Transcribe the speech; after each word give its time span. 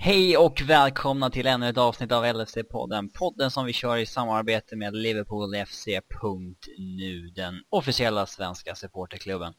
Hej 0.00 0.36
och 0.36 0.62
välkomna 0.66 1.30
till 1.30 1.46
ännu 1.46 1.68
ett 1.68 1.78
avsnitt 1.78 2.12
av 2.12 2.24
LFC-podden. 2.24 3.08
Podden 3.14 3.50
som 3.50 3.64
vi 3.64 3.72
kör 3.72 3.96
i 3.96 4.06
samarbete 4.06 4.76
med 4.76 4.96
LiverpoolFC.nu, 4.96 7.30
den 7.34 7.62
officiella 7.68 8.26
svenska 8.26 8.74
supporterklubben. 8.74 9.54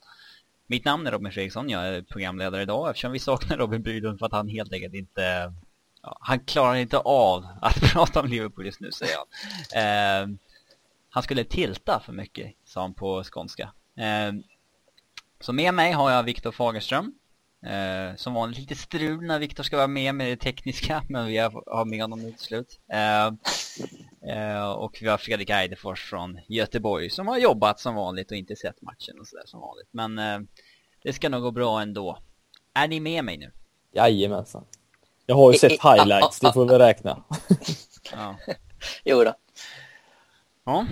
Mitt 0.67 0.86
namn 0.86 1.07
är 1.07 1.12
Robin 1.12 1.31
Fredriksson, 1.31 1.70
jag 1.70 1.88
är 1.88 2.02
programledare 2.02 2.62
idag 2.62 2.89
eftersom 2.89 3.12
vi 3.12 3.20
saknar 3.20 3.57
Robin 3.57 3.83
Bylund 3.83 4.20
för 4.20 4.25
att 4.25 4.31
han 4.31 4.47
helt 4.47 4.73
enkelt 4.73 4.94
inte... 4.94 5.54
Ja, 6.02 6.17
han 6.21 6.39
klarar 6.39 6.75
inte 6.75 6.97
av 6.97 7.45
att 7.61 7.81
prata 7.93 8.19
om 8.19 8.27
Liverpool 8.27 8.65
just 8.65 8.79
nu, 8.79 8.91
säger 8.91 9.13
jag. 9.13 9.25
Eh, 10.23 10.27
han 11.09 11.23
skulle 11.23 11.43
tilta 11.43 12.01
för 12.05 12.13
mycket, 12.13 12.53
sa 12.65 12.81
han 12.81 12.93
på 12.93 13.23
skånska. 13.23 13.73
Eh, 13.97 14.33
så 15.39 15.53
med 15.53 15.73
mig 15.73 15.91
har 15.91 16.11
jag 16.11 16.23
Viktor 16.23 16.51
Fagerström. 16.51 17.13
Eh, 17.66 18.16
som 18.16 18.34
vanligt 18.34 18.60
lite 18.60 18.76
strul 18.76 19.21
när 19.26 19.39
Viktor 19.39 19.64
ska 19.64 19.78
vara 19.78 19.88
med 19.88 20.16
med 20.16 20.28
det 20.28 20.38
tekniska, 20.38 21.04
men 21.09 21.27
vi 21.27 21.38
har, 21.38 21.63
har 21.67 21.86
med 21.86 22.02
honom 22.02 22.22
nu 22.22 22.31
till 22.31 22.40
slut. 22.40 22.80
Eh, 22.94 23.26
eh, 24.36 24.72
och 24.72 24.98
vi 25.02 25.08
har 25.08 25.17
Fredrik 25.17 25.50
Eidefors 25.50 26.09
från 26.09 26.40
Göteborg 26.48 27.09
som 27.09 27.27
har 27.27 27.38
jobbat 27.38 27.80
som 27.80 27.95
vanligt 27.95 28.31
och 28.31 28.38
inte 28.38 28.55
sett 28.55 28.81
matchen 28.81 29.20
och 29.20 29.27
sådär 29.27 29.44
som 29.45 29.59
vanligt. 29.62 29.90
Men 29.91 30.20
eh, 30.20 30.40
det 31.03 31.14
ska 31.14 31.30
nog 31.30 31.41
gå 31.41 31.52
bra 31.52 31.81
ändå. 31.81 32.17
Är 32.73 32.88
ni 32.88 33.00
med 33.00 33.23
mig 33.23 33.38
nu? 33.38 33.52
Jajamensan. 33.91 34.66
Jag 35.26 35.36
har 35.36 35.52
ju 35.52 35.58
sett 35.58 35.72
highlights, 35.72 36.39
det 36.39 36.53
får 36.53 36.66
vi 36.66 36.78
räkna. 36.78 37.23
Ja. 38.12 38.36
Jo 39.05 39.23
då. 39.23 39.34
ja. 40.64 40.86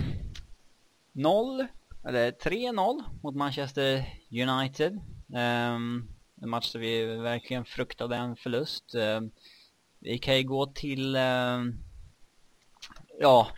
0, 1.12 1.66
eller 2.08 2.30
3-0 2.30 3.02
mot 3.22 3.34
Manchester 3.34 4.04
United. 4.30 5.00
Ehm, 5.34 6.08
en 6.42 6.48
match 6.48 6.72
där 6.72 6.80
vi 6.80 7.04
verkligen 7.04 7.64
fruktade 7.64 8.16
en 8.16 8.36
förlust. 8.36 8.94
Eh, 8.94 9.20
vi 9.98 10.18
kan 10.18 10.36
ju 10.36 10.42
gå 10.42 10.66
till, 10.66 11.16
eh, 11.16 11.58
ja, 13.20 13.48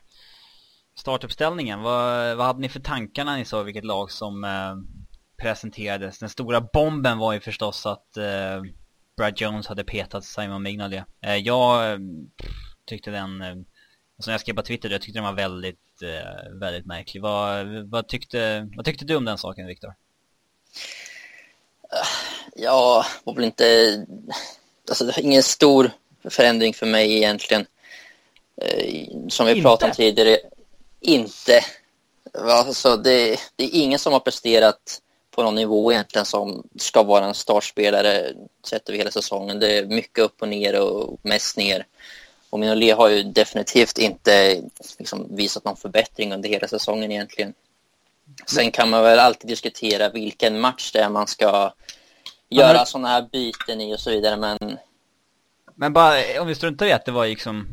startuppställningen. 0.95 1.83
Vad, 1.83 2.37
vad 2.37 2.47
hade 2.47 2.61
ni 2.61 2.69
för 2.69 2.81
tankar 2.81 3.25
när 3.25 3.37
ni 3.37 3.45
såg 3.45 3.65
vilket 3.65 3.85
lag 3.85 4.11
som 4.11 4.45
eh, 4.45 4.77
presenterades? 5.37 6.19
Den 6.19 6.29
stora 6.29 6.61
bomben 6.61 7.19
var 7.19 7.33
ju 7.33 7.41
förstås 7.41 7.87
att 7.87 8.19
Brad 9.17 9.41
Jones 9.41 9.67
hade 9.67 9.85
petat 9.85 10.25
Simon 10.25 10.63
Mignolet. 10.63 11.05
Jag 11.43 12.01
tyckte 12.85 13.11
den, 13.11 13.43
alltså 13.43 13.67
som 14.19 14.33
jag 14.33 14.41
skrev 14.41 14.55
på 14.55 14.63
Twitter, 14.63 14.91
jag 14.91 15.03
tyckte 15.03 15.19
den 15.19 15.25
var 15.25 15.33
väldigt, 15.33 16.03
väldigt 16.53 16.87
märklig. 16.87 17.23
Vad, 17.23 17.67
vad, 17.67 18.09
tyckte, 18.09 18.69
vad 18.77 18.85
tyckte 18.85 19.05
du 19.05 19.17
om 19.17 19.25
den 19.25 19.39
saken, 19.39 19.67
Viktor? 19.67 19.95
Ja, 22.63 23.07
var 23.25 23.35
väl 23.35 23.45
inte... 23.45 24.07
Alltså 24.89 25.05
det 25.05 25.13
var 25.17 25.23
ingen 25.23 25.43
stor 25.43 25.91
förändring 26.31 26.75
för 26.75 26.87
mig 26.87 27.17
egentligen. 27.17 27.67
Eh, 28.57 29.07
Som 29.29 29.47
vi 29.47 29.53
Inte? 29.53 29.63
pratade 29.63 29.91
om 29.91 29.97
tidigare, 29.97 30.39
inte. 31.01 31.65
Alltså 32.35 32.97
det, 32.97 33.41
det 33.57 33.65
är 33.65 33.71
ingen 33.73 33.99
som 33.99 34.13
har 34.13 34.21
presterat 34.21 35.01
på 35.31 35.43
någon 35.43 35.55
nivå 35.55 35.93
egentligen 35.93 36.25
som 36.25 36.69
ska 36.79 37.03
vara 37.03 37.25
en 37.25 37.35
startspelare 37.35 38.33
sett 38.67 38.89
över 38.89 38.99
hela 38.99 39.11
säsongen. 39.11 39.61
Det 39.61 39.79
är 39.79 39.87
mycket 39.87 40.25
upp 40.25 40.43
och 40.43 40.49
ner 40.49 40.81
och 40.81 41.19
mest 41.23 41.57
ner. 41.57 41.87
Och 42.51 42.61
Minolet 42.61 42.97
har 42.97 43.09
ju 43.09 43.23
definitivt 43.23 43.99
inte 43.99 44.63
liksom, 44.99 45.37
visat 45.37 45.65
någon 45.65 45.77
förbättring 45.77 46.33
under 46.33 46.49
hela 46.49 46.69
säsongen 46.69 47.13
egentligen. 47.13 47.55
Sen 48.47 48.71
kan 48.71 48.91
man 48.91 49.03
väl 49.03 49.19
alltid 49.19 49.51
diskutera 49.51 50.09
vilken 50.09 50.61
match 50.61 50.93
det 50.93 51.01
är 51.01 51.09
man 51.09 51.27
ska 51.27 51.73
göra 52.51 52.73
men- 52.73 52.87
sådana 52.87 53.09
här 53.09 53.23
byten 53.33 53.81
i 53.81 53.95
och 53.95 54.01
så 54.01 54.11
vidare. 54.11 54.37
Men 54.37 54.59
Men 55.75 55.93
bara, 55.93 56.41
om 56.41 56.47
vi 56.47 56.55
struntar 56.55 56.87
i 56.87 56.93
att 56.93 57.05
det 57.05 57.13
var 57.13 57.27
liksom 57.27 57.69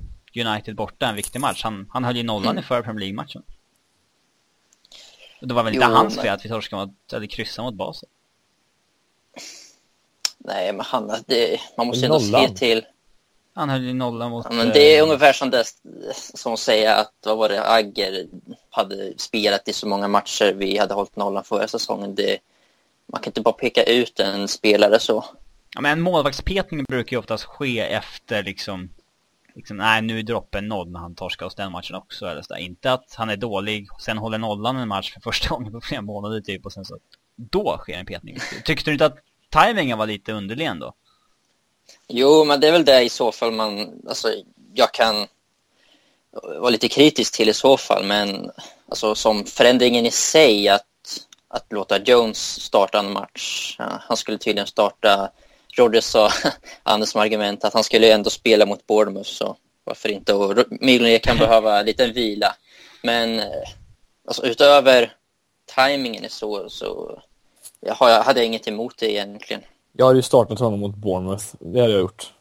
United 0.45 0.75
borta, 0.75 1.05
en 1.07 1.15
viktig 1.15 1.39
match. 1.41 1.63
Han, 1.63 1.89
han 1.93 2.03
höll 2.03 2.17
ju 2.17 2.23
nollan 2.23 2.51
Mm. 2.51 2.63
i 2.63 2.67
förra 2.67 2.83
Premier 2.83 2.99
League-matchen. 2.99 3.43
Och 5.41 5.47
Det 5.47 5.53
var 5.53 5.63
väl 5.63 5.73
Jo, 5.75 5.81
inte 5.81 5.93
hans 5.93 6.15
men- 6.15 6.23
fel 6.25 6.33
att 6.33 6.45
vi 6.45 6.49
torskade 6.49 6.85
mot, 6.85 7.13
eller 7.13 7.27
kryssade 7.27 7.65
mot 7.65 7.73
Basel. 7.75 8.09
nej, 10.37 10.73
men 10.73 10.85
han, 10.85 11.11
det, 11.27 11.59
man 11.77 11.87
måste 11.87 12.05
ändå 12.05 12.19
se 12.19 12.49
till. 12.49 12.85
Han 13.53 13.69
höll 13.69 13.83
ju 13.83 13.93
nollan 13.93 14.31
mot... 14.31 14.45
Ja, 14.49 14.55
men 14.55 14.69
det 14.69 14.79
är 14.95 14.97
eh, 14.99 15.03
ungefär 15.03 15.33
som 15.33 15.49
det 15.49 15.63
som 16.35 16.53
att 16.53 16.59
säga 16.59 16.95
att 16.95 17.13
vad 17.25 17.37
var 17.37 17.49
det, 17.49 17.69
Agger 17.71 18.27
hade 18.69 19.13
spelat 19.17 19.67
i 19.67 19.73
så 19.73 19.87
många 19.87 20.07
matcher 20.07 20.53
vi 20.53 20.77
hade 20.77 20.93
hållit 20.93 21.15
nollan 21.15 21.43
förra 21.43 21.67
säsongen. 21.67 22.15
Det, 22.15 22.37
man 23.11 23.21
kan 23.21 23.29
inte 23.29 23.41
bara 23.41 23.53
peka 23.53 23.83
ut 23.83 24.19
en 24.19 24.47
spelare 24.47 24.99
så. 24.99 25.25
Ja, 25.75 25.81
men 25.81 25.91
en 25.91 26.01
målvaktspetning 26.01 26.83
brukar 26.83 27.15
ju 27.15 27.19
oftast 27.19 27.43
ske 27.43 27.79
efter 27.79 28.43
liksom... 28.43 28.89
liksom 29.55 29.77
nej, 29.77 30.01
nu 30.01 30.19
är 30.19 30.23
droppen 30.23 30.67
nådd 30.67 30.91
när 30.91 30.99
han 30.99 31.15
torskar 31.15 31.45
oss 31.45 31.55
den 31.55 31.71
matchen 31.71 31.95
också. 31.95 32.25
Eller 32.25 32.41
så 32.41 32.53
där. 32.53 32.61
Inte 32.61 32.91
att 32.91 33.13
han 33.17 33.29
är 33.29 33.37
dålig, 33.37 33.87
sen 33.99 34.17
håller 34.17 34.37
nollan 34.37 34.77
en 34.77 34.87
match 34.87 35.13
för 35.13 35.21
första 35.21 35.49
gången 35.55 35.71
på 35.71 35.81
flera 35.81 36.01
månader 36.01 36.41
typ. 36.41 36.65
Och 36.65 36.73
sen 36.73 36.85
så... 36.85 36.97
Då 37.35 37.77
sker 37.77 37.93
en 37.93 38.05
petning. 38.05 38.37
Tyckte 38.65 38.89
du 38.89 38.93
inte 38.93 39.05
att 39.05 39.17
tajmingen 39.49 39.97
var 39.97 40.05
lite 40.05 40.33
underlig 40.33 40.65
ändå? 40.65 40.93
Jo, 42.07 42.45
men 42.45 42.59
det 42.59 42.67
är 42.67 42.71
väl 42.71 42.85
det 42.85 43.01
i 43.01 43.09
så 43.09 43.31
fall 43.31 43.51
man, 43.51 44.01
alltså 44.07 44.27
jag 44.73 44.93
kan 44.93 45.27
vara 46.31 46.69
lite 46.69 46.87
kritisk 46.87 47.35
till 47.35 47.49
i 47.49 47.53
så 47.53 47.77
fall, 47.77 48.05
men 48.05 48.51
alltså 48.89 49.15
som 49.15 49.45
förändringen 49.45 50.05
i 50.05 50.11
sig 50.11 50.69
att, 50.69 50.85
att 51.57 51.73
låta 51.73 51.97
Jones 51.97 52.61
starta 52.61 52.99
en 52.99 53.11
match. 53.13 53.75
Han 53.79 54.17
skulle 54.17 54.37
tydligen 54.37 54.67
starta, 54.67 55.31
Rodgers 55.77 56.03
sa, 56.03 56.29
Anders 56.83 57.09
som 57.09 57.21
argument, 57.21 57.63
att 57.63 57.73
han 57.73 57.83
skulle 57.83 58.13
ändå 58.13 58.29
spela 58.29 58.65
mot 58.65 58.87
Bournemouth, 58.87 59.29
så 59.29 59.55
varför 59.83 60.09
inte? 60.09 60.33
Och 60.33 60.65
Mignolet 60.69 61.21
kan 61.23 61.37
behöva 61.37 61.79
en 61.79 61.85
liten 61.85 62.13
vila. 62.13 62.55
Men 63.03 63.39
eh, 63.39 63.45
alltså, 64.27 64.45
utöver 64.45 65.13
tajmingen 65.75 66.25
i 66.25 66.29
så, 66.29 66.69
så 66.69 67.21
jag 67.79 67.93
har, 67.93 68.09
jag 68.09 68.23
hade 68.23 68.45
inget 68.45 68.67
emot 68.67 68.97
det 68.97 69.11
egentligen. 69.11 69.61
Jag 69.93 70.05
hade 70.05 70.17
ju 70.19 70.23
startat 70.23 70.59
honom 70.59 70.79
mot 70.79 70.95
Bournemouth, 70.95 71.45
det 71.59 71.79
hade 71.79 71.91
jag 71.91 72.01
gjort. 72.01 72.33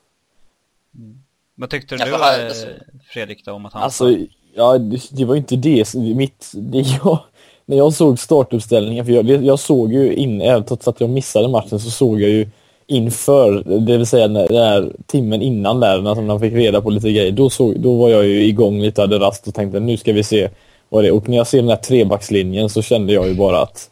Vad 1.54 1.70
tyckte 1.70 1.94
Ja, 1.94 2.04
du, 2.06 2.14
alltså- 2.14 2.66
Fredrik, 3.08 3.44
då, 3.44 3.52
om 3.52 3.66
att 3.66 3.72
han... 3.72 3.82
Alltså, 3.82 4.16
ja, 4.54 4.78
det, 4.78 5.00
det 5.10 5.24
var 5.24 5.34
ju 5.34 5.38
inte 5.38 5.56
det, 5.56 5.94
mitt, 5.94 6.52
det 6.54 6.78
jag, 6.78 7.18
när 7.66 7.76
jag 7.76 7.92
såg 7.92 8.18
startuppställningen, 8.18 9.06
för 9.06 9.12
jag, 9.12 9.44
jag 9.44 9.58
såg 9.58 9.92
ju 9.92 10.14
in, 10.14 10.40
även 10.40 10.64
trots 10.64 10.88
att 10.88 11.00
jag 11.00 11.10
missade 11.10 11.48
matchen 11.48 11.80
så 11.80 11.90
såg 11.90 12.20
jag 12.20 12.30
ju 12.30 12.48
inför, 12.86 13.62
det 13.80 13.96
vill 13.96 14.06
säga 14.06 14.26
när, 14.26 14.48
den 14.48 14.64
här 14.64 14.92
timmen 15.06 15.42
innan 15.42 15.80
där, 15.80 16.02
när 16.02 16.22
man 16.22 16.40
fick 16.40 16.52
reda 16.52 16.80
på 16.80 16.90
lite 16.90 17.12
grejer, 17.12 17.32
då, 17.32 17.50
såg, 17.50 17.80
då 17.80 17.94
var 17.94 18.08
jag 18.08 18.26
ju 18.26 18.44
igång 18.44 18.80
lite, 18.80 19.00
hade 19.00 19.18
rast 19.18 19.48
och 19.48 19.54
tänkte 19.54 19.80
nu 19.80 19.96
ska 19.96 20.12
vi 20.12 20.22
se 20.22 20.48
vad 20.88 21.04
det 21.04 21.08
är. 21.08 21.14
Och 21.14 21.28
när 21.28 21.36
jag 21.36 21.46
ser 21.46 21.58
den 21.58 21.68
här 21.68 21.76
trebackslinjen 21.76 22.68
så 22.68 22.82
kände 22.82 23.12
jag 23.12 23.28
ju 23.28 23.34
bara 23.34 23.62
att 23.62 23.90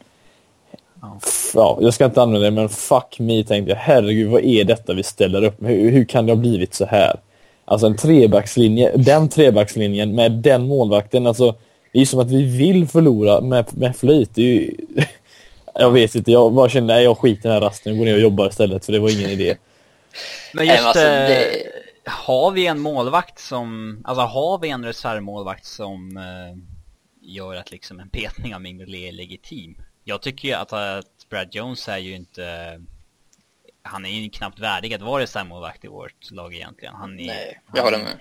Ja. 1.54 1.78
Jag 1.80 1.94
ska 1.94 2.04
inte 2.04 2.22
använda 2.22 2.44
det, 2.44 2.50
men 2.50 2.68
fuck 2.68 3.16
me 3.18 3.44
tänkte 3.44 3.70
jag. 3.70 3.78
Herregud, 3.78 4.30
vad 4.30 4.42
är 4.42 4.64
detta 4.64 4.94
vi 4.94 5.02
ställer 5.02 5.44
upp? 5.44 5.56
Hur, 5.62 5.90
hur 5.90 6.04
kan 6.04 6.26
det 6.26 6.32
ha 6.32 6.36
blivit 6.36 6.74
så 6.74 6.84
här? 6.84 7.16
Alltså 7.64 7.86
en 7.86 7.96
trebackslinje, 7.96 8.96
den 8.96 9.28
trebackslinjen 9.28 10.14
med 10.14 10.32
den 10.32 10.68
målvakten, 10.68 11.26
alltså 11.26 11.54
det 11.94 12.00
är 12.00 12.06
som 12.06 12.20
att 12.20 12.30
vi 12.30 12.58
vill 12.58 12.88
förlora 12.88 13.40
med, 13.40 13.76
med 13.76 13.96
är 14.38 14.42
ju, 14.42 14.74
jag 15.74 15.90
vet 15.90 16.14
inte, 16.14 16.30
jag 16.32 16.52
bara 16.54 16.68
kände, 16.68 16.94
nej 16.94 17.04
jag 17.04 17.18
skiter 17.18 17.38
i 17.40 17.42
den 17.42 17.52
här 17.52 17.60
rasten, 17.60 17.92
jag 17.92 17.98
går 17.98 18.04
ner 18.06 18.14
och 18.14 18.20
jobbar 18.20 18.48
istället 18.48 18.84
för 18.84 18.92
det 18.92 18.98
var 18.98 19.10
ingen 19.10 19.30
idé. 19.30 19.56
Men 20.54 20.66
just, 20.66 20.82
alltså, 20.84 21.02
eh, 21.02 21.28
det- 21.28 21.62
har 22.06 22.50
vi 22.50 22.66
en 22.66 22.78
målvakt 22.80 23.38
som, 23.38 24.00
alltså 24.04 24.22
har 24.24 24.58
vi 24.58 24.68
en 24.70 24.84
reservmålvakt 24.84 25.64
som 25.64 26.16
eh, 26.16 26.56
gör 27.20 27.54
att 27.56 27.70
liksom 27.70 28.00
en 28.00 28.08
petning 28.08 28.54
av 28.54 28.60
Mignolet 28.60 28.94
är 29.00 29.12
legitim? 29.12 29.76
Jag 30.04 30.22
tycker 30.22 30.48
ju 30.48 30.54
att, 30.54 30.72
att 30.72 31.26
Brad 31.30 31.48
Jones 31.54 31.88
är 31.88 31.98
ju 31.98 32.14
inte, 32.16 32.80
han 33.82 34.04
är 34.04 34.10
ju 34.10 34.30
knappt 34.30 34.58
värdig 34.58 34.94
att 34.94 35.02
vara 35.02 35.22
reservmålvakt 35.22 35.84
i 35.84 35.88
vårt 35.88 36.30
lag 36.30 36.54
egentligen. 36.54 36.94
Han, 36.94 37.20
är, 37.20 37.26
Nej, 37.26 37.60
jag 37.74 37.82
håller 37.82 37.98
med. 37.98 38.18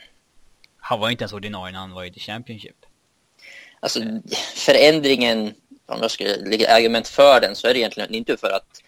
han 0.77 0.99
var 0.99 1.07
ju 1.07 1.11
inte 1.11 1.23
ens 1.23 1.33
ordinarie 1.33 1.71
när 1.73 1.79
han 1.79 1.91
var 1.91 2.03
i 2.03 2.11
The 2.11 2.19
Championship. 2.19 2.75
Alltså 3.83 3.99
förändringen, 4.55 5.53
om 5.85 5.97
jag 6.01 6.11
skulle 6.11 6.35
lägga 6.35 6.75
argument 6.75 7.07
för 7.07 7.41
den, 7.41 7.55
så 7.55 7.67
är 7.67 7.73
det 7.73 7.79
egentligen 7.79 8.15
inte 8.15 8.37
för 8.37 8.49
att 8.49 8.81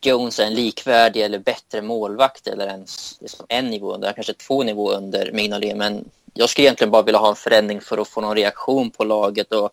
Jones 0.00 0.38
är 0.38 0.44
en 0.44 0.54
likvärdig 0.54 1.22
eller 1.22 1.38
bättre 1.38 1.82
målvakt 1.82 2.46
eller 2.46 2.66
ens 2.66 3.18
liksom 3.20 3.46
en 3.48 3.66
nivå 3.66 3.94
under, 3.94 4.12
kanske 4.12 4.34
två 4.34 4.62
nivåer 4.62 4.96
under 4.96 5.32
Mignolet. 5.32 5.76
Men 5.76 6.10
jag 6.34 6.48
skulle 6.48 6.66
egentligen 6.66 6.90
bara 6.90 7.02
vilja 7.02 7.18
ha 7.18 7.28
en 7.28 7.36
förändring 7.36 7.80
för 7.80 7.98
att 7.98 8.08
få 8.08 8.20
någon 8.20 8.36
reaktion 8.36 8.90
på 8.90 9.04
laget 9.04 9.52
och 9.52 9.70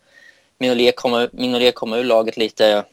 Mignolet 0.57 0.95
kommer, 0.95 1.29
Mignolet 1.33 1.75
kommer 1.75 1.97
ur 1.97 2.03
laget 2.03 2.37
lite, 2.37 2.85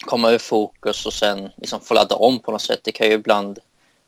komma 0.00 0.30
ur 0.30 0.38
fokus 0.38 1.06
och 1.06 1.12
sen 1.12 1.48
liksom 1.56 1.80
få 1.80 1.94
ladda 1.94 2.16
om 2.16 2.38
på 2.38 2.52
något 2.52 2.62
sätt. 2.62 2.80
Det 2.82 2.92
kan 2.92 3.06
ju 3.06 3.12
ibland 3.12 3.58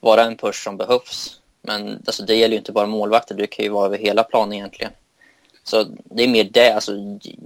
vara 0.01 0.25
en 0.25 0.37
push 0.37 0.65
som 0.65 0.77
behövs. 0.77 1.41
Men 1.63 2.03
alltså, 2.07 2.23
det 2.23 2.35
gäller 2.35 2.53
ju 2.53 2.59
inte 2.59 2.73
bara 2.73 2.87
målvakter, 2.87 3.35
det 3.35 3.47
kan 3.47 3.65
ju 3.65 3.71
vara 3.71 3.87
över 3.87 3.99
hela 3.99 4.23
planen 4.23 4.53
egentligen. 4.53 4.93
Så 5.69 5.85
det 6.05 6.23
är 6.23 6.29
mer 6.29 6.44
det, 6.44 6.75
alltså 6.75 6.93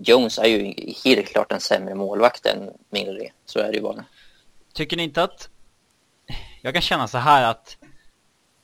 Jones 0.05 0.39
är 0.39 0.47
ju 0.47 0.75
helt 1.05 1.29
klart 1.29 1.53
en 1.53 1.61
sämre 1.61 1.95
målvakt 1.95 2.47
än 2.47 2.71
Mignolet. 2.91 3.33
Så 3.45 3.59
är 3.59 3.69
det 3.69 3.77
ju 3.77 3.83
bara. 3.83 4.05
Tycker 4.73 4.97
ni 4.97 5.03
inte 5.03 5.23
att, 5.23 5.49
jag 6.63 6.73
kan 6.75 6.83
känna 6.83 7.09
så 7.09 7.19
här 7.19 7.51
att 7.51 7.77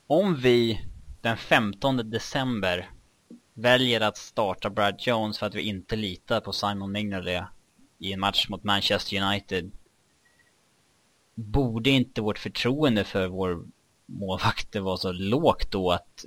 om 0.07 0.37
vi 0.37 0.81
den 1.21 1.37
15 1.37 2.11
december 2.11 2.91
väljer 3.55 4.01
att 4.01 4.17
starta 4.17 4.71
Brad 4.71 4.95
Jones 4.99 5.39
för 5.39 5.47
att 5.47 5.55
vi 5.55 5.63
inte 5.63 5.97
litar 5.97 6.41
på 6.41 6.53
Simon 6.53 6.93
Mignolet 6.93 7.45
i 7.99 8.13
en 8.13 8.21
match 8.21 8.49
mot 8.49 8.65
Manchester 8.65 9.23
United 9.23 9.71
borde 11.35 11.91
inte 11.91 12.21
vårt 12.21 12.39
förtroende 12.39 13.05
för 13.05 13.27
vår 13.27 13.65
målvakt 14.07 14.77
vara 14.77 14.97
så 14.97 15.13
lågt 15.13 15.71
då 15.71 15.91
att 15.91 16.25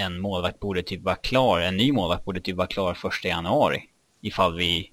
en 0.00 0.20
målvakt 0.20 0.60
borde 0.60 0.82
typ 0.82 1.04
vara 1.04 1.14
klar, 1.14 1.60
en 1.60 1.76
ny 1.76 1.92
målvakt 1.92 2.24
borde 2.24 2.40
typ 2.40 2.56
vara 2.56 2.66
klar 2.66 2.94
första 2.94 3.28
januari 3.28 3.82
ifall 4.22 4.56
vi 4.56 4.90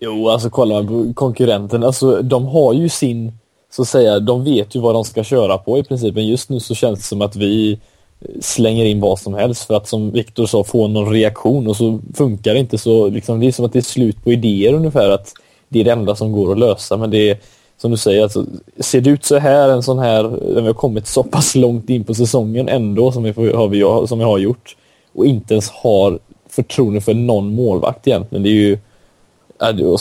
Jo, 0.00 0.28
alltså 0.28 0.50
kolla 0.50 0.84
på 0.84 1.12
konkurrenterna, 1.14 1.86
alltså 1.86 2.22
de 2.22 2.46
har 2.46 2.72
ju 2.72 2.88
sin, 2.88 3.32
så 3.70 3.82
att 3.82 3.88
säga, 3.88 4.20
de 4.20 4.44
vet 4.44 4.76
ju 4.76 4.80
vad 4.80 4.94
de 4.94 5.04
ska 5.04 5.24
köra 5.24 5.58
på 5.58 5.78
i 5.78 5.84
princip. 5.84 6.14
Men 6.14 6.26
just 6.26 6.48
nu 6.48 6.60
så 6.60 6.74
känns 6.74 6.98
det 6.98 7.04
som 7.04 7.22
att 7.22 7.36
vi 7.36 7.72
eh, 8.20 8.40
slänger 8.40 8.84
in 8.84 9.00
vad 9.00 9.18
som 9.18 9.34
helst 9.34 9.64
för 9.64 9.74
att 9.74 9.88
som 9.88 10.10
Viktor 10.10 10.46
sa 10.46 10.64
få 10.64 10.88
någon 10.88 11.12
reaktion 11.12 11.66
och 11.66 11.76
så 11.76 12.00
funkar 12.14 12.54
det 12.54 12.60
inte 12.60 12.78
så 12.78 13.08
liksom, 13.08 13.40
det 13.40 13.46
är 13.46 13.52
som 13.52 13.64
att 13.64 13.72
det 13.72 13.78
är 13.78 13.82
slut 13.82 14.24
på 14.24 14.32
idéer 14.32 14.72
ungefär 14.72 15.10
att 15.10 15.32
det 15.68 15.80
är 15.80 15.84
det 15.84 15.92
enda 15.92 16.16
som 16.16 16.32
går 16.32 16.52
att 16.52 16.58
lösa 16.58 16.96
men 16.96 17.10
det 17.10 17.30
är 17.30 17.38
som 17.76 17.90
du 17.90 17.96
säger, 17.96 18.22
alltså, 18.22 18.46
ser 18.78 19.00
det 19.00 19.10
ut 19.10 19.24
så 19.24 19.38
här 19.38 19.68
en 19.68 19.82
sån 19.82 19.98
här, 19.98 20.22
när 20.22 20.60
vi 20.60 20.66
har 20.66 20.74
kommit 20.74 21.06
så 21.06 21.22
pass 21.22 21.54
långt 21.54 21.90
in 21.90 22.04
på 22.04 22.14
säsongen 22.14 22.68
ändå 22.68 23.12
som 23.12 23.22
vi, 23.22 23.30
har, 23.30 23.68
vi, 23.68 24.08
som 24.08 24.18
vi 24.18 24.24
har 24.24 24.38
gjort 24.38 24.76
och 25.12 25.26
inte 25.26 25.54
ens 25.54 25.70
har 25.70 26.18
förtroende 26.48 27.00
för 27.00 27.14
någon 27.14 27.54
målvakt 27.54 28.06
egentligen. 28.06 28.42
Det 28.42 28.48
är 28.48 28.52
ju 28.52 28.78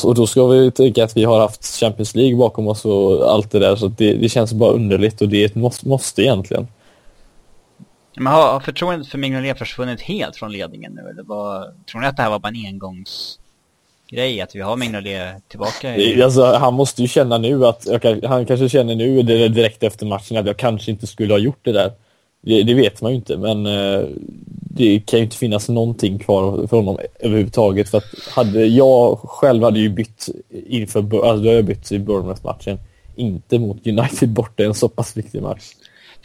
och 0.04 0.16
då 0.16 0.28
ska 0.28 0.48
vi 0.48 0.72
tänka 0.72 1.04
att 1.04 1.18
vi 1.18 1.24
har 1.24 1.40
haft 1.40 1.66
Champions 1.66 2.16
League 2.16 2.38
bakom 2.38 2.68
oss 2.68 2.86
och 2.86 3.32
allt 3.34 3.52
det 3.52 3.60
där 3.60 3.76
så 3.76 3.88
det, 3.88 4.14
det 4.14 4.30
känns 4.30 4.54
bara 4.54 4.72
underligt 4.72 5.22
och 5.22 5.30
det 5.30 5.42
är 5.42 5.46
ett 5.46 5.56
måste, 5.56 5.88
måste 5.88 6.22
egentligen. 6.22 6.68
Men 8.16 8.28
har, 8.28 8.54
har 8.54 8.60
förtroendet 8.60 9.08
för 9.08 9.18
Mignolet 9.18 9.58
försvunnit 9.58 10.02
helt 10.02 10.36
från 10.36 10.52
ledningen 10.52 10.94
nu? 10.94 11.02
Eller 11.10 11.24
vad, 11.24 11.86
tror 11.86 12.02
ni 12.02 12.08
att 12.08 12.18
det 12.18 12.24
här 12.24 12.30
var 12.30 12.40
bara 12.40 12.50
en 12.50 12.66
engångs 12.66 13.40
engångsgrej? 14.12 14.42
Att 14.42 14.56
vi 14.56 14.62
har 14.62 14.76
Mignolet 14.76 15.50
tillbaka? 15.50 15.96
I... 15.98 16.22
Alltså, 16.22 16.44
han 16.44 16.74
måste 16.74 17.02
ju 17.02 17.08
känna 17.08 17.38
nu 17.38 17.66
att, 17.66 17.88
han 18.24 18.46
kanske 18.46 18.70
känner 18.70 18.96
nu 18.96 19.22
direkt 19.50 19.84
efter 19.84 20.06
matchen 20.06 20.38
att 20.38 20.46
jag 20.46 20.58
kanske 20.58 20.92
inte 20.92 21.08
skulle 21.08 21.34
ha 21.34 21.40
gjort 21.40 21.60
det 21.62 21.72
där. 21.72 21.92
Det, 22.42 22.64
det 22.64 22.74
vet 22.74 23.02
man 23.02 23.12
ju 23.12 23.16
inte, 23.16 23.38
men 23.38 23.66
eh, 23.66 24.06
det 24.76 25.00
kan 25.06 25.20
ju 25.20 25.26
inte 25.26 25.38
finnas 25.38 25.70
någonting 25.70 26.20
kvar 26.20 26.68
för 26.68 26.78
honom 26.78 27.00
överhuvudtaget. 27.20 27.90
För 27.90 27.98
att 27.98 28.30
hade 28.36 28.66
jag 28.66 29.20
själv 29.20 29.64
hade 29.64 29.80
ju 29.80 29.90
bytt 29.90 30.30
inför, 30.68 31.00
alltså 31.00 31.44
då 31.44 31.50
har 31.50 31.56
jag 31.56 31.66
bytt 31.66 31.92
i 31.92 32.00
Bournemouth-matchen. 32.00 32.80
Inte 33.16 33.60
mot 33.60 33.88
United 33.88 34.30
borta, 34.30 34.64
en 34.64 34.74
så 34.74 34.90
pass 34.90 35.18
viktig 35.18 35.42
match. 35.42 35.72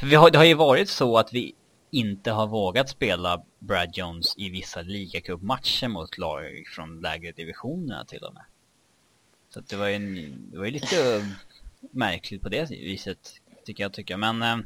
För 0.01 0.07
vi 0.07 0.15
har, 0.15 0.31
det 0.31 0.39
har 0.39 0.45
ju 0.45 0.55
varit 0.55 0.89
så 0.89 1.19
att 1.19 1.33
vi 1.33 1.53
inte 1.91 2.31
har 2.31 2.47
vågat 2.47 2.89
spela 2.89 3.43
Brad 3.59 3.91
Jones 3.97 4.35
i 4.37 4.51
vissa 4.51 4.83
ligacupmatcher 4.83 5.89
mot 5.89 6.19
lag 6.19 6.65
från 6.75 7.01
lägre 7.01 7.33
divisionerna 7.33 8.05
till 8.05 8.25
och 8.25 8.35
med. 8.35 8.45
Så 9.55 9.61
det 9.61 9.77
var 9.77 9.87
ju, 9.87 9.95
en, 9.95 10.37
det 10.51 10.59
var 10.59 10.65
ju 10.65 10.71
lite 10.71 11.27
märkligt 11.91 12.43
på 12.43 12.49
det 12.49 12.71
viset, 12.71 13.33
tycker 13.65 13.83
jag 13.83 13.93
tycker. 13.93 14.17
Men 14.17 14.43
äh, 14.43 14.57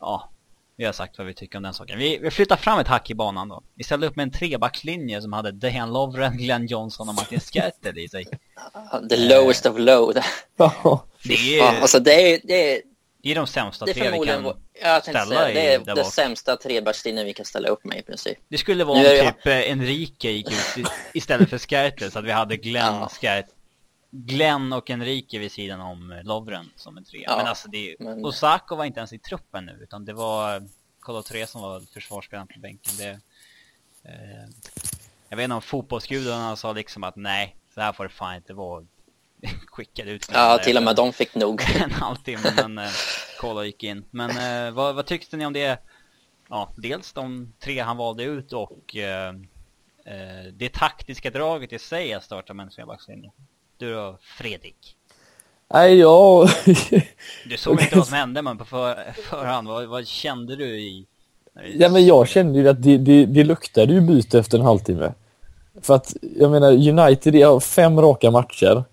ja, 0.00 0.30
vi 0.76 0.84
har 0.84 0.92
sagt 0.92 1.18
vad 1.18 1.26
vi 1.26 1.34
tycker 1.34 1.58
om 1.58 1.62
den 1.62 1.74
saken. 1.74 1.98
Vi, 1.98 2.18
vi 2.18 2.30
flyttar 2.30 2.56
fram 2.56 2.78
ett 2.78 2.88
hack 2.88 3.10
i 3.10 3.14
banan 3.14 3.48
då. 3.48 3.62
Vi 3.74 3.84
ställde 3.84 4.06
upp 4.06 4.16
med 4.16 4.22
en 4.22 4.30
trebackslinje 4.30 5.22
som 5.22 5.32
hade 5.32 5.52
Dejan 5.52 5.92
Lovren, 5.92 6.36
Glenn 6.36 6.66
Johnson 6.66 7.08
och 7.08 7.14
Martin 7.14 7.40
Skertel 7.40 7.98
i 7.98 8.08
sig. 8.08 8.24
The 9.08 9.16
lowest 9.16 9.66
of 9.66 9.78
low. 9.78 10.14
det 11.24 11.58
är... 11.58 11.80
Alltså 11.80 12.00
det 12.00 12.34
är, 12.34 12.40
det 12.44 12.74
är 12.74 12.82
det 13.22 13.30
är 13.30 13.34
de 13.34 13.46
sämsta 13.46 13.84
det 13.84 13.94
tre 13.94 14.10
vi 14.10 14.26
kan 14.26 14.54
jag 14.82 15.02
ställa 15.02 15.26
säga, 15.26 15.54
Det 15.54 15.74
är 15.74 15.78
det 15.78 15.94
bak. 15.94 16.12
sämsta 16.12 16.56
trebackslinjen 16.56 17.26
vi 17.26 17.34
kan 17.34 17.46
ställa 17.46 17.68
upp 17.68 17.84
med 17.84 17.98
i 17.98 18.02
princip. 18.02 18.38
Det 18.48 18.58
skulle 18.58 18.84
vara 18.84 18.98
om 18.98 19.04
typ 19.04 19.36
jag... 19.44 19.66
Eh, 19.66 19.72
Enrique 19.72 20.30
gick 20.30 20.52
ut 20.52 20.86
istället 21.14 21.50
för 21.50 21.58
Skertel 21.58 22.10
så 22.10 22.18
att 22.18 22.24
vi 22.24 22.32
hade 22.32 22.56
Glenn, 22.56 22.94
ja. 22.94 23.08
Skert, 23.08 23.46
Glenn 24.10 24.72
och 24.72 24.90
Enrique 24.90 25.38
vid 25.38 25.52
sidan 25.52 25.80
om 25.80 26.12
eh, 26.12 26.24
Lovren 26.24 26.70
som 26.76 26.96
en 26.96 27.04
trea. 27.04 27.22
Ja, 27.26 27.36
men 27.36 27.46
alltså 27.46 27.68
det, 27.68 27.96
men... 27.98 28.24
Osako 28.24 28.76
var 28.76 28.84
inte 28.84 29.00
ens 29.00 29.12
i 29.12 29.18
truppen 29.18 29.66
nu 29.66 29.78
utan 29.82 30.04
det 30.04 30.12
var 30.12 30.68
Kolo 31.00 31.22
tre 31.22 31.46
som 31.46 31.62
var 31.62 31.80
försvarsspelaren 31.94 32.48
på 32.48 32.60
bänken. 32.60 32.92
Det, 32.98 33.20
eh, 34.04 34.48
jag 35.28 35.36
vet 35.36 35.44
inte 35.44 35.54
om 35.54 35.62
fotbollsgudarna 35.62 36.56
sa 36.56 36.72
liksom 36.72 37.04
att 37.04 37.16
nej, 37.16 37.56
så 37.74 37.80
här 37.80 37.92
får 37.92 38.04
det 38.04 38.10
fan 38.10 38.36
inte 38.36 38.54
vara 38.54 38.86
skickade 39.66 40.10
ut 40.10 40.30
Ja, 40.32 40.58
till 40.58 40.76
och 40.76 40.82
med 40.82 40.96
de 40.96 41.12
fick 41.12 41.34
nog. 41.34 41.62
en 41.84 41.90
halvtimme, 41.90 42.52
men 42.56 42.78
eh, 42.78 42.90
Kola 43.40 43.64
gick 43.64 43.82
in. 43.82 44.04
Men 44.10 44.30
eh, 44.30 44.74
vad, 44.74 44.94
vad, 44.94 45.06
tyckte 45.06 45.36
ni 45.36 45.46
om 45.46 45.52
det? 45.52 45.78
Ja, 46.48 46.72
dels 46.76 47.12
de 47.12 47.52
tre 47.64 47.80
han 47.80 47.96
valde 47.96 48.22
ut 48.22 48.52
och 48.52 48.96
eh, 48.96 49.28
eh 50.04 50.52
det 50.52 50.72
taktiska 50.72 51.30
draget 51.30 51.72
i 51.72 51.78
sig 51.78 52.12
att 52.12 52.24
starta 52.24 52.54
med 52.54 52.64
en 52.64 52.70
trebackslinje. 52.70 53.30
Du 53.78 53.94
då, 53.94 54.18
Fredrik? 54.22 54.96
Nej, 55.72 55.98
jag... 55.98 56.48
du 57.44 57.56
såg 57.56 57.80
inte 57.80 57.96
vad 57.96 58.06
som 58.06 58.16
hände, 58.16 58.42
men 58.42 58.58
på 58.58 58.64
för, 58.64 59.12
förhand, 59.12 59.68
vad, 59.68 59.86
vad 59.86 60.06
kände 60.06 60.56
du 60.56 60.80
i... 60.80 61.06
Ja, 61.74 61.88
men 61.88 62.06
jag 62.06 62.28
kände 62.28 62.58
ju 62.58 62.68
att 62.68 62.82
det, 62.82 62.98
det, 62.98 63.26
det 63.26 63.44
luktade 63.44 63.92
ju 63.92 64.00
byte 64.00 64.38
efter 64.38 64.58
en 64.58 64.64
halvtimme. 64.64 65.12
För 65.82 65.94
att, 65.94 66.16
jag 66.36 66.50
menar, 66.50 66.72
United 66.72 67.34
har 67.34 67.60
fem 67.60 68.00
raka 68.00 68.30
matcher 68.30 68.84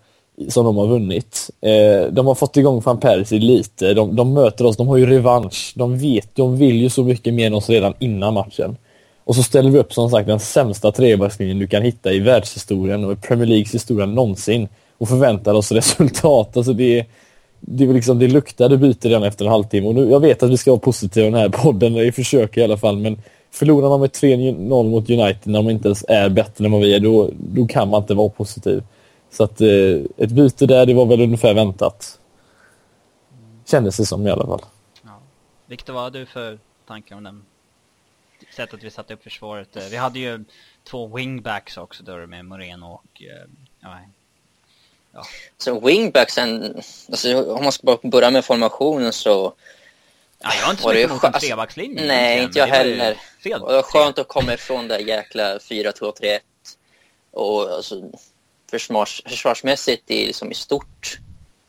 som 0.49 0.65
de 0.65 0.77
har 0.77 0.87
vunnit. 0.87 1.49
Eh, 1.61 2.11
de 2.11 2.27
har 2.27 2.35
fått 2.35 2.57
igång 2.57 2.81
van 2.81 2.99
Persie 2.99 3.39
lite. 3.39 3.93
De, 3.93 4.15
de, 4.15 4.33
möter 4.33 4.65
oss, 4.65 4.77
de 4.77 4.87
har 4.87 4.97
ju 4.97 5.05
revansch. 5.05 5.73
De 5.75 5.97
vet, 5.97 6.35
de 6.35 6.57
vill 6.57 6.81
ju 6.81 6.89
så 6.89 7.03
mycket 7.03 7.33
mer 7.33 7.47
än 7.47 7.53
oss 7.53 7.69
redan 7.69 7.93
innan 7.99 8.33
matchen. 8.33 8.77
Och 9.23 9.35
så 9.35 9.43
ställer 9.43 9.71
vi 9.71 9.79
upp 9.79 9.93
som 9.93 10.09
sagt 10.09 10.27
den 10.27 10.39
sämsta 10.39 10.91
trebackslinjen 10.91 11.59
du 11.59 11.67
kan 11.67 11.83
hitta 11.83 12.11
i 12.11 12.19
världshistorien 12.19 13.05
och 13.05 13.13
i 13.13 13.15
Premier 13.15 13.45
Leagues 13.45 13.73
historia 13.73 14.05
någonsin 14.05 14.67
och 14.97 15.09
förväntar 15.09 15.53
oss 15.53 15.71
resultat. 15.71 16.57
Alltså 16.57 16.73
det, 16.73 17.05
det, 17.59 17.85
liksom, 17.85 18.19
det 18.19 18.27
luktade 18.27 18.77
byte 18.77 19.09
redan 19.09 19.23
efter 19.23 19.45
en 19.45 19.51
halvtimme 19.51 19.87
och 19.87 19.95
nu, 19.95 20.09
jag 20.09 20.19
vet 20.19 20.43
att 20.43 20.49
vi 20.49 20.57
ska 20.57 20.71
vara 20.71 20.79
positiva 20.79 21.27
i 21.27 21.29
den 21.31 21.39
här 21.39 21.49
podden, 21.63 21.97
i 21.97 22.11
försök 22.11 22.57
i 22.57 22.63
alla 22.63 22.77
fall, 22.77 22.97
men 22.97 23.17
förlorar 23.51 23.89
man 23.89 23.99
med 23.99 24.09
3-0 24.09 24.89
mot 24.89 25.09
United 25.09 25.41
när 25.43 25.59
de 25.59 25.69
inte 25.69 25.87
ens 25.87 26.05
är 26.07 26.29
bättre 26.29 26.65
än 26.65 26.71
vad 26.71 26.81
vi 26.81 26.95
är, 26.95 26.99
då, 26.99 27.29
då 27.39 27.67
kan 27.67 27.89
man 27.89 28.01
inte 28.01 28.13
vara 28.13 28.29
positiv. 28.29 28.83
Så 29.29 29.43
att 29.43 29.61
eh, 29.61 30.01
ett 30.17 30.31
byte 30.31 30.65
där, 30.65 30.85
det 30.85 30.93
var 30.93 31.05
väl 31.05 31.21
ungefär 31.21 31.53
väntat. 31.53 32.19
Kändes 33.65 33.97
det 33.97 34.05
som 34.05 34.27
i 34.27 34.31
alla 34.31 34.45
fall. 34.45 34.61
Ja. 35.03 35.19
Viktor, 35.65 35.93
vad 35.93 36.03
har 36.03 36.11
du 36.11 36.25
för 36.25 36.59
tankar 36.87 37.15
om 37.15 37.23
den 37.23 37.45
sättet 38.55 38.83
vi 38.83 38.91
satte 38.91 39.13
upp 39.13 39.23
försvaret? 39.23 39.75
Eh, 39.75 39.83
vi 39.91 39.97
hade 39.97 40.19
ju 40.19 40.45
två 40.83 41.07
wingbacks 41.07 41.77
också 41.77 42.03
då 42.03 42.27
med 42.27 42.45
Moreno 42.45 42.85
och 42.85 43.21
eh, 43.21 43.49
ja, 43.79 43.99
ja. 45.11 45.23
Så 45.57 45.79
wingbacksen, 45.79 46.75
alltså, 47.09 47.53
om 47.53 47.63
man 47.63 47.71
ska 47.71 47.85
bara 47.85 48.09
börja 48.09 48.31
med 48.31 48.45
formationen 48.45 49.13
så 49.13 49.53
Ja, 50.39 50.49
jag 50.59 50.65
har 50.65 50.71
inte 50.71 50.83
så 50.83 50.89
mycket 50.89 51.09
emot 51.09 51.23
en 51.23 51.33
trebackslinje. 51.33 52.07
Nej, 52.07 52.43
inte 52.43 52.59
jag 52.59 52.67
heller. 52.67 53.17
Det 53.43 53.57
var 53.59 53.81
skönt 53.81 54.19
att 54.19 54.27
komma 54.27 54.53
ifrån 54.53 54.87
det 54.87 54.99
jäkla 54.99 55.57
4-2-3-1. 55.57 56.39
Och 57.31 57.69
alltså, 57.69 58.01
försvars, 58.71 59.21
försvarsmässigt 59.25 60.11
i, 60.11 60.25
liksom 60.25 60.51
i 60.51 60.55
stort, 60.55 61.19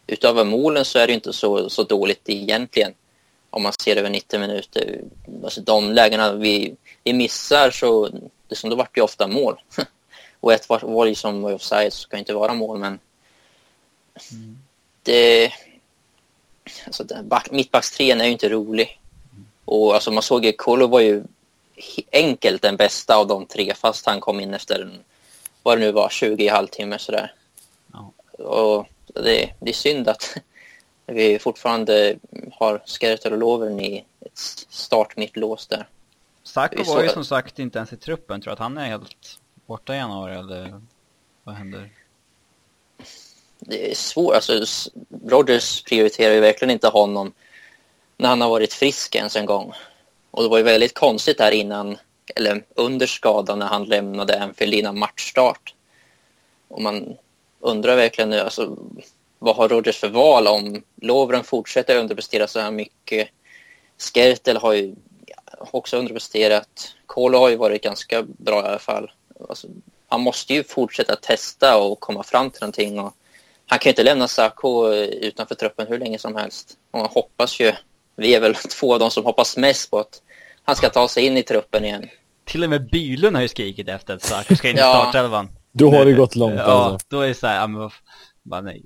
utöver 0.07 0.45
målen 0.45 0.85
så 0.85 0.99
är 0.99 1.07
det 1.07 1.13
inte 1.13 1.33
så, 1.33 1.71
så 1.71 1.83
dåligt 1.83 2.29
egentligen. 2.29 2.95
Om 3.51 3.63
man 3.63 3.73
ser 3.73 3.97
över 3.97 4.11
90 4.11 4.41
minuter. 4.41 5.01
Alltså 5.45 5.61
de 5.61 5.93
lägena 5.93 6.33
vi, 6.33 6.77
vi 7.05 7.13
missar 7.13 7.71
så 7.71 8.11
liksom, 8.49 8.71
då 8.71 8.77
vart 8.77 8.95
det 8.95 9.01
ofta 9.01 9.27
mål. 9.27 9.61
Och 10.41 10.53
ett 10.53 10.69
var, 10.69 10.81
var 10.81 11.07
liksom 11.07 11.45
offside 11.45 11.93
så 11.93 12.01
ska 12.01 12.19
inte 12.19 12.35
vara 12.35 12.55
mål 12.55 12.79
men 12.79 12.99
mm. 14.33 14.59
det 15.03 15.53
alltså 16.87 17.05
back, 17.23 17.49
är 17.51 18.25
ju 18.25 18.33
inte 18.33 18.49
rolig. 18.49 19.01
Och 19.65 19.95
alltså 19.95 20.11
man 20.11 20.23
såg 20.23 20.45
ju 20.45 20.53
Kolo 20.53 20.87
var 20.87 21.01
ju 21.01 21.25
enkelt 22.13 22.63
den 22.63 22.77
bästa 22.77 23.17
av 23.17 23.27
de 23.27 23.47
tre 23.47 23.75
fast 23.75 24.07
han 24.07 24.21
kom 24.21 24.41
in 24.41 24.55
efter 24.55 24.83
en 24.83 25.05
vad 25.63 25.79
det 25.79 25.81
nu 25.81 25.93
var, 25.93 26.09
20 26.09 26.45
i 26.45 26.49
halvtimme 26.49 26.99
sådär. 26.99 27.33
Ja. 27.93 28.13
Och 28.45 28.89
det, 29.15 29.55
det 29.61 29.71
är 29.71 29.75
synd 29.75 30.09
att 30.09 30.37
vi 31.07 31.39
fortfarande 31.39 32.17
har 32.53 32.83
Skertel 32.87 33.33
och 33.33 33.39
Lovren 33.39 33.81
i 33.81 34.05
ett 34.21 34.39
start 34.69 35.17
mitt 35.17 35.37
lås 35.37 35.67
där. 35.67 35.89
Sacco 36.43 36.85
var 36.85 37.03
ju 37.03 37.09
som 37.09 37.25
sagt 37.25 37.59
inte 37.59 37.79
ens 37.79 37.93
i 37.93 37.97
truppen. 37.97 38.41
Tror 38.41 38.53
att 38.53 38.59
han 38.59 38.79
är 38.79 38.87
helt 38.87 39.39
borta 39.67 39.95
i 39.95 39.97
januari 39.97 40.35
eller 40.35 40.81
vad 41.45 41.55
händer? 41.55 41.91
Det 43.59 43.91
är 43.91 43.95
svårt. 43.95 44.35
Alltså, 44.35 44.65
Rodgers 45.27 45.83
prioriterar 45.83 46.35
ju 46.35 46.41
verkligen 46.41 46.71
inte 46.71 46.89
honom 46.89 47.33
när 48.17 48.29
han 48.29 48.41
har 48.41 48.49
varit 48.49 48.73
frisk 48.73 49.15
ens 49.15 49.37
en 49.37 49.47
gång. 49.47 49.73
Och 50.31 50.43
det 50.43 50.49
var 50.49 50.59
ju 50.59 50.65
väldigt 50.65 50.95
konstigt 50.95 51.41
här 51.41 51.53
innan 51.53 51.99
eller 52.37 52.65
under 52.75 53.07
skadan 53.07 53.59
när 53.59 53.67
han 53.67 53.85
lämnade 53.85 54.43
Anfield 54.43 54.75
innan 54.75 54.99
matchstart. 54.99 55.75
Och 56.69 56.83
man 56.83 57.17
undrar 57.61 57.97
verkligen 57.97 58.31
nu, 58.31 58.41
alltså, 58.41 58.77
vad 59.39 59.57
har 59.57 59.69
Rodgers 59.69 59.99
för 59.99 60.09
val 60.09 60.47
om 60.47 60.83
Lovren 60.97 61.45
fortsätter 61.45 61.99
underprestera 61.99 62.47
så 62.47 62.61
här 62.61 62.71
mycket? 62.71 63.29
Skertel 63.99 64.57
har 64.57 64.73
ju 64.73 64.95
också 65.61 65.97
underpresterat. 65.97 66.95
Kolo 67.07 67.39
har 67.39 67.49
ju 67.49 67.57
varit 67.57 67.83
ganska 67.83 68.23
bra 68.23 68.63
i 68.63 68.69
alla 68.69 68.79
fall. 68.79 69.11
Alltså, 69.49 69.69
han 70.09 70.21
måste 70.21 70.55
ju 70.55 70.65
fortsätta 70.65 71.17
testa 71.17 71.79
och 71.79 72.01
komma 72.01 72.23
fram 72.23 72.51
till 72.51 72.61
någonting. 72.61 73.01
Och 73.01 73.15
han 73.67 73.79
kan 73.79 73.91
ju 73.91 73.93
inte 73.93 74.03
lämna 74.03 74.29
Sako 74.29 74.93
eh, 74.93 75.09
utanför 75.09 75.55
truppen 75.55 75.87
hur 75.87 75.99
länge 75.99 76.19
som 76.19 76.37
helst. 76.37 76.77
Och 76.91 76.99
man 76.99 77.09
hoppas 77.09 77.61
ju, 77.61 77.73
vi 78.17 78.35
är 78.35 78.41
väl 78.41 78.55
två 78.79 78.95
av 78.95 79.01
de 79.01 79.11
som 79.11 79.25
hoppas 79.25 79.57
mest 79.57 79.91
på 79.91 79.99
att 79.99 80.23
han 80.69 80.77
ska 80.77 80.89
ta 80.91 81.09
sig 81.09 81.27
in 81.27 81.37
i 81.37 81.43
truppen 81.43 81.85
igen. 81.85 82.05
Till 82.45 82.65
och 82.65 82.71
med 82.71 82.91
Bylund 82.91 83.37
har 83.37 83.43
ju 83.43 83.49
skrikit 83.49 83.89
efter 83.89 84.15
att 84.15 84.23
Sako 84.23 84.57
ska 84.57 84.71
in 84.71 84.77
i 84.77 84.79
Ja. 84.79 84.93
startelvan. 85.11 85.49
Då 85.73 85.91
har 85.91 86.05
det 86.05 86.13
gått 86.13 86.37
långt 86.37 86.55
Ja, 86.57 86.63
alltså. 86.63 87.07
då 87.11 87.21
är 87.21 87.29
det 87.29 87.35
såhär, 87.35 87.57
ja 87.61 87.67
men 87.67 87.91
bara 88.43 88.61
nej. 88.61 88.85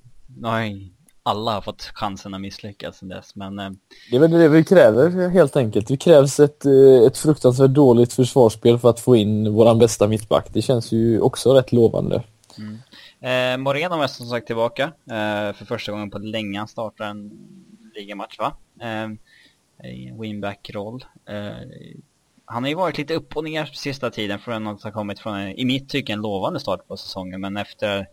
Ju 0.69 0.89
alla 1.23 1.53
har 1.53 1.61
fått 1.61 1.83
chansen 1.83 2.35
att 2.35 2.41
misslyckas 2.41 2.97
sen 2.99 3.09
dess, 3.09 3.35
men 3.35 3.59
eh, 3.59 3.71
Det 4.11 4.17
är 4.17 4.21
väl 4.21 4.31
det 4.31 4.49
vi 4.49 4.65
kräver 4.65 5.29
helt 5.29 5.57
enkelt. 5.57 5.89
Det 5.89 5.97
krävs 5.97 6.41
ett, 6.41 6.65
eh, 6.65 7.07
ett 7.07 7.19
fruktansvärt 7.19 7.71
dåligt 7.71 8.12
försvarsspel 8.12 8.79
för 8.79 8.91
att 8.91 9.01
få 9.01 9.17
in 9.17 9.53
våran 9.53 9.79
bästa 9.79 10.09
mittback. 10.09 10.47
Det 10.53 10.62
känns 10.62 10.93
ju 10.93 11.21
också 11.21 11.55
rätt 11.55 11.73
lovande. 11.73 12.23
Eh, 13.21 13.57
Moreno 13.59 14.03
är 14.03 14.07
som 14.07 14.27
sagt 14.27 14.47
tillbaka 14.47 14.83
eh, 15.11 15.53
för 15.57 15.65
första 15.65 15.93
gången 15.93 16.11
på 16.11 16.19
länge. 16.19 16.59
Han 16.59 16.69
startar 16.69 17.05
en 17.05 17.31
ligamatch 17.95 18.39
va? 18.39 18.53
Eh, 18.81 19.09
I 19.85 20.07
en 20.09 20.21
winback-roll. 20.21 21.05
Eh, 21.29 21.53
han 22.45 22.62
har 22.62 22.69
ju 22.69 22.75
varit 22.75 22.99
lite 22.99 23.15
upp 23.15 23.37
och 23.37 23.45
ner 23.45 23.65
sista 23.65 24.11
tiden 24.11 24.39
från 24.39 24.67
att 24.67 24.83
ha 24.83 24.93
kommit 24.93 25.19
från, 25.21 25.37
en, 25.37 25.49
i 25.59 25.65
mitt 25.65 25.89
tycke, 25.89 26.12
en 26.12 26.21
lovande 26.21 26.61
start 26.61 26.89
på 26.89 26.97
säsongen. 26.97 27.41
Men 27.41 27.57
efter 27.57 28.07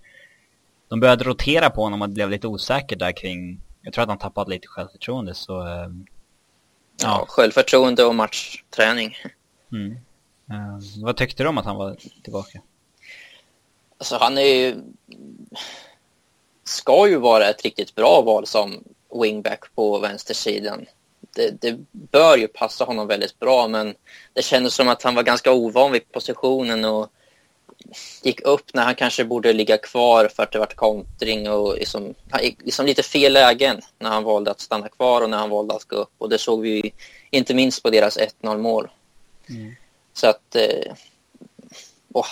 de 0.87 0.99
började 0.99 1.23
rotera 1.23 1.69
på 1.69 1.83
honom 1.83 2.01
och 2.01 2.09
det 2.09 2.13
blev 2.13 2.29
lite 2.29 2.47
osäker 2.47 2.95
där 2.95 3.11
kring, 3.11 3.61
jag 3.81 3.93
tror 3.93 4.03
att 4.03 4.09
han 4.09 4.17
tappade 4.17 4.49
lite 4.49 4.67
självförtroende 4.67 5.33
så, 5.33 5.67
eh, 5.67 5.89
Ja, 7.03 7.25
självförtroende 7.27 8.03
och 8.05 8.15
matchträning. 8.15 9.15
mm. 9.71 9.91
eh, 10.49 11.03
vad 11.03 11.17
tyckte 11.17 11.43
du 11.43 11.49
om 11.49 11.57
att 11.57 11.65
han 11.65 11.75
var 11.75 11.97
tillbaka? 12.23 12.61
Alltså 13.97 14.17
han 14.19 14.37
är 14.37 14.41
ju... 14.41 14.75
Ska 16.63 17.07
ju 17.07 17.15
vara 17.17 17.49
ett 17.49 17.61
riktigt 17.63 17.95
bra 17.95 18.21
val 18.21 18.47
som 18.47 18.83
wingback 19.21 19.75
på 19.75 19.99
vänstersidan. 19.99 20.85
Det, 21.39 21.61
det 21.61 21.77
bör 21.91 22.37
ju 22.37 22.47
passa 22.47 22.83
honom 22.83 23.07
väldigt 23.07 23.39
bra 23.39 23.67
men 23.67 23.95
det 24.33 24.41
kändes 24.41 24.73
som 24.73 24.87
att 24.87 25.03
han 25.03 25.15
var 25.15 25.23
ganska 25.23 25.51
ovan 25.51 25.91
vid 25.91 26.11
positionen 26.11 26.85
och 26.85 27.09
gick 28.23 28.41
upp 28.41 28.73
när 28.73 28.83
han 28.83 28.95
kanske 28.95 29.25
borde 29.25 29.53
ligga 29.53 29.77
kvar 29.77 30.27
för 30.27 30.43
att 30.43 30.51
det 30.51 30.59
vart 30.59 30.75
kontring 30.75 31.49
och 31.49 31.75
liksom, 31.75 32.13
han 32.29 32.43
gick 32.43 32.57
liksom 32.63 32.85
lite 32.85 33.03
fel 33.03 33.33
lägen 33.33 33.81
när 33.99 34.09
han 34.09 34.23
valde 34.23 34.51
att 34.51 34.59
stanna 34.59 34.89
kvar 34.89 35.21
och 35.21 35.29
när 35.29 35.37
han 35.37 35.49
valde 35.49 35.75
att 35.75 35.85
gå 35.85 35.95
upp 35.95 36.13
och 36.17 36.29
det 36.29 36.37
såg 36.37 36.61
vi 36.61 36.69
ju 36.69 36.91
inte 37.29 37.53
minst 37.53 37.83
på 37.83 37.89
deras 37.89 38.17
1-0 38.17 38.57
mål. 38.57 38.87
Mm. 39.49 39.75
Så 40.13 40.27
att 40.27 40.55
eh, 40.55 40.93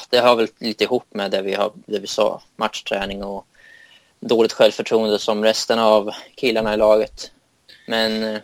det 0.10 0.20
hör 0.20 0.36
väl 0.36 0.48
lite 0.58 0.84
ihop 0.84 1.06
med 1.10 1.32
det 1.32 1.42
vi, 1.42 1.54
har, 1.54 1.72
det 1.86 2.00
vi 2.00 2.08
sa, 2.08 2.42
matchträning 2.56 3.24
och 3.24 3.46
dåligt 4.20 4.54
självförtroende 4.54 5.20
som 5.20 5.44
resten 5.44 5.80
av 5.80 6.12
killarna 6.36 6.74
i 6.74 6.78
laget. 6.78 7.32
Men 7.88 8.24
eh, 8.24 8.42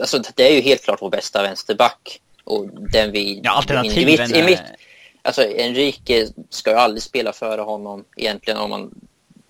alltså, 0.00 0.22
det 0.34 0.48
är 0.48 0.54
ju 0.54 0.60
helt 0.60 0.84
klart 0.84 1.02
vår 1.02 1.10
bästa 1.10 1.42
vänsterback. 1.42 2.20
Och 2.44 2.66
den 2.90 3.12
vi... 3.12 3.40
Ja, 3.44 3.50
alternativen 3.50 4.06
mitt, 4.06 4.36
i 4.36 4.42
mitt, 4.42 4.58
är- 4.58 4.76
Alltså 5.22 5.42
Enrique 5.42 6.28
ska 6.50 6.70
ju 6.70 6.76
aldrig 6.76 7.02
spela 7.02 7.32
före 7.32 7.60
honom 7.60 8.04
egentligen 8.16 8.58
om 8.60 8.70
man 8.70 8.94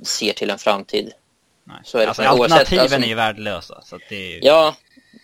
ser 0.03 0.33
till 0.33 0.51
en 0.51 0.59
framtid. 0.59 1.13
Nej. 1.65 1.77
Så 1.85 1.99
är 1.99 2.03
det 2.03 2.09
alltså, 2.09 2.23
för- 2.23 2.31
oavsett, 2.31 2.59
alternativen 2.59 2.83
alltså- 2.83 3.07
är 3.07 3.09
ju 3.09 3.15
värdelösa 3.15 3.83
så 3.83 3.97
att 3.97 4.03
det 4.09 4.17
är 4.17 4.31
ju... 4.31 4.41
Ja, 4.43 4.77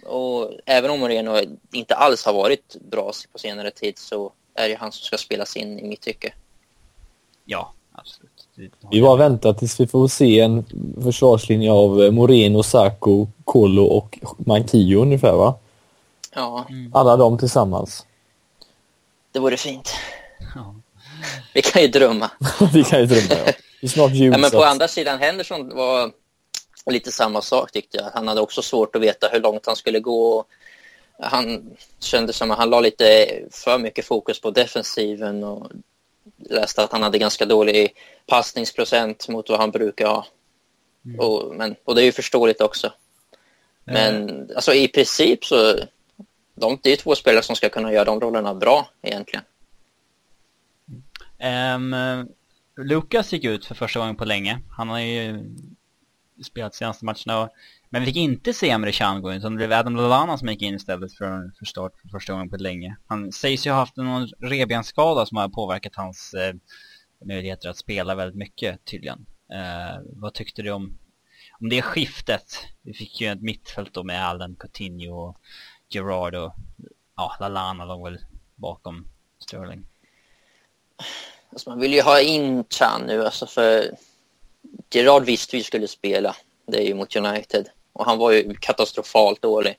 och 0.07 0.53
även 0.67 0.91
om 0.91 1.01
Moreno 1.01 1.41
inte 1.73 1.95
alls 1.95 2.25
har 2.25 2.33
varit 2.33 2.77
bra 2.91 3.13
på 3.33 3.39
senare 3.39 3.71
tid 3.71 3.99
så 3.99 4.33
är 4.55 4.69
det 4.69 4.75
han 4.75 4.93
som 4.93 5.05
ska 5.05 5.19
spelas 5.19 5.57
in 5.57 5.79
i 5.79 5.83
mitt 5.83 6.01
tycke. 6.01 6.33
Ja, 7.45 7.73
absolut. 7.93 8.30
Vi 8.91 9.03
bara 9.03 9.17
väntar 9.17 9.53
tills 9.53 9.81
vi 9.81 9.87
får 9.87 10.09
se 10.09 10.41
en 10.41 10.65
försvarslinje 11.03 11.73
av 11.73 12.03
eh, 12.03 12.11
Moreno, 12.11 12.63
Sacco, 12.63 13.27
Kolo 13.45 13.85
och 13.85 14.19
Manquillo 14.39 15.03
ungefär 15.03 15.33
va? 15.33 15.59
Ja, 16.35 16.67
Alla 16.93 17.17
de 17.17 17.39
tillsammans. 17.39 18.07
det 19.33 19.39
vore 19.39 19.57
fint. 19.57 19.93
Ja. 20.55 20.75
Vi 21.55 21.63
kan 21.63 21.83
ju 21.83 21.89
drömma. 21.89 22.31
vi 22.73 22.85
kan 22.85 23.01
ju 23.01 23.07
drömma 23.07 23.43
ja. 23.47 23.53
Det 23.81 23.87
är 23.87 23.89
snart 23.89 24.13
jul 24.13 24.33
Ja, 24.33 24.39
men 24.39 24.51
på 24.51 24.65
andra 24.65 24.89
sidan 24.89 25.19
Henderson 25.19 25.77
var 25.77 26.13
lite 26.91 27.13
samma 27.13 27.43
sak 27.43 27.73
tyckte 27.73 27.97
jag. 27.97 28.11
Han 28.15 28.29
hade 28.29 28.41
också 28.41 28.63
svårt 28.63 28.97
att 28.97 29.03
veta 29.03 29.29
hur 29.33 29.41
långt 29.41 29.67
han 29.67 29.77
skulle 29.77 30.01
gå. 30.01 30.45
Han 31.23 31.71
kände 32.01 32.33
som 32.33 32.51
att 32.51 32.59
han 32.59 32.71
la 32.71 32.81
lite 32.81 33.27
för 33.51 33.79
mycket 33.79 34.05
fokus 34.05 34.41
på 34.41 34.51
defensiven 34.51 35.45
och 35.45 35.71
läste 36.39 36.83
att 36.83 36.93
han 36.93 37.03
hade 37.03 37.19
ganska 37.19 37.47
dålig 37.47 37.95
passningsprocent 38.27 39.29
mot 39.29 39.49
vad 39.49 39.61
han 39.61 39.71
brukar 39.71 40.07
ha. 40.07 40.27
Och, 41.19 41.55
men, 41.57 41.77
och 41.85 41.95
det 41.95 42.03
är 42.03 42.05
ju 42.05 42.13
förståeligt 42.13 42.61
också. 42.61 42.93
Men 43.85 44.31
alltså, 44.55 44.75
i 44.75 44.89
princip 44.89 45.45
så 45.45 45.79
de, 46.55 46.79
det 46.83 46.93
är 46.93 46.97
två 46.97 47.15
spelare 47.15 47.43
som 47.43 47.57
ska 47.57 47.69
kunna 47.69 47.93
göra 47.93 48.05
de 48.05 48.21
rollerna 48.21 48.55
bra 48.55 48.91
egentligen. 49.03 49.45
Ehm, 51.39 51.95
Lukas 52.77 53.33
gick 53.33 53.45
ut 53.45 53.65
för 53.65 53.75
första 53.75 54.01
gången 54.01 54.17
på 54.17 54.25
länge. 54.25 54.59
Han 54.71 54.89
har 54.89 54.99
ju 54.99 55.45
spelat 56.45 56.75
senaste 56.75 57.05
matcherna. 57.05 57.43
och- 57.43 57.51
men 57.93 58.03
vi 58.03 58.07
fick 58.07 58.17
inte 58.17 58.53
se 58.53 58.71
Emre 58.71 58.93
Can 58.93 59.23
gå 59.23 59.33
in, 59.33 59.39
utan 59.39 59.53
det 59.53 59.57
blev 59.57 59.73
Adam 59.73 59.97
Lallana 59.97 60.39
som 60.39 60.49
gick 60.49 60.63
in 60.63 60.75
istället 60.75 61.15
för, 61.15 61.53
för 61.59 61.65
start 61.65 61.93
för 62.03 62.09
första 62.09 62.33
gången 62.33 62.51
på 62.51 62.57
länge. 62.57 62.97
Han 63.07 63.33
sägs 63.33 63.67
ju 63.67 63.71
ha 63.71 63.79
haft 63.79 63.97
någon 63.97 64.29
revbensskada 64.39 65.27
som 65.27 65.37
har 65.37 65.49
påverkat 65.49 65.97
hans 65.97 66.35
eh, 66.35 66.55
möjligheter 67.25 67.69
att 67.69 67.77
spela 67.77 68.15
väldigt 68.15 68.39
mycket 68.39 68.85
tydligen. 68.85 69.27
Eh, 69.53 70.03
vad 70.05 70.35
tyckte 70.35 70.63
du 70.63 70.71
om, 70.71 70.99
om 71.61 71.69
det 71.69 71.83
skiftet? 71.83 72.59
Vi 72.83 72.93
fick 72.93 73.21
ju 73.21 73.33
ett 73.33 73.43
mittfält 73.43 73.95
då 73.95 74.05
med 74.05 74.27
Allen, 74.27 74.57
Coutinho 74.57 75.29
och 75.29 75.37
Gerard 75.89 76.35
och 76.35 76.55
ja, 77.17 77.37
Lallana 77.41 77.85
låg 77.85 78.05
väl 78.05 78.19
bakom 78.55 79.07
Sterling. 79.39 79.87
Alltså 81.53 81.71
man 81.71 81.81
vill 81.81 81.95
ju 81.95 82.03
ha 82.03 82.21
in 82.21 82.65
Chan 82.65 83.03
nu, 83.07 83.25
alltså 83.25 83.47
för 83.47 83.91
Gerard 84.91 85.25
visste 85.25 85.57
vi 85.57 85.63
skulle 85.63 85.89
spela. 85.89 86.37
Det 86.67 86.79
är 86.79 86.87
ju 86.87 86.95
mot 86.95 87.17
United. 87.17 87.69
Och 87.93 88.05
han 88.05 88.19
var 88.19 88.31
ju 88.31 88.55
katastrofalt 88.55 89.43
dålig. 89.43 89.79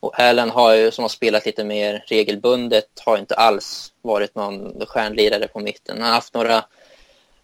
Och 0.00 0.20
Allen 0.20 0.50
har 0.50 0.74
ju, 0.74 0.90
som 0.90 1.04
har 1.04 1.08
spelat 1.08 1.46
lite 1.46 1.64
mer 1.64 2.04
regelbundet, 2.06 2.88
har 3.04 3.18
inte 3.18 3.34
alls 3.34 3.92
varit 4.02 4.34
någon 4.34 4.86
stjärnlirare 4.86 5.48
på 5.48 5.60
mitten. 5.60 5.96
Han 5.96 6.06
har 6.06 6.14
haft 6.14 6.34
några 6.34 6.64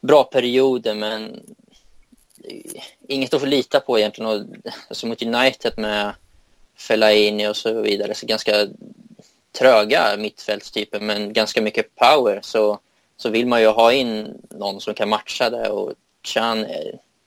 bra 0.01 0.25
perioder, 0.25 0.95
men 0.95 1.41
inget 3.09 3.35
att 3.35 3.41
få 3.41 3.47
lita 3.47 3.81
på 3.81 3.99
egentligen. 3.99 4.31
Och, 4.31 4.73
alltså 4.89 5.07
mot 5.07 5.23
United 5.23 5.73
med 5.77 6.15
Fellaini 6.77 7.49
och 7.49 7.57
så 7.57 7.81
vidare, 7.81 8.15
så 8.15 8.27
ganska 8.27 8.69
tröga 9.59 10.17
mittfältstyper, 10.19 11.01
men 11.01 11.33
ganska 11.33 11.63
mycket 11.63 11.95
power. 11.95 12.41
Så 12.43 12.81
så 13.23 13.29
vill 13.29 13.47
man 13.47 13.61
ju 13.61 13.67
ha 13.67 13.93
in 13.93 14.41
någon 14.51 14.81
som 14.81 14.95
kan 14.95 15.09
matcha 15.09 15.51
det 15.51 15.69
och 15.69 15.93
Chan, 16.23 16.67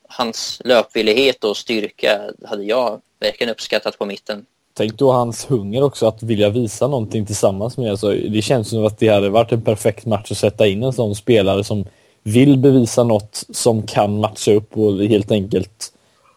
hans 0.08 0.62
löpvillighet 0.66 1.44
och 1.44 1.58
styrka 1.58 2.22
hade 2.46 2.64
jag 2.64 3.02
verkligen 3.20 3.52
uppskattat 3.52 3.98
på 3.98 4.06
mitten. 4.06 4.46
Tänk 4.78 4.98
då 4.98 5.12
hans 5.12 5.52
hunger 5.52 5.84
också 5.84 6.08
att 6.08 6.24
vilja 6.24 6.50
visa 6.50 6.88
någonting 6.88 7.26
tillsammans 7.26 7.78
med. 7.78 7.92
Alltså, 7.92 8.12
det 8.12 8.42
känns 8.42 8.70
som 8.70 8.86
att 8.86 9.00
det 9.00 9.08
hade 9.08 9.30
varit 9.30 9.52
en 9.52 9.62
perfekt 9.62 10.06
match 10.06 10.32
att 10.32 10.38
sätta 10.38 10.68
in 10.68 10.84
en 10.84 10.94
sån 10.94 11.16
spelare 11.16 11.64
som 11.64 11.86
vill 12.24 12.58
bevisa 12.58 13.04
något 13.04 13.44
som 13.50 13.88
kan 13.88 14.20
matcha 14.20 14.52
upp 14.52 14.78
och 14.78 15.04
helt 15.04 15.32
enkelt 15.32 15.92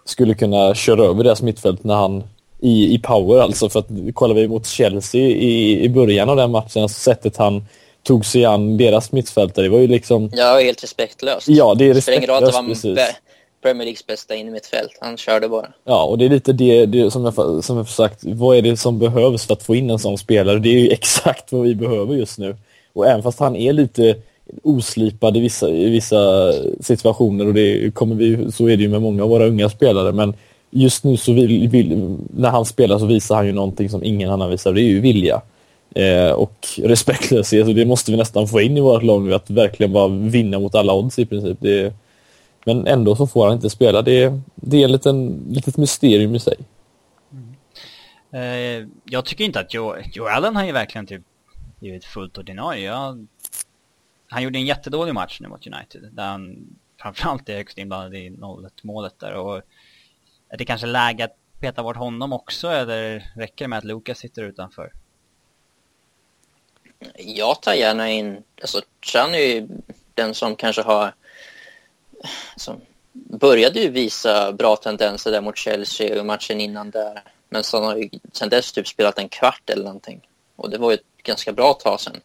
skulle 0.05 0.35
kunna 0.35 0.75
köra 0.75 1.05
över 1.05 1.25
deras 1.25 1.43
mittfält 1.43 1.85
när 1.85 1.95
han 1.95 2.23
i, 2.61 2.95
i 2.95 2.99
power 2.99 3.41
alltså. 3.41 3.69
För 3.69 3.81
att 3.81 3.89
kollar 4.15 4.35
vi 4.35 4.49
mot 4.49 4.67
Chelsea 4.67 5.21
i, 5.21 5.85
i 5.85 5.89
början 5.89 6.29
av 6.29 6.37
den 6.37 6.51
matchen, 6.51 6.83
alltså 6.83 7.01
sättet 7.01 7.37
han 7.37 7.65
tog 8.03 8.27
sig 8.27 8.45
an 8.45 8.77
deras 8.77 9.13
mittfältare, 9.13 9.65
det 9.65 9.69
var 9.69 9.79
ju 9.79 9.87
liksom... 9.87 10.31
Ja, 10.33 10.61
helt 10.61 10.83
respektlöst. 10.83 11.49
Ja, 11.49 11.75
det 11.75 11.85
är 11.85 11.95
Det 11.95 12.01
spelar 12.01 12.19
ingen 12.19 12.31
roll 12.31 12.45
att 12.45 12.53
det 12.53 12.59
respektlöst, 12.59 12.85
var 12.85 12.95
precis. 12.95 13.17
Premier 13.63 13.85
Leagues 13.85 14.07
bästa 14.07 14.35
in 14.35 14.49
i 14.49 14.51
mitt 14.51 14.67
fält. 14.67 14.99
Han 15.01 15.17
körde 15.17 15.49
bara. 15.49 15.69
Ja, 15.85 16.05
och 16.05 16.19
det 16.19 16.25
är 16.25 16.29
lite 16.29 16.53
det, 16.53 16.87
det 16.87 17.11
som, 17.11 17.25
jag, 17.25 17.65
som 17.65 17.77
jag 17.77 17.89
sagt, 17.89 18.25
vad 18.25 18.57
är 18.57 18.63
det 18.63 18.77
som 18.77 18.99
behövs 18.99 19.47
för 19.47 19.53
att 19.53 19.63
få 19.63 19.75
in 19.75 19.91
en 19.91 19.99
sån 19.99 20.19
spelare? 20.19 20.59
Det 20.59 20.69
är 20.69 20.79
ju 20.79 20.89
exakt 20.93 21.53
vad 21.53 21.63
vi 21.63 21.75
behöver 21.75 22.15
just 22.15 22.39
nu. 22.39 22.57
Och 22.93 23.07
även 23.07 23.23
fast 23.23 23.39
han 23.39 23.57
är 23.57 23.73
lite 23.73 24.17
oslipad 24.63 25.37
i 25.37 25.41
vissa, 25.41 25.69
i 25.69 25.91
vissa 25.91 26.53
situationer 26.81 27.47
och 27.47 27.55
det 27.55 27.95
kommer 27.95 28.15
vi, 28.15 28.53
så 28.53 28.69
är 28.69 28.77
det 28.77 28.83
ju 28.83 28.89
med 28.89 29.03
många 29.03 29.23
av 29.23 29.29
våra 29.29 29.47
unga 29.47 29.69
spelare, 29.69 30.13
men 30.13 30.35
just 30.71 31.05
nu 31.05 31.17
så 31.17 31.33
vill, 31.33 31.69
vill, 31.69 32.17
när 32.37 32.51
han 32.51 32.65
spelar 32.65 32.99
så 32.99 33.07
visar 33.07 33.37
han 33.37 33.47
ju 33.47 33.53
någonting 33.53 33.91
som 33.91 34.05
ingen 34.05 34.31
annan 34.31 34.51
visar, 34.51 34.73
det 34.73 34.81
är 34.81 34.89
ju 34.89 35.01
vilja. 35.01 35.43
Eh, 35.95 36.31
och 36.31 36.69
respektlöshet, 36.77 37.67
och 37.67 37.75
det 37.75 37.85
måste 37.85 38.11
vi 38.11 38.17
nästan 38.17 38.49
få 38.49 38.61
in 38.61 38.77
i 38.77 38.81
vårt 38.81 39.03
lag 39.03 39.23
nu, 39.23 39.35
att 39.35 39.51
verkligen 39.51 39.93
bara 39.93 40.09
vinna 40.09 40.59
mot 40.59 40.75
alla 40.75 40.95
odds 40.95 41.19
i 41.19 41.27
princip. 41.27 41.59
Det, 41.61 41.93
men 42.69 42.87
ändå 42.87 43.17
så 43.17 43.27
får 43.27 43.47
han 43.47 43.55
inte 43.55 43.71
spela. 43.71 44.03
Det, 44.03 44.41
det 44.55 44.83
är 44.83 44.85
ett 44.85 44.91
liten, 44.91 45.45
litet 45.49 45.77
mysterium 45.77 46.35
i 46.35 46.41
sig. 46.41 46.57
Eh, 48.33 48.87
jag 49.05 49.25
tycker 49.25 49.45
inte 49.45 49.61
att 49.61 49.75
Joe, 49.75 49.97
Joe 50.13 50.27
Allen 50.27 50.57
har 50.57 50.65
ju 50.65 50.73
verkligen 50.73 51.07
typ 51.07 51.23
blivit 51.81 52.05
fullt 52.05 52.39
ordinarie. 52.39 52.85
Jag, 52.85 53.27
han 54.29 54.43
gjorde 54.43 54.59
en 54.59 54.67
jättedålig 54.67 55.15
match 55.15 55.39
nu 55.41 55.49
mot 55.49 55.67
United. 55.67 56.09
Där 56.13 56.27
han 56.27 56.67
framförallt 57.03 57.49
är 57.49 57.57
högst 57.57 57.79
inblandad 57.79 58.15
i 58.15 58.31
0 58.31 58.69
målet 58.83 59.19
där. 59.19 59.35
Och 59.35 59.57
är 60.49 60.57
det 60.59 60.65
kanske 60.65 60.87
läge 60.87 61.25
att 61.25 61.37
peta 61.61 61.83
bort 61.83 61.97
honom 61.97 62.33
också 62.33 62.69
eller 62.69 63.33
räcker 63.37 63.65
det 63.65 63.69
med 63.69 63.79
att 63.79 63.85
Lucas 63.85 64.19
sitter 64.19 64.43
utanför? 64.43 64.93
Jag 67.17 67.63
tar 67.63 67.75
gärna 67.75 68.11
in, 68.11 68.43
alltså 68.61 68.81
Chan 69.03 69.35
är 69.35 69.39
ju 69.39 69.69
den 70.15 70.35
som 70.35 70.57
kanske 70.57 70.83
har, 70.83 71.15
som 72.57 72.81
började 73.13 73.81
ju 73.81 73.89
visa 73.89 74.53
bra 74.53 74.77
tendenser 74.77 75.31
där 75.31 75.41
mot 75.41 75.57
Chelsea 75.57 76.21
och 76.21 76.27
matchen 76.27 76.61
innan 76.61 76.91
där. 76.91 77.23
Men 77.49 77.65
så 77.65 77.83
har 77.83 77.97
ju 77.97 78.11
sen 78.33 78.49
dess 78.49 78.73
typ 78.73 78.89
spelat 78.89 79.19
en 79.19 79.29
kvart 79.29 79.71
eller 79.71 79.85
någonting. 79.85 80.29
Och 80.57 80.71
det 80.71 80.79
var 80.79 80.91
ju 80.91 80.95
ett 80.95 81.23
ganska 81.23 81.53
bra 81.53 81.75
tag 81.75 82.01
sen. 82.01 82.21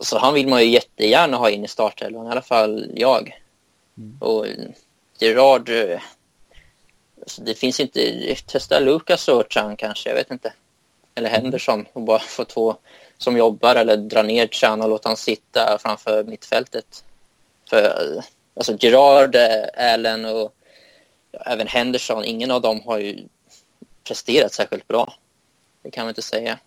Så 0.00 0.18
han 0.18 0.34
vill 0.34 0.48
man 0.48 0.62
ju 0.62 0.68
jättegärna 0.68 1.36
ha 1.36 1.50
in 1.50 1.64
i 1.64 1.68
startelvan, 1.68 2.26
i 2.26 2.30
alla 2.30 2.42
fall 2.42 2.90
jag. 2.94 3.40
Mm. 3.98 4.16
Och 4.20 4.46
Gerard, 5.18 5.70
alltså 7.20 7.42
det 7.42 7.54
finns 7.54 7.80
inte, 7.80 8.34
testa 8.46 8.80
Lucas 8.80 9.28
och 9.28 9.44
Chan 9.50 9.76
kanske, 9.76 10.08
jag 10.08 10.16
vet 10.16 10.30
inte. 10.30 10.52
Eller 11.14 11.30
Henderson 11.30 11.86
och 11.92 12.02
bara 12.02 12.18
få 12.18 12.44
två 12.44 12.76
som 13.18 13.36
jobbar 13.36 13.76
eller 13.76 13.96
dra 13.96 14.22
ner 14.22 14.46
Chan 14.46 14.82
och 14.82 14.88
låta 14.88 15.08
han 15.08 15.16
sitta 15.16 15.78
framför 15.80 16.24
mittfältet. 16.24 17.04
För 17.70 18.22
alltså 18.60 18.76
Gerard, 18.86 19.34
eh, 19.34 19.92
Allen 19.94 20.24
och 20.24 20.54
ja, 21.32 21.40
även 21.46 21.66
Henderson, 21.66 22.24
ingen 22.24 22.50
av 22.50 22.60
dem 22.62 22.80
har 22.84 22.98
ju 22.98 23.28
presterat 24.04 24.52
särskilt 24.52 24.88
bra. 24.88 25.14
Det 25.82 25.90
kan 25.90 26.04
man 26.04 26.08
inte 26.08 26.22
säga. 26.22 26.58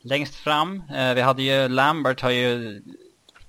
Längst 0.00 0.34
fram, 0.34 0.82
eh, 0.94 1.14
vi 1.14 1.20
hade 1.20 1.42
ju 1.42 1.68
Lambert 1.68 2.20
har 2.20 2.30
ju 2.30 2.82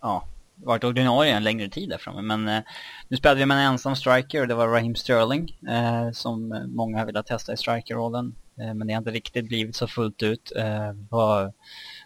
ja, 0.01 0.27
varit 0.55 0.83
ordinarie 0.83 1.33
en 1.33 1.43
längre 1.43 1.69
tid 1.69 1.89
där 1.89 1.97
framme. 1.97 2.21
Men 2.21 2.47
eh, 2.47 2.63
nu 3.07 3.17
spelade 3.17 3.39
vi 3.39 3.45
med 3.45 3.57
en 3.57 3.71
ensam 3.71 3.95
striker 3.95 4.41
och 4.41 4.47
det 4.47 4.55
var 4.55 4.67
Raheem 4.67 4.95
Sterling 4.95 5.57
eh, 5.69 6.11
som 6.11 6.63
många 6.67 6.97
har 6.97 7.05
velat 7.05 7.27
testa 7.27 7.53
i 7.53 7.57
strikerrollen. 7.57 8.35
Eh, 8.59 8.73
men 8.73 8.87
det 8.87 8.93
har 8.93 9.01
inte 9.01 9.11
riktigt 9.11 9.47
blivit 9.47 9.75
så 9.75 9.87
fullt 9.87 10.23
ut. 10.23 10.51
Eh, 10.55 10.91
var 11.09 11.53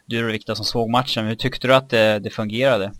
du 0.06 0.28
och 0.28 0.34
Viktor 0.34 0.56
som 0.56 0.66
såg 0.66 0.90
matchen, 0.90 1.26
hur 1.26 1.36
tyckte 1.36 1.68
du 1.68 1.76
att 1.76 1.90
det, 1.90 2.20
det 2.20 2.30
fungerade? 2.30 2.92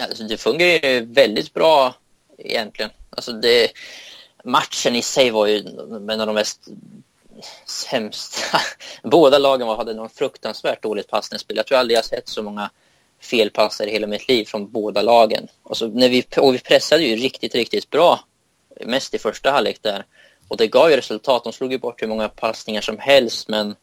Alltså, 0.00 0.24
det 0.24 0.36
fungerar 0.36 1.00
väldigt 1.00 1.54
bra 1.54 1.94
egentligen. 2.38 2.90
Alltså 3.10 3.32
det, 3.32 3.72
matchen 4.44 4.96
i 4.96 5.02
sig 5.02 5.30
var 5.30 5.46
ju 5.46 5.58
en 6.10 6.20
av 6.20 6.26
de 6.26 6.34
mest 6.34 6.68
sämsta. 7.66 8.60
Båda 9.02 9.38
lagen 9.38 9.68
hade 9.68 9.94
någon 9.94 10.10
fruktansvärt 10.10 10.82
dåligt 10.82 11.08
passningsspel. 11.08 11.56
Jag 11.56 11.66
tror 11.66 11.78
aldrig 11.78 11.98
jag 11.98 12.04
sett 12.04 12.28
så 12.28 12.42
många 12.42 12.70
felpassar 13.20 13.86
i 13.86 13.90
hela 13.90 14.06
mitt 14.06 14.28
liv 14.28 14.44
från 14.44 14.70
båda 14.70 15.02
lagen. 15.02 15.48
Och, 15.62 15.76
så 15.76 15.88
när 15.88 16.08
vi, 16.08 16.26
och 16.36 16.54
vi 16.54 16.58
pressade 16.58 17.02
ju 17.02 17.16
riktigt, 17.16 17.54
riktigt 17.54 17.90
bra. 17.90 18.20
Mest 18.80 19.14
i 19.14 19.18
första 19.18 19.50
halvlek 19.50 19.78
där. 19.82 20.04
Och 20.48 20.56
det 20.56 20.66
gav 20.66 20.90
ju 20.90 20.96
resultat. 20.96 21.44
De 21.44 21.52
slog 21.52 21.72
ju 21.72 21.78
bort 21.78 22.02
hur 22.02 22.06
många 22.06 22.28
passningar 22.28 22.80
som 22.80 22.98
helst 22.98 23.48
men 23.48 23.76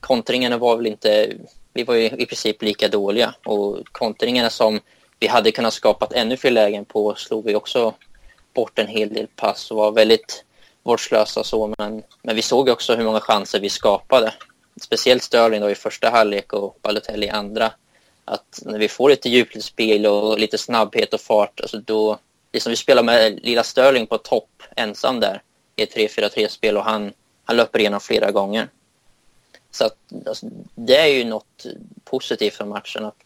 kontringarna 0.00 0.56
var 0.56 0.76
väl 0.76 0.86
inte... 0.86 1.32
Vi 1.72 1.84
var 1.84 1.94
ju 1.94 2.06
i 2.06 2.26
princip 2.26 2.62
lika 2.62 2.88
dåliga 2.88 3.34
och 3.44 3.78
kontringarna 3.92 4.50
som 4.50 4.80
vi 5.18 5.26
hade 5.26 5.52
kunnat 5.52 5.74
skapa 5.74 6.08
ännu 6.14 6.36
fler 6.36 6.50
lägen 6.50 6.84
på 6.84 7.14
slog 7.14 7.44
vi 7.44 7.54
också 7.54 7.94
bort 8.54 8.78
en 8.78 8.86
hel 8.86 9.14
del 9.14 9.26
pass 9.26 9.70
och 9.70 9.76
var 9.76 9.92
väldigt 9.92 10.44
vårdslösa 10.82 11.44
så 11.44 11.74
men, 11.78 12.02
men 12.22 12.36
vi 12.36 12.42
såg 12.42 12.68
också 12.68 12.94
hur 12.94 13.04
många 13.04 13.20
chanser 13.20 13.60
vi 13.60 13.70
skapade. 13.70 14.34
Speciellt 14.80 15.22
Sterling 15.22 15.60
då 15.60 15.70
i 15.70 15.74
första 15.74 16.10
halvlek 16.10 16.52
och 16.52 16.78
Balotelli 16.82 17.26
i 17.26 17.30
andra. 17.30 17.72
Att 18.24 18.62
när 18.64 18.78
vi 18.78 18.88
får 18.88 19.10
lite 19.10 19.28
djupledsspel 19.28 20.06
och 20.06 20.38
lite 20.38 20.58
snabbhet 20.58 21.14
och 21.14 21.20
fart, 21.20 21.60
alltså 21.60 21.78
då... 21.78 22.18
Det 22.50 22.60
som 22.60 22.70
vi 22.70 22.76
spelar 22.76 23.02
med 23.02 23.40
lilla 23.42 23.62
Sterling 23.62 24.06
på 24.06 24.18
topp 24.18 24.62
ensam 24.76 25.20
där 25.20 25.42
i 25.76 25.84
3-4-3-spel 25.84 26.76
och 26.76 26.84
han, 26.84 27.12
han 27.44 27.56
löper 27.56 27.78
igenom 27.78 28.00
flera 28.00 28.30
gånger. 28.30 28.68
Så 29.70 29.84
att, 29.84 29.96
alltså, 30.26 30.46
det 30.74 30.96
är 30.96 31.06
ju 31.06 31.24
något 31.24 31.66
positivt 32.04 32.54
för 32.54 32.64
matchen. 32.64 33.04
Att 33.04 33.16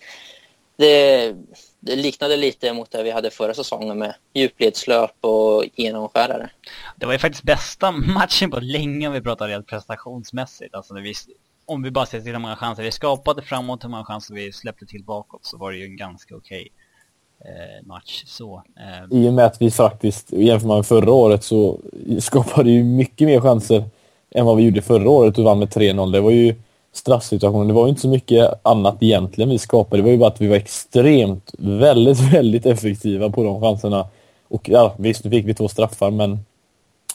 det, 0.83 1.35
det 1.81 1.97
liknade 1.97 2.37
lite 2.37 2.73
mot 2.73 2.91
det 2.91 3.03
vi 3.03 3.11
hade 3.11 3.31
förra 3.31 3.55
säsongen 3.55 3.99
med 3.99 4.15
djupledslöp 4.35 5.17
och 5.21 5.65
genomskärare. 5.75 6.51
Det 6.97 7.07
var 7.07 7.13
ju 7.13 7.19
faktiskt 7.19 7.45
bästa 7.45 7.91
matchen 7.91 8.51
på 8.51 8.61
länge 8.61 9.07
om 9.07 9.13
vi 9.13 9.21
pratar 9.21 9.49
rent 9.49 9.67
prestationsmässigt. 9.67 10.75
Alltså 10.75 10.95
vi, 10.95 11.15
om 11.67 11.83
vi 11.83 11.91
bara 11.91 12.07
ser 12.07 12.21
till 12.21 12.33
hur 12.33 12.39
många 12.39 12.57
chanser 12.57 12.83
vi 12.83 12.91
skapade 12.91 13.43
framåt, 13.43 13.85
hur 13.85 13.89
många 13.89 14.05
chanser 14.05 14.35
vi 14.35 14.53
släppte 14.53 14.87
till 14.87 15.05
bakåt 15.05 15.45
så 15.45 15.57
var 15.57 15.73
det 15.73 15.79
ju 15.79 15.85
en 15.85 15.97
ganska 15.97 16.37
okej 16.37 16.69
eh, 17.41 17.87
match. 17.87 18.23
Så, 18.27 18.63
eh. 18.77 19.19
I 19.19 19.29
och 19.29 19.33
med 19.33 19.45
att 19.45 19.63
vi 19.63 19.71
faktiskt, 19.71 20.33
jämför 20.33 20.67
man 20.67 20.77
med 20.77 20.87
förra 20.87 21.13
året 21.13 21.45
så 21.45 21.81
skapade 22.19 22.71
ju 22.71 22.85
mycket 22.85 23.29
mer 23.29 23.41
chanser 23.41 23.85
än 24.31 24.47
vad 24.47 24.57
vi 24.57 24.63
gjorde 24.63 24.83
förra 24.83 25.11
året 25.11 25.39
och 25.39 25.45
vann 25.45 25.59
med 25.59 25.69
3-0. 25.69 26.13
Det 26.13 26.21
var 26.21 26.31
ju 26.31 26.55
straffsituationen. 26.93 27.69
Det 27.69 27.75
var 27.75 27.87
ju 27.87 27.89
inte 27.89 28.01
så 28.01 28.09
mycket 28.09 28.51
annat 28.63 28.97
egentligen 29.01 29.51
vi 29.51 29.59
skapade. 29.59 30.03
Det 30.03 30.05
var 30.05 30.11
ju 30.11 30.19
bara 30.19 30.31
att 30.31 30.41
vi 30.41 30.47
var 30.47 30.57
extremt, 30.57 31.53
väldigt, 31.59 32.21
väldigt 32.35 32.67
effektiva 32.67 33.31
på 33.31 33.45
de 33.45 33.61
chanserna. 33.61 34.07
Och 34.49 34.69
ja, 34.69 34.95
visst, 34.99 35.25
nu 35.25 35.31
fick 35.31 35.47
vi 35.47 35.55
två 35.55 35.69
straffar, 35.69 36.11
men... 36.11 36.39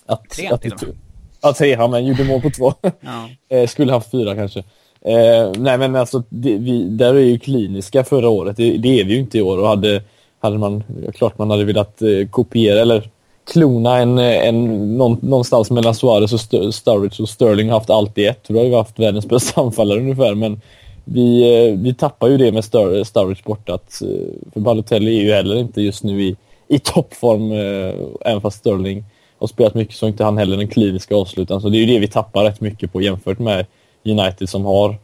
Att, 0.06 0.30
tre 0.30 0.48
att 0.48 0.62
till 0.62 0.74
och 0.74 0.84
med. 0.84 0.96
Ja, 1.42 1.54
tre. 1.54 1.70
Ja, 1.70 1.88
men 1.88 2.06
gjorde 2.06 2.24
mål 2.24 2.42
på 2.42 2.50
två. 2.50 2.74
Ja. 3.02 3.30
eh, 3.58 3.68
skulle 3.68 3.92
haft 3.92 4.12
fyra 4.12 4.36
kanske. 4.36 4.60
Eh, 5.02 5.52
nej, 5.58 5.78
men 5.78 5.96
alltså, 5.96 6.24
det, 6.30 6.58
vi, 6.58 6.84
där 6.84 7.13
är 7.13 7.20
ju 7.20 7.40
kliniska 7.40 8.04
förra 8.04 8.30
året. 8.30 8.58
Det, 8.58 8.78
det, 8.78 9.00
är 9.00 9.06
vi 9.06 9.13
ju 9.13 9.20
inte 9.20 9.38
i 9.38 9.42
år. 9.42 9.58
Och 9.58 9.68
hade, 9.68 10.02
hade 10.40 10.58
man, 10.58 10.84
klart 11.13 11.38
man 11.38 11.52
hade 11.52 11.66
velat 11.66 12.02
eh, 12.02 12.28
kopiera, 12.30 12.82
eller 12.82 13.10
klona 13.48 13.98
en, 13.98 14.18
en, 14.18 14.98
någonstans 14.98 15.72
mellan 15.72 15.96
Suarez 15.96 16.34
och 16.34 16.74
Sturridge 16.74 17.24
och 17.24 17.30
Sterling 17.30 17.70
har 17.70 17.80
haft 17.80 17.90
allt 17.90 18.18
i 18.18 18.26
ett. 18.26 18.44
Då 18.48 18.60
har 18.60 18.66
vi 18.66 18.76
haft 18.76 19.00
världens 19.00 19.26
bästa 19.26 19.62
anfallare 19.66 20.00
ungefär, 20.00 20.36
men 20.36 20.62
vi, 21.04 21.42
eh, 21.70 21.80
vi 21.80 21.94
tappar 21.94 22.28
ju 22.28 22.38
det 22.38 22.52
med 22.52 22.66
Stur, 22.66 23.04
Sturridge 23.04 23.42
borta. 23.46 23.74
Att, 23.74 24.02
eh, 24.02 24.52
för 24.54 24.60
Balotelli 24.60 25.20
är 25.20 25.24
ju 25.24 25.34
heller 25.34 25.56
inte 25.56 25.82
just 25.82 26.04
nu 26.04 26.24
i, 26.24 26.36
i 26.68 26.80
toppform, 26.80 27.52
eh, 27.52 27.96
även 28.32 28.42
fast 28.42 28.60
Sterling 28.60 29.04
har 29.40 29.48
spelat 29.48 29.74
mycket 29.74 29.96
så 29.96 30.08
inte 30.08 30.24
han 30.24 30.38
heller 30.38 30.58
den 30.58 30.68
kliniska 30.68 31.16
avslutaren. 31.16 31.62
Så 31.62 31.70
det 31.70 31.78
är 31.78 31.80
ju 31.80 31.94
det 31.94 32.00
vi 32.00 32.08
tappar 32.08 32.44
rätt 32.44 32.62
mycket 32.62 32.94
på 32.94 33.02
jämfört 33.02 33.40
med 33.40 33.66
United 34.06 34.50
som 34.50 34.66
har, 34.66 34.96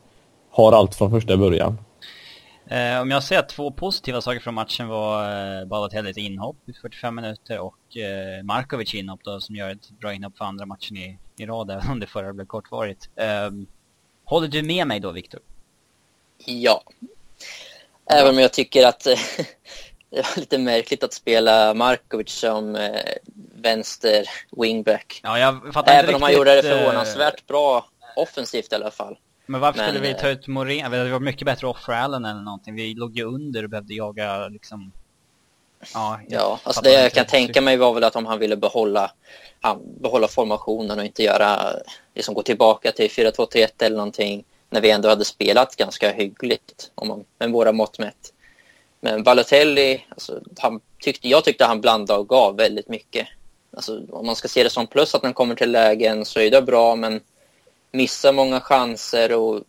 har 0.52 0.72
allt 0.72 0.96
från 0.96 1.12
första 1.12 1.38
början. 1.38 1.78
Eh, 2.67 3.02
om 3.02 3.12
jag 3.12 3.23
säger 3.23 3.41
att 3.41 3.49
två 3.49 3.71
positiva 3.71 4.21
saker 4.21 4.39
från 4.39 4.54
matchen 4.54 4.88
var 4.88 5.23
eh, 5.60 5.65
Balotellis 5.65 6.17
inhopp 6.17 6.69
i 6.69 6.73
45 6.73 7.15
minuter 7.15 7.60
och 7.60 7.97
eh, 7.97 8.43
Markovic 8.43 8.93
inhopp 8.93 9.19
då, 9.23 9.41
som 9.41 9.56
gör 9.56 9.69
ett 9.69 9.89
bra 9.89 10.13
inhopp 10.13 10.38
för 10.38 10.45
andra 10.45 10.65
matchen 10.65 10.97
i, 10.97 11.19
i 11.38 11.45
rad, 11.45 11.71
även 11.71 11.91
om 11.91 11.99
det 11.99 12.08
förra 12.08 12.34
blev 12.34 12.45
kortvarigt. 12.45 13.10
Eh, 13.15 13.49
håller 14.26 14.47
du 14.47 14.63
med 14.63 14.88
mig 14.88 14.99
då, 14.99 15.12
Viktor? 15.12 15.39
Ja. 16.45 16.84
Även 18.12 18.30
om 18.30 18.39
jag 18.39 18.54
tycker 18.54 18.88
att 18.88 19.04
det 20.10 20.21
var 20.21 20.39
lite 20.39 20.58
märkligt 20.58 21.04
att 21.04 21.13
spela 21.13 21.73
Markovic 21.73 22.32
som 22.32 22.76
eh, 22.76 23.02
vänster 23.56 24.26
wingback. 24.58 25.19
Ja, 25.23 25.39
jag 25.39 25.56
Även 25.88 26.15
om 26.15 26.21
riktigt, 26.21 26.21
han 26.21 26.34
gjorde 26.34 26.56
det 26.56 26.62
förvånansvärt 26.62 27.47
bra 27.47 27.86
offensivt 28.15 28.71
i 28.71 28.76
alla 28.76 28.91
fall. 28.91 29.17
Men 29.46 29.62
varför 29.62 29.80
men, 29.80 29.90
skulle 29.90 30.08
vi 30.08 30.14
ta 30.14 30.30
ut 30.30 30.48
Morén? 30.48 30.92
Det 30.92 31.12
var 31.12 31.20
mycket 31.20 31.46
bättre 31.46 31.68
off 31.68 31.84
för 31.84 31.94
Allen 31.94 32.26
eller 32.26 32.42
någonting. 32.42 32.76
Vi 32.76 32.94
låg 32.94 33.18
ju 33.18 33.24
under 33.24 33.64
och 33.64 33.70
behövde 33.70 33.94
jaga 33.94 34.48
liksom... 34.48 34.92
Ja, 35.94 36.20
ja 36.28 36.60
alltså 36.64 36.82
det 36.82 36.92
jag 36.92 37.12
kan 37.12 37.26
tänka 37.26 37.62
mig 37.62 37.78
var 37.78 37.94
väl 37.94 38.04
att 38.04 38.16
om 38.16 38.26
han 38.26 38.40
ville 38.40 38.56
behålla, 38.58 39.12
behålla 40.02 40.28
formationen 40.28 41.00
och 41.00 41.06
inte 41.06 41.24
göra, 41.24 41.74
liksom 42.16 42.34
gå 42.34 42.42
tillbaka 42.44 42.92
till 42.92 43.10
4-2-3-1 43.10 43.68
eller 43.80 43.98
någonting 43.98 44.44
när 44.70 44.82
vi 44.82 44.92
ändå 44.92 45.10
hade 45.10 45.26
spelat 45.26 45.76
ganska 45.76 46.12
hyggligt 46.12 46.92
om 46.96 47.08
man, 47.08 47.26
med 47.40 47.52
våra 47.52 47.72
mått 47.72 48.00
mätt. 48.00 48.34
Men 49.02 49.24
Balotelli, 49.24 50.06
alltså, 50.10 50.42
han 50.58 50.80
tyckte, 51.00 51.30
jag 51.30 51.44
tyckte 51.44 51.66
han 51.66 51.82
blandade 51.82 52.20
och 52.20 52.30
gav 52.30 52.58
väldigt 52.58 52.88
mycket. 52.88 53.28
Alltså, 53.76 54.02
om 54.10 54.26
man 54.26 54.36
ska 54.36 54.48
se 54.48 54.64
det 54.64 54.70
som 54.70 54.88
plus 54.88 55.16
att 55.16 55.24
han 55.24 55.34
kommer 55.34 55.56
till 55.56 55.72
lägen 55.72 56.26
så 56.26 56.40
är 56.40 56.52
det 56.52 56.62
bra, 56.62 56.96
men 56.96 57.22
missar 57.94 58.34
många 58.34 58.62
chanser 58.62 59.34
och 59.34 59.62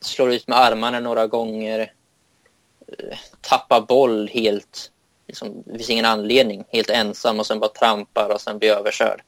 slår 0.00 0.32
ut 0.32 0.48
med 0.48 0.58
armarna 0.58 1.00
några 1.00 1.26
gånger. 1.26 1.92
Eh, 2.88 3.18
tappar 3.40 3.80
boll 3.80 4.28
helt. 4.28 4.90
Liksom, 5.26 5.62
det 5.66 5.78
finns 5.78 5.90
ingen 5.90 6.04
anledning. 6.04 6.64
Helt 6.68 6.90
ensam 6.90 7.40
och 7.40 7.46
sen 7.46 7.60
bara 7.60 7.70
trampar 7.70 8.28
och 8.28 8.40
sen 8.40 8.58
blir 8.58 8.70
överkörd. 8.70 9.22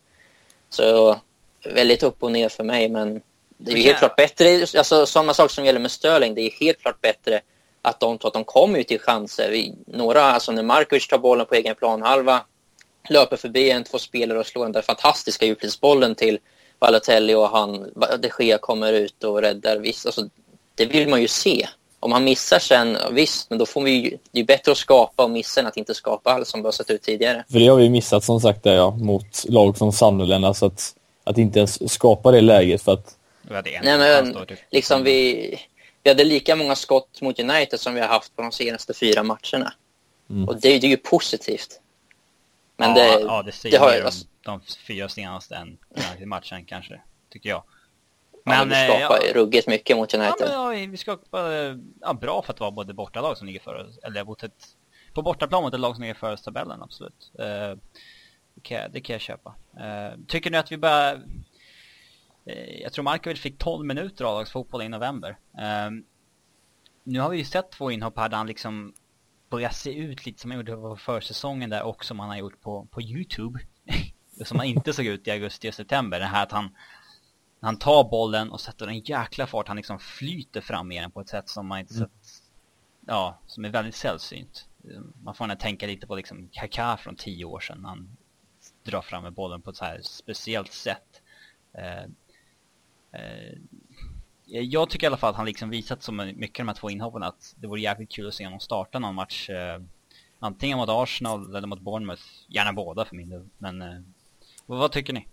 Så 0.69 1.21
väldigt 1.65 2.03
upp 2.03 2.23
och 2.23 2.33
ner 2.33 2.49
för 2.49 2.65
mig, 2.65 2.89
men 2.89 3.23
det 3.57 3.73
är 3.73 3.77
ju 3.77 3.83
helt 3.83 3.99
klart 3.99 4.17
bättre. 4.17 4.61
Alltså, 4.79 5.07
sådana 5.07 5.35
saker 5.35 5.55
som 5.55 5.65
gäller 5.65 5.81
med 5.81 5.91
Sterling, 5.91 6.35
det 6.35 6.43
är 6.43 6.51
helt 6.51 6.81
klart 6.81 7.01
bättre 7.01 7.41
att 7.83 8.01
de 8.01 8.19
att 8.23 8.33
de 8.33 8.45
kommer 8.45 8.83
till 8.83 9.01
chanser. 9.01 9.51
Vi, 9.51 9.75
några, 9.87 10.23
alltså 10.23 10.53
när 10.53 10.63
Markovic 10.63 11.09
tar 11.09 11.19
bollen 11.19 11.47
på 11.47 11.55
egen 11.55 11.75
planhalva, 11.75 12.45
löper 13.09 13.37
förbi 13.37 13.71
en, 13.71 13.85
två 13.85 13.99
spelare 13.99 14.39
och 14.39 14.47
slår 14.47 14.65
den 14.65 14.73
där 14.73 14.83
fantastiska 14.83 15.47
djupledsbollen 15.47 16.15
till 16.15 16.39
Balotelli 16.79 17.35
och 17.35 17.49
han, 17.49 17.93
de 18.19 18.31
Gea 18.39 18.59
kommer 18.59 18.93
ut 18.93 19.25
och 19.25 19.41
räddar. 19.41 19.77
Visst, 19.77 20.07
alltså, 20.07 20.29
det 20.75 20.87
vill 20.87 21.09
man 21.09 21.23
ju 21.23 21.29
se. 21.29 21.69
Om 22.01 22.13
han 22.13 22.25
missar 22.25 22.59
sen, 22.59 22.99
visst, 23.13 23.51
men 23.51 23.59
då 23.59 23.67
får 23.67 23.83
vi 23.83 23.91
ju, 23.91 24.19
det 24.31 24.41
är 24.41 24.45
bättre 24.45 24.73
att 24.73 24.79
skapa 24.79 25.25
och 25.25 25.31
missa 25.31 25.61
än 25.61 25.67
att 25.67 25.77
inte 25.77 25.95
skapa 25.95 26.33
alls 26.33 26.49
som 26.49 26.63
det 26.63 26.67
har 26.67 26.73
sett 26.73 26.91
ut 26.91 27.03
tidigare. 27.03 27.45
För 27.51 27.59
det 27.59 27.67
har 27.67 27.77
vi 27.77 27.91
missat 27.91 28.25
som 28.25 28.41
sagt 28.41 28.63
där, 28.63 28.75
ja, 28.75 28.91
mot 28.91 29.45
lag 29.49 29.79
som 29.79 29.93
Sunderland, 29.93 30.45
alltså 30.45 30.67
att, 30.67 30.95
att 31.25 31.39
inte 31.39 31.59
ens 31.59 31.93
skapa 31.93 32.31
det 32.31 32.41
läget 32.41 32.83
för 32.83 32.93
att... 32.93 33.17
Nej 33.83 33.99
men 33.99 34.37
liksom 34.71 35.05
vi, 35.05 35.59
vi 36.03 36.11
hade 36.11 36.25
lika 36.25 36.57
många 36.57 36.75
skott 36.75 37.21
mot 37.21 37.41
United 37.41 37.81
som 37.81 37.95
vi 37.95 38.01
har 38.01 38.09
haft 38.09 38.37
på 38.37 38.43
de 38.43 38.53
senaste 38.53 38.95
fyra 38.95 39.23
matcherna. 39.23 39.73
Mm. 40.31 40.49
Och 40.49 40.55
det, 40.61 40.79
det 40.79 40.87
är 40.87 40.91
ju 40.91 40.97
positivt. 40.97 41.81
Men 42.77 42.89
ja, 42.89 42.95
det, 42.95 43.21
ja, 43.21 43.43
det 43.43 43.53
säger 43.53 43.79
det 43.79 43.85
har, 43.85 44.01
alltså, 44.01 44.27
de 44.43 44.61
fyra 44.61 45.09
senaste 45.09 45.55
än 45.55 45.79
matchen 46.29 46.65
kanske, 46.65 47.01
tycker 47.31 47.49
jag. 47.49 47.63
Men, 48.45 48.59
ja, 48.59 48.65
vi 48.65 48.75
skapar 48.75 49.27
ja, 49.27 49.35
ruggigt 49.35 49.67
mycket 49.67 49.97
mot 49.97 50.15
United. 50.15 50.49
Ja, 50.51 50.69
men, 50.69 50.83
ja, 50.83 50.89
vi 50.91 50.97
skapar 50.97 51.79
ja, 52.01 52.15
bra 52.15 52.43
för 52.43 52.53
att 52.53 52.61
vara 52.61 52.71
både 52.71 52.95
bortalag 52.95 53.39
som 53.39 53.47
ligger 53.47 53.61
före 53.61 53.87
eller 54.03 54.25
mot 54.25 54.43
ett, 54.43 54.67
på 55.15 55.23
bortaplan 55.23 55.63
mot 55.63 55.75
ett 55.75 55.81
lag 55.81 55.95
som 55.95 56.03
ligger 56.03 56.15
före 56.15 56.37
tabellen, 56.37 56.83
absolut. 56.83 57.33
Uh, 57.39 57.79
det, 58.55 58.61
kan 58.63 58.77
jag, 58.77 58.93
det 58.93 59.01
kan 59.01 59.15
jag 59.15 59.21
köpa. 59.21 59.55
Uh, 59.81 60.25
tycker 60.29 60.51
ni 60.51 60.59
att 60.59 60.73
vi 60.73 60.77
börjar... 60.77 61.15
Uh, 61.15 62.81
jag 62.83 62.93
tror 62.93 63.05
Markovic 63.05 63.41
fick 63.41 63.59
12 63.59 63.87
minuter 63.87 64.25
A-lagsfotboll 64.25 64.83
i 64.83 64.89
november. 64.89 65.39
nu 67.05 67.21
har 67.21 67.31
vi 67.31 67.39
ju 67.39 67.45
sett 67.45 67.71
två 67.71 67.91
inhopp 67.91 68.19
här 68.19 68.29
där 68.29 68.37
han 68.37 68.47
liksom 68.47 68.95
börjar 69.49 69.71
se 69.71 69.95
ut 69.95 70.27
lite 70.27 70.41
som 70.41 70.51
han 70.51 70.59
gjorde 70.59 70.77
på 70.77 70.97
försäsongen 70.97 71.71
där 71.71 71.83
och 71.83 72.05
som 72.05 72.19
han 72.19 72.29
har 72.29 72.37
gjort 72.37 72.61
på, 72.61 72.87
på 72.91 73.03
Youtube. 73.03 73.61
som 74.45 74.59
han 74.59 74.67
inte 74.67 74.93
såg 74.93 75.07
ut 75.07 75.27
i 75.27 75.31
augusti 75.31 75.71
och 75.71 75.75
september. 75.75 76.21
Det 76.21 76.27
här 76.27 76.43
att 76.43 76.53
han 76.53 76.71
han 77.61 77.79
tar 77.79 78.05
bollen 78.11 78.51
och 78.51 78.61
sätter 78.61 78.87
en 78.87 78.99
jäkla 78.99 79.47
fart. 79.47 79.69
Han 79.69 79.77
liksom 79.77 79.99
flyter 79.99 80.61
fram 80.61 80.89
med 80.89 81.03
den 81.03 81.11
på 81.11 81.21
ett 81.21 81.29
sätt 81.29 81.49
som 81.49 81.67
man 81.67 81.79
inte 81.79 81.95
mm. 81.95 82.09
sett, 82.09 82.43
ja, 83.07 83.39
som 83.47 83.65
är 83.65 83.71
väldigt 83.71 83.95
sällsynt. 83.95 84.69
Man 85.23 85.35
får 85.35 85.45
gärna 85.45 85.61
tänka 85.61 85.87
lite 85.87 86.07
på 86.07 86.17
liksom 86.17 86.49
Kaká 86.53 86.97
från 86.97 87.17
tio 87.17 87.45
år 87.45 87.61
sedan. 87.61 87.85
Han 87.85 88.17
drar 88.83 89.03
fram 89.03 89.23
med 89.23 89.33
bollen 89.33 89.63
på 89.63 89.71
ett 89.71 89.77
så 89.77 89.85
här 89.85 90.01
speciellt 90.03 90.73
sätt. 90.73 91.23
Eh, 91.73 92.03
eh, 93.21 93.59
jag 94.47 94.91
tycker 94.91 95.07
i 95.07 95.09
alla 95.09 95.17
fall 95.17 95.31
att 95.31 95.37
han 95.37 95.47
liksom 95.47 95.71
visat 95.71 96.03
så 96.03 96.13
mycket 96.13 96.57
de 96.57 96.69
här 96.69 96.75
två 96.75 96.91
inhoppen 96.91 97.23
att 97.23 97.55
det 97.61 97.67
vore 97.67 97.81
jävligt 97.81 98.11
kul 98.11 98.29
att 98.29 98.35
se 98.35 98.45
honom 98.45 98.61
starta 98.61 98.99
någon 98.99 99.15
match. 99.15 99.51
Eh, 99.51 99.83
antingen 100.39 100.79
mot 100.79 100.89
Arsenal 100.89 101.57
eller 101.57 101.67
mot 101.67 101.81
Bournemouth. 101.81 102.23
Gärna 102.49 102.73
båda 102.73 103.05
för 103.05 103.17
min 103.17 103.31
del. 103.31 103.43
Men 103.59 103.83
eh, 103.83 103.89
vad, 104.67 104.79
vad 104.79 104.93
tycker 104.93 105.13
ni? 105.13 105.27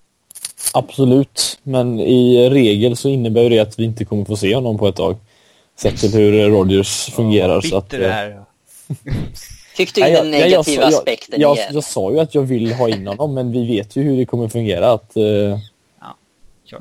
Absolut, 0.73 1.59
men 1.63 1.99
i 1.99 2.49
regel 2.49 2.95
så 2.95 3.09
innebär 3.09 3.49
det 3.49 3.59
att 3.59 3.79
vi 3.79 3.83
inte 3.83 4.05
kommer 4.05 4.25
få 4.25 4.37
se 4.37 4.55
honom 4.55 4.77
på 4.77 4.87
ett 4.87 4.95
tag. 4.95 5.15
Sett 5.75 5.97
till 5.97 6.13
hur 6.13 6.49
Rodgers 6.49 7.09
fungerar. 7.09 7.61
så 7.61 7.77
att, 7.77 7.89
det 7.89 8.11
här. 8.11 8.43
Fick 9.75 9.95
du 9.95 10.07
in 10.07 10.13
den 10.13 10.31
negativa 10.31 10.81
jag, 10.81 10.91
jag, 10.91 10.97
aspekten 10.97 11.41
jag, 11.41 11.57
igen? 11.57 11.69
Jag, 11.73 11.83
sa 11.83 12.11
ju 12.11 12.19
att 12.19 12.35
jag 12.35 12.41
vill 12.41 12.73
ha 12.73 12.89
in 12.89 13.07
honom, 13.07 13.33
men 13.33 13.51
vi 13.51 13.67
vet 13.67 13.95
ju 13.95 14.03
hur 14.03 14.17
det 14.17 14.25
kommer 14.25 14.47
fungera. 14.47 14.91
Att, 14.91 15.17
uh, 15.17 15.57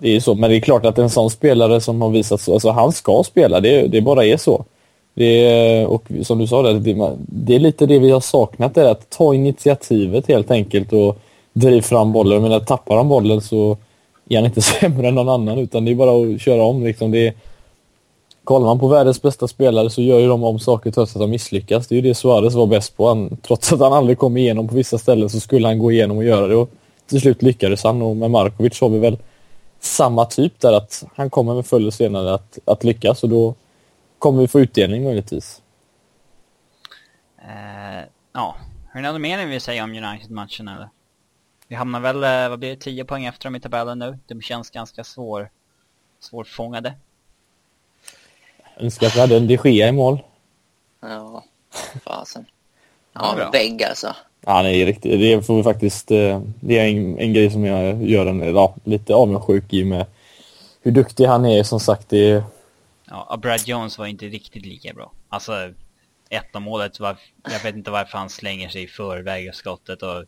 det 0.01 0.17
är 0.17 0.21
så, 0.21 0.35
men 0.35 0.51
det 0.51 0.57
är 0.57 0.61
klart 0.61 0.87
att 0.87 0.99
en 0.99 1.11
sån 1.11 1.31
spelare 1.31 1.81
som 1.81 2.03
har 2.03 2.11
visat 2.11 2.41
så, 2.41 2.53
alltså 2.53 2.71
han 2.71 2.93
ska 2.93 3.23
spela, 3.27 3.61
det, 3.61 3.87
det 3.87 4.01
bara 4.01 4.25
är 4.25 4.37
så. 4.37 4.65
Det 5.15 5.47
är, 5.47 5.87
och 5.87 6.05
som 6.23 6.39
du 6.39 6.47
sa, 6.47 6.63
det, 6.63 7.17
det 7.17 7.55
är 7.55 7.59
lite 7.59 7.87
det 7.87 7.99
vi 7.99 8.11
har 8.11 8.21
saknat, 8.21 8.77
är 8.77 8.85
att 8.85 9.11
ta 9.11 9.35
initiativet 9.35 10.29
helt 10.29 10.51
enkelt 10.51 10.93
och 10.93 11.19
driva 11.53 11.83
fram 11.83 12.13
bollen. 12.13 12.43
Men 12.43 12.65
tappar 12.65 12.97
han 12.97 13.09
bollen 13.09 13.41
så 13.41 13.77
är 14.29 14.37
han 14.37 14.45
inte 14.45 14.63
sämre 14.63 15.09
än 15.09 15.15
någon 15.15 15.29
annan 15.29 15.59
utan 15.59 15.85
det 15.85 15.91
är 15.91 15.95
bara 15.95 16.35
att 16.35 16.41
köra 16.41 16.63
om. 16.63 16.85
Liksom. 16.85 17.11
Det 17.11 17.27
är, 17.27 17.35
kollar 18.45 18.67
man 18.67 18.79
på 18.79 18.89
världens 18.89 19.23
bästa 19.23 19.49
spelare 19.49 19.91
så 19.91 20.03
gör 20.03 20.19
ju 20.19 20.27
de 20.29 20.45
om 20.45 20.59
saker 20.59 20.91
trots 20.91 21.17
att 21.17 21.21
de 21.21 21.31
misslyckas. 21.31 21.87
Det 21.87 21.95
är 21.95 21.97
ju 21.97 22.09
det 22.09 22.15
Suarez 22.15 22.55
var 22.55 22.67
bäst 22.67 22.97
på. 22.97 23.09
Han, 23.09 23.37
trots 23.43 23.73
att 23.73 23.81
han 23.81 23.93
aldrig 23.93 24.19
kom 24.19 24.37
igenom 24.37 24.69
på 24.69 24.75
vissa 24.75 24.99
ställen 24.99 25.31
så 25.31 25.41
skulle 25.41 25.67
han 25.67 25.79
gå 25.79 25.93
igenom 25.93 26.17
och 26.17 26.25
göra 26.25 26.47
det. 26.47 26.57
Och 26.57 26.71
till 27.11 27.21
slut 27.21 27.43
lyckades 27.43 27.85
han 27.85 28.03
och 28.03 28.17
med 28.17 28.31
Markovic 28.31 28.81
har 28.81 28.89
vi 28.89 28.99
väl 28.99 29.17
samma 29.85 30.25
typ 30.25 30.61
där 30.61 30.73
att 30.73 31.05
han 31.15 31.31
kommer 31.31 31.55
med 31.55 31.67
förr 31.67 31.77
eller 31.77 31.91
senare 31.91 32.35
att, 32.35 32.59
att 32.65 32.85
lyckas 32.85 33.23
och 33.23 33.29
då 33.29 33.55
kommer 34.19 34.41
vi 34.41 34.49
få 34.49 34.61
utdelning 34.61 35.05
möjligtvis. 35.05 35.63
Uh, 37.39 38.05
ja, 38.33 38.57
har 38.93 39.01
ni 39.01 39.09
något 39.09 39.21
mer 39.21 39.39
ni 39.39 39.45
vill 39.45 39.61
säga 39.61 39.85
om 39.85 39.91
United-matchen 39.91 40.69
eller? 40.69 40.89
Vi 41.69 41.77
hamnar 41.77 42.01
väl, 42.01 42.25
eh, 42.25 42.49
vad 42.49 42.59
blir 42.59 42.71
det, 42.71 42.77
10 42.77 43.05
poäng 43.05 43.25
efter 43.25 43.45
dem 43.45 43.57
i 43.57 43.61
tabellen 43.61 43.99
nu. 43.99 44.19
De 44.27 44.43
känns 44.43 44.71
ganska 44.71 45.05
svår, 45.05 45.51
svårfångade. 46.21 46.95
Jag 48.75 48.85
önskar 48.85 49.07
att 49.07 49.17
vi 49.17 49.21
hade 49.21 49.37
en 49.37 49.47
de 49.47 49.59
Gea 49.65 49.89
i 49.89 49.93
mål. 49.93 50.23
Ja, 51.01 51.45
fasen. 52.05 52.47
Ja, 53.13 53.35
ja 53.39 53.51
vägg 53.51 53.83
alltså. 53.83 54.17
Ja, 54.47 54.63
nej, 54.63 54.85
riktigt. 54.85 55.21
Det 55.21 55.47
får 55.47 55.57
vi 55.57 55.63
faktiskt, 55.63 56.11
eh, 56.11 56.43
det 56.61 56.79
är 56.79 56.89
en, 56.89 57.19
en 57.19 57.33
grej 57.33 57.51
som 57.51 57.65
jag 57.65 58.03
gör 58.03 58.27
en, 58.27 58.55
ja, 58.55 58.75
lite 58.85 59.15
avundsjuk 59.15 59.73
i 59.73 59.85
med 59.85 60.07
hur 60.83 60.93
duktig 60.93 61.25
han 61.25 61.45
är 61.45 61.63
som 61.63 61.81
sagt. 61.81 62.09
Det 62.09 62.45
Ja, 63.13 63.39
Brad 63.43 63.69
Jones 63.69 63.99
var 63.99 64.07
inte 64.07 64.27
riktigt 64.27 64.67
lika 64.67 64.95
bra. 64.95 65.13
Alltså, 65.29 65.53
ett 66.31 66.57
av 66.57 66.63
målet 66.63 67.01
var, 67.01 67.17
jag 67.43 67.63
vet 67.63 67.77
inte 67.77 67.91
varför 67.91 68.19
han 68.19 68.31
slänger 68.31 68.69
sig 68.69 68.83
i 68.83 68.87
förväg 68.87 69.49
av 69.49 69.53
skottet 69.53 70.03
och 70.03 70.25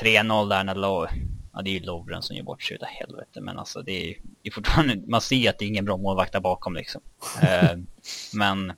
3-0 0.00 0.48
där 0.48 0.64
när 0.64 0.74
Low, 0.74 1.08
ja 1.52 1.62
det 1.62 1.70
är 1.70 1.72
ju 1.72 1.80
Lovren 1.80 2.22
som 2.22 2.36
gör 2.36 2.42
bort 2.42 2.62
sig 2.62 2.74
utav 2.76 2.88
helvete 2.88 3.40
men 3.40 3.58
alltså 3.58 3.82
det 3.82 3.92
är, 3.92 4.16
det 4.42 4.48
är 4.48 4.52
fortfarande, 4.52 5.02
man 5.06 5.20
ser 5.20 5.50
att 5.50 5.58
det 5.58 5.64
är 5.64 5.68
ingen 5.68 5.84
bra 5.84 5.96
målvakt 5.96 6.32
där 6.32 6.40
bakom 6.40 6.74
liksom. 6.74 7.02
uh, 7.42 7.78
men, 8.34 8.72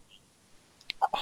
ja. 1.01 1.19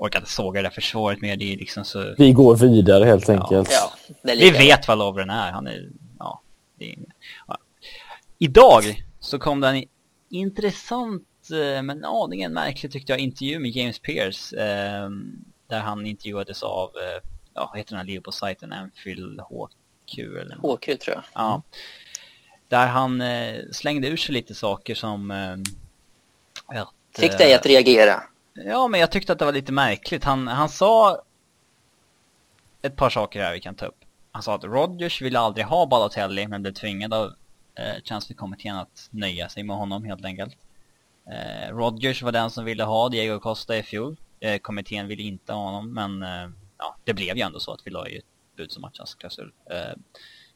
Orkar 0.00 0.18
inte 0.18 0.30
såga 0.30 0.62
det 0.62 0.68
där 0.68 0.74
försvaret 0.74 1.20
mer, 1.20 1.36
det 1.36 1.52
är 1.52 1.56
liksom 1.56 1.84
så... 1.84 2.14
Vi 2.18 2.32
går 2.32 2.56
vidare 2.56 3.04
helt 3.04 3.28
enkelt. 3.28 3.68
Ja, 3.72 3.92
Vi 4.22 4.50
vet 4.50 4.88
vad 4.88 4.98
Lovren 4.98 5.30
är, 5.30 5.52
han 5.52 5.66
är, 5.66 5.88
ja. 6.18 6.40
Det 6.78 6.92
är, 6.92 6.98
ja. 7.46 7.58
Idag 8.38 9.04
så 9.20 9.38
kom 9.38 9.60
det 9.60 9.68
en 9.68 9.84
intressant 10.30 11.22
eh, 11.52 11.82
men 11.82 12.04
aningen 12.04 12.52
märklig 12.52 12.92
tyckte 12.92 13.12
jag 13.12 13.20
intervju 13.20 13.58
med 13.58 13.70
James 13.70 13.98
Pierce 13.98 14.56
eh, 14.56 15.10
där 15.66 15.80
han 15.80 16.06
intervjuades 16.06 16.62
av 16.62 16.88
eh, 16.96 17.28
ja, 17.54 17.68
vad 17.72 17.78
heter 17.78 17.90
den 17.90 17.98
här 17.98 18.06
Liverpool-sajten? 18.06 18.72
Anfield 18.72 19.40
HQ 19.40 20.18
eller 20.18 20.56
HQ 20.56 20.84
tror 21.00 21.16
jag. 21.16 21.22
Ja. 21.34 21.62
Där 22.68 22.86
han 22.86 23.20
eh, 23.20 23.54
slängde 23.72 24.08
ur 24.08 24.16
sig 24.16 24.34
lite 24.34 24.54
saker 24.54 24.94
som... 24.94 25.30
Eh, 25.30 25.56
att, 26.80 26.88
Fick 27.16 27.38
dig 27.38 27.54
att 27.54 27.66
reagera? 27.66 28.22
Ja, 28.64 28.88
men 28.88 29.00
jag 29.00 29.10
tyckte 29.10 29.32
att 29.32 29.38
det 29.38 29.44
var 29.44 29.52
lite 29.52 29.72
märkligt. 29.72 30.24
Han, 30.24 30.48
han 30.48 30.68
sa 30.68 31.22
ett 32.82 32.96
par 32.96 33.10
saker 33.10 33.42
här 33.42 33.52
vi 33.52 33.60
kan 33.60 33.74
ta 33.74 33.86
upp. 33.86 34.04
Han 34.32 34.42
sa 34.42 34.54
att 34.54 34.64
Rodgers 34.64 35.22
ville 35.22 35.38
aldrig 35.38 35.66
ha 35.66 35.86
Balotelli 35.86 36.48
men 36.48 36.62
blev 36.62 36.72
tvingad 36.72 37.14
av 37.14 37.32
eh, 37.74 38.02
transferkommittén 38.08 38.76
att 38.76 39.08
nöja 39.10 39.48
sig 39.48 39.62
med 39.62 39.76
honom 39.76 40.04
helt 40.04 40.24
enkelt. 40.24 40.56
Eh, 41.26 41.76
Rodgers 41.76 42.22
var 42.22 42.32
den 42.32 42.50
som 42.50 42.64
ville 42.64 42.84
ha 42.84 43.08
Diego 43.08 43.40
Costa 43.40 43.76
i 43.76 43.82
fjol. 43.82 44.16
Eh, 44.40 44.58
kommittén 44.58 45.06
ville 45.06 45.22
inte 45.22 45.52
ha 45.52 45.60
honom 45.60 45.94
men 45.94 46.22
eh, 46.22 46.50
ja, 46.78 46.96
det 47.04 47.14
blev 47.14 47.36
ju 47.36 47.42
ändå 47.42 47.60
så 47.60 47.72
att 47.72 47.80
vi 47.84 47.90
la 47.90 48.08
ju 48.08 48.18
ett 48.18 48.24
bud 48.56 48.72
som 48.72 48.80
matchklausul. 48.80 49.52
Eh, 49.70 49.96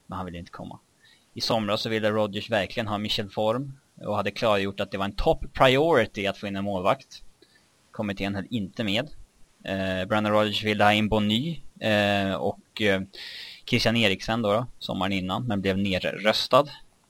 men 0.07 0.17
han 0.17 0.25
ville 0.25 0.37
inte 0.37 0.51
komma. 0.51 0.79
I 1.33 1.41
somras 1.41 1.81
så 1.81 1.89
ville 1.89 2.11
Rodgers 2.11 2.49
verkligen 2.49 2.87
ha 2.87 2.97
Michel 2.97 3.29
Form 3.29 3.79
och 4.05 4.15
hade 4.15 4.31
klargjort 4.31 4.79
att 4.79 4.91
det 4.91 4.97
var 4.97 5.05
en 5.05 5.15
top 5.15 5.53
priority 5.53 6.27
att 6.27 6.37
få 6.37 6.47
in 6.47 6.55
en 6.55 6.63
målvakt. 6.63 7.21
Kommittén 7.95 8.35
höll 8.35 8.47
inte 8.49 8.83
med. 8.83 9.09
Eh, 9.63 10.07
Brandon 10.07 10.33
Rodgers 10.33 10.63
ville 10.63 10.83
ha 10.83 10.93
in 10.93 11.09
Bonny 11.09 11.59
eh, 11.79 12.33
och 12.33 12.81
eh, 12.81 13.01
Christian 13.69 13.95
Eriksen 13.95 14.41
då, 14.41 14.53
då, 14.53 14.65
sommaren 14.79 15.11
innan, 15.11 15.47
men 15.47 15.61
blev 15.61 15.77
nerröstad. 15.77 16.67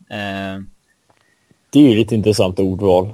Eh, 0.09 0.61
det 1.69 1.79
är 1.79 1.89
ju 1.89 1.95
lite 1.95 2.15
intressant 2.15 2.59
ordval. 2.59 3.13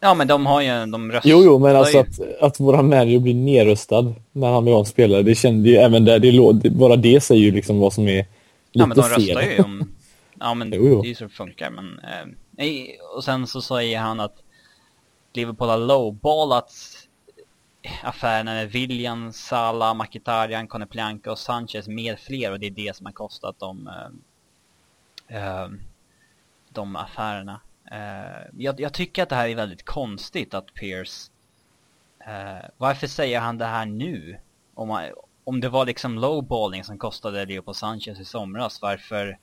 Ja, 0.00 0.14
men 0.14 0.28
de 0.28 0.46
har 0.46 0.60
ju, 0.60 0.86
de 0.86 1.12
röstar 1.12 1.30
Jo, 1.30 1.42
jo, 1.44 1.58
men 1.58 1.76
alltså 1.76 1.98
att, 1.98 2.20
att 2.40 2.60
våran 2.60 2.88
manager 2.88 3.18
blir 3.18 3.34
nerröstad 3.34 4.14
när 4.32 4.48
han 4.48 4.64
blir 4.64 4.74
omspelare, 4.74 5.22
det 5.22 5.34
kände 5.34 5.68
ju 5.68 5.76
även 5.76 6.04
där, 6.04 6.18
det, 6.18 6.70
bara 6.70 6.96
det 6.96 7.20
säger 7.20 7.42
ju 7.42 7.50
liksom 7.50 7.78
vad 7.78 7.92
som 7.92 8.08
är 8.08 8.16
lite 8.16 8.28
Ja, 8.72 8.86
men 8.86 8.96
de 8.96 9.02
röstar 9.02 9.40
fel. 9.40 9.56
ju 9.56 9.62
om, 9.62 9.92
ja 10.40 10.54
men 10.54 10.72
jo, 10.74 10.88
jo. 10.88 11.02
det 11.02 11.06
är 11.06 11.08
ju 11.08 11.14
så 11.14 11.24
det 11.24 11.30
funkar, 11.30 11.70
men, 11.70 11.98
eh, 12.58 13.16
och 13.16 13.24
sen 13.24 13.46
så 13.46 13.60
säger 13.62 13.98
han 13.98 14.20
att 14.20 14.34
Liverpool 15.34 15.68
har 15.68 15.78
lowballat 15.78 16.72
affärerna 18.02 18.54
med 18.54 18.70
William, 18.70 19.32
Salah, 19.32 19.94
Makitarian, 19.94 20.68
Koneplianka 20.68 21.30
och 21.30 21.38
Sanchez 21.38 21.88
med 21.88 22.18
fler 22.18 22.52
och 22.52 22.60
det 22.60 22.66
är 22.66 22.70
det 22.70 22.96
som 22.96 23.06
har 23.06 23.12
kostat 23.12 23.58
dem 23.58 23.90
eh, 25.28 25.36
eh 25.38 25.68
de 26.70 26.96
affärerna. 26.96 27.60
Eh, 27.90 28.46
jag, 28.56 28.80
jag, 28.80 28.94
tycker 28.94 29.22
att 29.22 29.28
det 29.28 29.36
här 29.36 29.48
är 29.48 29.54
väldigt 29.54 29.84
konstigt 29.84 30.54
att 30.54 30.74
Pierce 30.74 31.30
eh, 32.26 32.68
Varför 32.76 33.06
säger 33.06 33.40
han 33.40 33.58
det 33.58 33.64
här 33.64 33.86
nu? 33.86 34.38
Om, 34.74 34.88
man, 34.88 35.04
om 35.44 35.60
det 35.60 35.68
var 35.68 35.86
liksom 35.86 36.18
lowballing 36.18 36.84
som 36.84 36.98
kostade 36.98 37.44
Leo 37.44 37.62
på 37.62 37.74
Sanchez 37.74 38.20
i 38.20 38.24
somras, 38.24 38.82
varför 38.82 39.38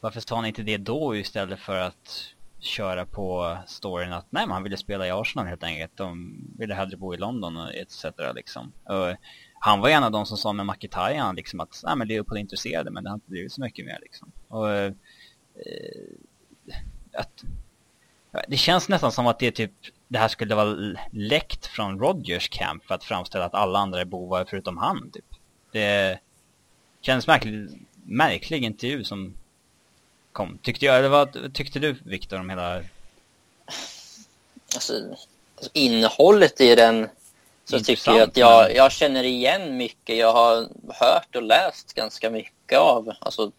varför 0.00 0.20
sa 0.20 0.36
han 0.36 0.46
inte 0.46 0.62
det 0.62 0.76
då 0.76 1.16
istället 1.16 1.60
för 1.60 1.76
att 1.76 2.34
köra 2.66 3.06
på 3.06 3.58
storyn 3.66 4.12
att 4.12 4.26
nej, 4.30 4.46
man 4.46 4.62
ville 4.62 4.76
spela 4.76 5.06
i 5.06 5.10
Arsenal 5.10 5.46
helt 5.46 5.62
enkelt. 5.62 5.96
De 5.96 6.36
ville 6.58 6.74
hellre 6.74 6.96
bo 6.96 7.14
i 7.14 7.16
London 7.16 7.56
och 7.56 7.74
etc. 7.74 8.04
liksom. 8.34 8.72
Och 8.84 9.16
han 9.60 9.80
var 9.80 9.88
en 9.88 10.04
av 10.04 10.10
de 10.10 10.26
som 10.26 10.36
sa 10.36 10.52
med 10.52 10.66
Mkhitaryan 10.66 11.36
liksom 11.36 11.60
att 11.60 11.82
nej, 11.84 11.96
men 11.96 12.08
Liverpool 12.08 12.36
är 12.36 12.40
intresserade 12.40 12.90
men 12.90 13.04
det 13.04 13.10
har 13.10 13.14
inte 13.14 13.30
blivit 13.30 13.52
så 13.52 13.60
mycket 13.60 13.86
mer 13.86 13.98
liksom. 14.02 14.32
Och, 14.48 14.70
eh, 14.70 14.92
att, 17.12 17.44
det 18.48 18.56
känns 18.56 18.88
nästan 18.88 19.12
som 19.12 19.26
att 19.26 19.38
det 19.38 19.50
typ 19.50 19.72
det 20.08 20.18
här 20.18 20.28
skulle 20.28 20.54
vara 20.54 20.96
läckt 21.10 21.66
från 21.66 21.98
Rodgers 22.00 22.48
camp 22.48 22.84
för 22.84 22.94
att 22.94 23.04
framställa 23.04 23.44
att 23.44 23.54
alla 23.54 23.78
andra 23.78 24.00
är 24.00 24.04
bovar 24.04 24.44
förutom 24.48 24.76
han 24.76 25.10
typ. 25.10 25.24
Det 25.72 26.18
känns 27.00 27.26
märkligt, 27.26 27.70
märklig 28.04 28.64
intervju 28.64 29.04
som 29.04 29.34
kom. 30.36 30.58
Tyckte 30.62 30.84
jag, 30.84 30.98
eller 30.98 31.08
vad 31.08 31.54
tyckte 31.54 31.78
du 31.78 31.96
Viktor 32.04 32.40
om 32.40 32.50
hela... 32.50 32.82
Alltså, 34.74 34.94
alltså, 35.56 35.70
innehållet 35.72 36.60
i 36.60 36.74
den 36.74 37.08
så 37.64 37.80
tycker 37.80 38.12
jag 38.12 38.20
att 38.20 38.36
jag, 38.36 38.74
jag 38.74 38.92
känner 38.92 39.24
igen 39.24 39.76
mycket. 39.76 40.16
Jag 40.16 40.32
har 40.32 40.68
hört 40.88 41.36
och 41.36 41.42
läst 41.42 41.92
ganska 41.94 42.30
mycket 42.30 42.78
av. 42.78 43.12
Alltså, 43.18 43.52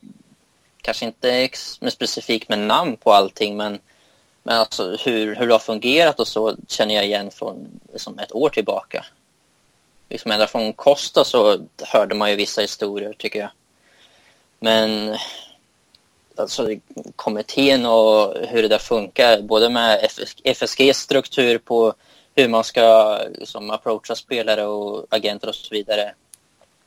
kanske 0.82 1.06
inte 1.06 1.50
med 1.80 1.94
specifikt 1.94 2.50
med 2.50 2.60
namn 2.60 2.98
på 2.98 3.13
allting, 3.13 3.58
men, 3.58 3.80
men 4.44 4.58
alltså 4.58 4.98
hur, 5.06 5.36
hur 5.36 5.48
det 5.48 5.54
har 5.54 5.60
fungerat 5.60 6.20
och 6.20 6.28
så 6.28 6.56
känner 6.68 6.96
jag 6.96 7.06
igen 7.06 7.32
från 7.32 7.80
liksom 7.94 8.20
ett 8.20 8.36
år 8.36 8.50
tillbaka. 8.50 9.06
Liksom 10.10 10.32
ända 10.32 10.48
från 10.48 10.74
Costa 10.74 11.24
så 11.24 11.60
hörde 11.84 12.16
man 12.16 12.30
ju 12.30 12.36
vissa 12.36 12.62
historier 12.62 13.13
tycker 13.13 13.40
jag. 13.40 13.50
Men 14.60 15.18
alltså, 16.39 16.69
kommittén 17.15 17.86
och 17.86 18.34
hur 18.47 18.62
det 18.62 18.67
där 18.67 18.78
funkar, 18.78 19.41
både 19.41 19.69
med 19.69 20.10
FSGs 20.43 20.97
struktur 20.97 21.58
på 21.58 21.93
hur 22.36 22.47
man 22.47 22.63
ska 22.63 23.17
liksom, 23.39 23.71
approacha 23.71 24.15
spelare 24.15 24.65
och 24.65 25.06
agenter 25.10 25.50
och 25.50 25.56
så 25.56 25.73
vidare 25.73 26.12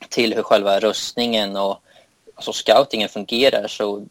till 0.09 0.35
hur 0.35 0.43
själva 0.43 0.81
röstningen 0.81 1.57
och 1.57 1.83
alltså, 2.35 2.53
scoutingen 2.53 3.09
fungerar 3.09 3.69
så 3.69 4.03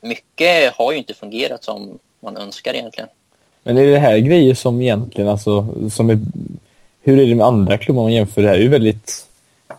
mycket 0.00 0.72
har 0.74 0.92
ju 0.92 0.98
inte 0.98 1.14
fungerat 1.14 1.64
som 1.64 1.98
man 2.20 2.36
önskar 2.36 2.74
egentligen. 2.74 3.08
Men 3.62 3.78
är 3.78 3.86
det 3.86 3.98
här 3.98 4.18
grejer 4.18 4.54
som 4.54 4.82
egentligen 4.82 5.30
alltså, 5.30 5.66
som 5.90 6.10
är, 6.10 6.18
hur 7.00 7.18
är 7.18 7.26
det 7.26 7.34
med 7.34 7.46
andra 7.46 7.78
klubbar 7.78 8.02
man 8.02 8.12
jämför? 8.12 8.42
Det 8.42 8.48
här 8.48 8.56
är 8.56 8.60
ju 8.60 8.68
väldigt 8.68 9.26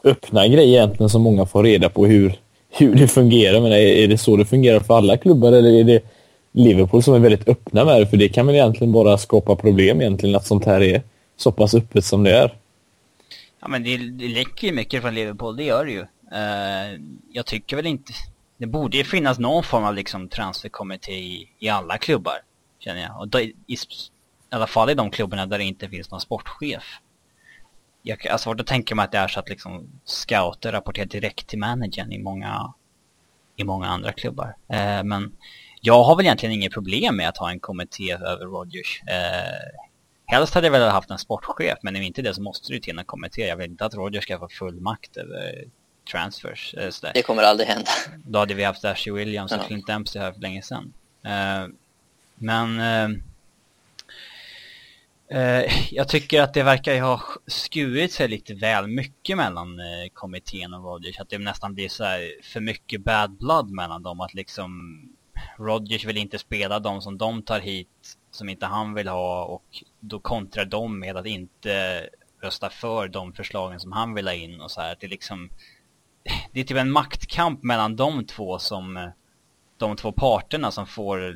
öppna 0.03 0.47
grejer 0.47 0.67
egentligen 0.67 1.09
som 1.09 1.21
många 1.21 1.45
får 1.45 1.63
reda 1.63 1.89
på 1.89 2.05
hur, 2.05 2.39
hur 2.69 2.95
det 2.95 3.07
fungerar. 3.07 3.61
Men 3.61 3.71
är, 3.71 4.07
det 4.07 4.17
så 4.17 4.37
det 4.37 4.45
fungerar 4.45 4.79
för 4.79 4.97
alla 4.97 5.17
klubbar 5.17 5.51
eller 5.51 5.69
är 5.69 5.83
det 5.83 6.03
Liverpool 6.51 7.03
som 7.03 7.13
är 7.13 7.19
väldigt 7.19 7.49
öppna 7.49 7.85
med 7.85 8.01
det? 8.01 8.07
För 8.07 8.17
det 8.17 8.29
kan 8.29 8.45
väl 8.45 8.55
egentligen 8.55 8.91
bara 8.91 9.17
skapa 9.17 9.55
problem 9.55 10.01
egentligen 10.01 10.35
att 10.35 10.47
sånt 10.47 10.65
här 10.65 10.81
är 10.81 11.01
så 11.37 11.51
pass 11.51 11.73
öppet 11.73 12.05
som 12.05 12.23
det 12.23 12.31
är. 12.31 12.53
Ja 13.61 13.67
men 13.67 13.83
det, 13.83 13.97
det 13.97 14.27
läcker 14.27 14.67
ju 14.67 14.73
mycket 14.73 15.01
från 15.01 15.15
Liverpool, 15.15 15.57
det 15.57 15.63
gör 15.63 15.85
det 15.85 15.91
ju. 15.91 16.01
Uh, 16.01 17.01
jag 17.31 17.45
tycker 17.45 17.75
väl 17.75 17.85
inte... 17.85 18.13
Det 18.57 18.65
borde 18.67 18.97
ju 18.97 19.03
finnas 19.03 19.39
någon 19.39 19.63
form 19.63 19.83
av 19.83 19.95
liksom 19.95 20.27
transferkommitté 20.27 21.13
i, 21.13 21.49
i 21.59 21.69
alla 21.69 21.97
klubbar, 21.97 22.33
känner 22.79 23.01
jag. 23.01 23.19
Och 23.19 23.27
då, 23.27 23.39
i, 23.39 23.55
i, 23.67 23.77
alla 24.49 24.67
fall 24.67 24.89
i 24.89 24.93
de 24.93 25.11
klubbarna 25.11 25.45
där 25.45 25.57
det 25.57 25.63
inte 25.63 25.89
finns 25.89 26.11
någon 26.11 26.21
sportchef. 26.21 26.83
Jag 28.01 28.17
har 28.29 28.37
svårt 28.37 28.59
att 28.59 28.67
tänka 28.67 28.95
mig 28.95 29.03
att 29.03 29.11
det 29.11 29.17
är 29.17 29.27
så 29.27 29.39
att 29.39 29.49
liksom 29.49 29.89
scouter 30.05 30.71
rapporterar 30.71 31.05
direkt 31.05 31.47
till 31.47 31.59
managern 31.59 32.11
i 32.11 32.19
många, 32.19 32.73
i 33.55 33.63
många 33.63 33.87
andra 33.87 34.11
klubbar. 34.11 34.55
Uh, 34.73 35.03
men 35.03 35.37
jag 35.81 36.03
har 36.03 36.15
väl 36.15 36.25
egentligen 36.25 36.55
inget 36.55 36.73
problem 36.73 37.15
med 37.15 37.29
att 37.29 37.37
ha 37.37 37.51
en 37.51 37.59
kommitté 37.59 38.13
över 38.13 38.45
Rodgers. 38.45 39.01
Uh, 39.03 39.79
Helst 40.31 40.53
hade 40.53 40.67
jag 40.67 40.71
velat 40.71 40.93
haft 40.93 41.11
en 41.11 41.17
sportchef, 41.17 41.79
men 41.81 41.95
är 41.95 42.01
inte 42.01 42.21
det 42.21 42.33
så 42.33 42.41
måste 42.41 42.73
det 42.73 42.79
till 42.79 42.99
en 42.99 43.05
kommitté. 43.05 43.47
Jag 43.47 43.57
vill 43.57 43.71
inte 43.71 43.85
att 43.85 43.93
Rodgers 43.93 44.23
ska 44.23 44.39
få 44.39 44.47
full 44.47 44.81
makt 44.81 45.17
över 45.17 45.63
transfers. 46.11 46.73
Eh. 46.73 47.11
Det 47.13 47.21
kommer 47.21 47.43
aldrig 47.43 47.69
hända. 47.69 47.89
Då 48.25 48.39
hade 48.39 48.53
vi 48.53 48.63
haft 48.63 48.85
Ashley 48.85 49.15
Williams 49.15 49.51
och 49.51 49.57
ja. 49.57 49.63
Clint 49.63 49.87
Dempsey 49.87 50.21
här 50.21 50.31
för 50.31 50.41
länge 50.41 50.61
sedan. 50.61 50.93
Uh, 51.25 51.73
men 52.35 52.79
uh, 52.79 53.19
Eh, 55.31 55.93
jag 55.93 56.07
tycker 56.07 56.41
att 56.41 56.53
det 56.53 56.63
verkar 56.63 57.01
ha 57.01 57.21
skurit 57.47 58.11
sig 58.11 58.27
lite 58.27 58.53
väl 58.53 58.87
mycket 58.87 59.37
mellan 59.37 59.79
eh, 59.79 60.09
kommittén 60.13 60.73
och 60.73 60.83
Rodgers. 60.83 61.19
Att 61.19 61.29
det 61.29 61.37
nästan 61.37 61.73
blir 61.73 61.89
så 61.89 62.03
för 62.43 62.59
mycket 62.59 63.03
bad 63.03 63.37
blood 63.37 63.69
mellan 63.71 64.03
dem. 64.03 64.21
Att 64.21 64.33
liksom 64.33 65.01
Rodgers 65.57 66.05
vill 66.05 66.17
inte 66.17 66.39
spela 66.39 66.79
de 66.79 67.01
som 67.01 67.17
de 67.17 67.41
tar 67.41 67.59
hit 67.59 68.17
som 68.31 68.49
inte 68.49 68.65
han 68.65 68.93
vill 68.93 69.07
ha 69.07 69.45
och 69.45 69.83
då 69.99 70.19
kontrar 70.19 70.65
de 70.65 70.99
med 70.99 71.17
att 71.17 71.25
inte 71.25 72.05
rösta 72.41 72.69
för 72.69 73.07
de 73.07 73.33
förslagen 73.33 73.79
som 73.79 73.91
han 73.91 74.13
vill 74.13 74.27
ha 74.27 74.33
in 74.33 74.61
och 74.61 74.71
så 74.71 74.81
här. 74.81 74.97
Det 74.99 75.05
är 75.05 75.09
liksom 75.09 75.49
det 76.51 76.59
är 76.59 76.63
typ 76.63 76.77
en 76.77 76.91
maktkamp 76.91 77.63
mellan 77.63 77.95
de 77.95 78.25
två 78.25 78.59
som 78.59 79.11
de 79.77 79.95
två 79.95 80.11
parterna 80.11 80.71
som 80.71 80.87
får 80.87 81.35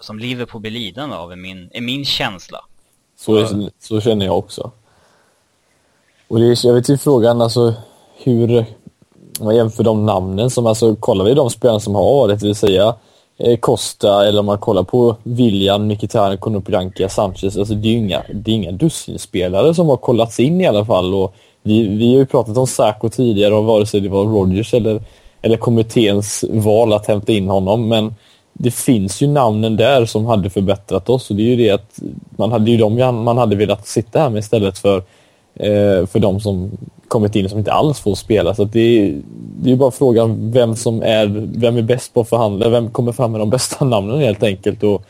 som 0.00 0.18
Liverpool 0.18 0.60
blir 0.60 0.70
lidande 0.70 1.16
av 1.16 1.32
är 1.32 1.36
min, 1.36 1.70
är 1.72 1.80
min 1.80 2.04
känsla. 2.04 2.64
Så, 3.24 3.36
är, 3.36 3.70
så 3.80 4.00
känner 4.00 4.26
jag 4.26 4.38
också. 4.38 4.70
Och 6.28 6.38
det 6.38 6.46
är, 6.46 6.66
jag 6.66 6.74
vet 6.74 6.88
inte 6.88 7.02
frågan 7.04 7.40
alltså 7.40 7.74
hur 8.16 8.64
man 9.40 9.56
jämför 9.56 9.84
de 9.84 10.06
namnen 10.06 10.50
som 10.50 10.66
alltså 10.66 10.96
kollar 10.96 11.24
vi 11.24 11.34
de 11.34 11.50
spelarna 11.50 11.80
som 11.80 11.94
har 11.94 12.02
varit, 12.02 12.40
det 12.40 12.46
vill 12.46 12.54
säga 12.54 12.94
eh, 13.38 13.56
Costa 13.56 14.28
eller 14.28 14.40
om 14.40 14.46
man 14.46 14.58
kollar 14.58 14.82
på 14.82 15.16
William, 15.22 15.86
Mkhitaryan, 15.86 16.38
Konoplyanka, 16.38 17.08
Sanchez. 17.08 17.56
Alltså 17.56 17.74
det 17.74 17.88
är 17.88 17.92
ju 17.92 17.98
inga, 17.98 18.22
det 18.34 18.50
är 18.50 18.54
inga 18.54 18.72
dussinspelare 18.72 19.74
som 19.74 19.88
har 19.88 19.96
kollats 19.96 20.40
in 20.40 20.60
i 20.60 20.66
alla 20.66 20.84
fall 20.84 21.14
och 21.14 21.34
vi, 21.62 21.88
vi 21.88 22.12
har 22.12 22.18
ju 22.18 22.26
pratat 22.26 22.56
om 22.56 22.66
Sacco 22.66 23.08
tidigare 23.08 23.54
och 23.54 23.64
vare 23.64 23.86
sig 23.86 24.00
det 24.00 24.08
var 24.08 24.24
Rogers 24.24 24.74
eller, 24.74 25.02
eller 25.42 25.56
kommitténs 25.56 26.44
val 26.50 26.92
att 26.92 27.06
hämta 27.06 27.32
in 27.32 27.48
honom. 27.48 27.88
Men 27.88 28.14
det 28.52 28.70
finns 28.70 29.20
ju 29.22 29.26
namnen 29.26 29.76
där 29.76 30.06
som 30.06 30.26
hade 30.26 30.50
förbättrat 30.50 31.08
oss 31.08 31.30
och 31.30 31.36
det 31.36 31.42
är 31.42 31.46
ju 31.46 31.56
det 31.56 31.70
att 31.70 31.98
man 32.36 32.52
hade 32.52 32.70
ju 32.70 32.76
dem 32.76 33.24
man 33.24 33.38
hade 33.38 33.56
velat 33.56 33.86
sitta 33.86 34.20
här 34.20 34.30
med 34.30 34.38
istället 34.38 34.78
för, 34.78 34.96
eh, 35.54 36.06
för 36.06 36.18
de 36.18 36.40
som 36.40 36.70
kommit 37.08 37.36
in 37.36 37.48
som 37.48 37.58
inte 37.58 37.72
alls 37.72 38.00
får 38.00 38.14
spela. 38.14 38.54
Så 38.54 38.64
det, 38.64 38.80
är, 38.80 39.20
det 39.56 39.68
är 39.68 39.70
ju 39.70 39.76
bara 39.76 39.90
frågan 39.90 40.52
vem 40.52 40.76
som 40.76 41.02
är, 41.02 41.26
vem 41.58 41.76
är 41.76 41.82
bäst 41.82 42.14
på 42.14 42.20
att 42.20 42.28
förhandla, 42.28 42.68
vem 42.68 42.90
kommer 42.90 43.12
fram 43.12 43.32
med 43.32 43.40
de 43.40 43.50
bästa 43.50 43.84
namnen 43.84 44.20
helt 44.20 44.42
enkelt. 44.42 44.82
Och... 44.82 45.02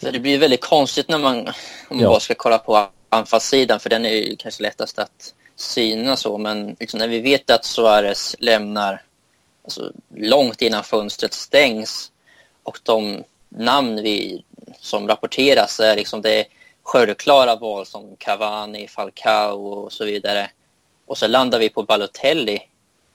Det 0.00 0.20
blir 0.20 0.38
väldigt 0.38 0.60
konstigt 0.60 1.08
när 1.08 1.18
man, 1.18 1.38
om 1.38 1.44
man 1.90 2.00
ja. 2.00 2.08
bara 2.08 2.20
ska 2.20 2.34
kolla 2.34 2.58
på 2.58 2.86
anfallssidan, 3.08 3.80
för 3.80 3.90
den 3.90 4.06
är 4.06 4.10
ju 4.10 4.36
kanske 4.36 4.62
lättast 4.62 4.98
att 4.98 5.34
syna 5.56 6.16
så, 6.16 6.38
men 6.38 6.76
liksom 6.80 6.98
när 6.98 7.08
vi 7.08 7.20
vet 7.20 7.50
att 7.50 7.64
Suarez 7.64 8.36
lämnar 8.38 9.02
alltså, 9.64 9.92
långt 10.14 10.62
innan 10.62 10.84
fönstret 10.84 11.34
stängs 11.34 12.12
och 12.62 12.78
de 12.82 13.24
namn 13.48 14.02
vi, 14.02 14.44
som 14.78 15.08
rapporteras 15.08 15.80
är 15.80 15.96
liksom 15.96 16.22
det 16.22 16.46
självklara 16.82 17.56
val 17.56 17.86
som 17.86 18.16
Cavani, 18.18 18.88
Falcao 18.88 19.66
och 19.66 19.92
så 19.92 20.04
vidare. 20.04 20.50
Och 21.06 21.18
så 21.18 21.26
landar 21.26 21.58
vi 21.58 21.68
på 21.68 21.82
Balotelli 21.82 22.62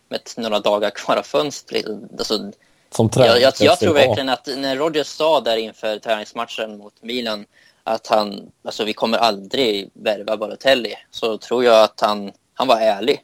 med 0.09 0.21
några 0.37 0.59
dagar 0.59 0.89
kvar 0.89 1.15
av 1.17 1.23
fönstret. 1.23 1.85
Alltså, 2.17 2.51
som 2.91 3.09
jag, 3.15 3.41
jag, 3.41 3.53
jag 3.59 3.79
tror 3.79 3.93
verkligen 3.93 4.29
att 4.29 4.47
när 4.57 4.75
Rodgers 4.75 5.07
sa 5.07 5.41
där 5.41 5.57
inför 5.57 5.99
träningsmatchen 5.99 6.77
mot 6.77 6.93
Milan 7.01 7.45
att 7.83 8.07
han, 8.07 8.51
alltså 8.63 8.83
vi 8.83 8.93
kommer 8.93 9.17
aldrig 9.17 9.89
värva 9.93 10.37
Balotelli, 10.37 10.95
så 11.11 11.37
tror 11.37 11.63
jag 11.63 11.83
att 11.83 12.01
han, 12.01 12.31
han 12.53 12.67
var 12.67 12.77
ärlig. 12.79 13.21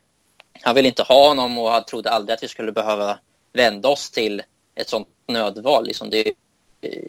Han 0.61 0.75
ville 0.75 0.87
inte 0.87 1.03
ha 1.03 1.27
honom 1.27 1.57
och 1.57 1.71
han 1.71 1.83
trodde 1.83 2.09
aldrig 2.09 2.33
att 2.33 2.43
vi 2.43 2.47
skulle 2.47 2.71
behöva 2.71 3.19
vända 3.53 3.89
oss 3.89 4.11
till 4.11 4.43
ett 4.75 4.89
sånt 4.89 5.07
nödval. 5.27 5.85
Liksom 5.85 6.09
det 6.09 6.33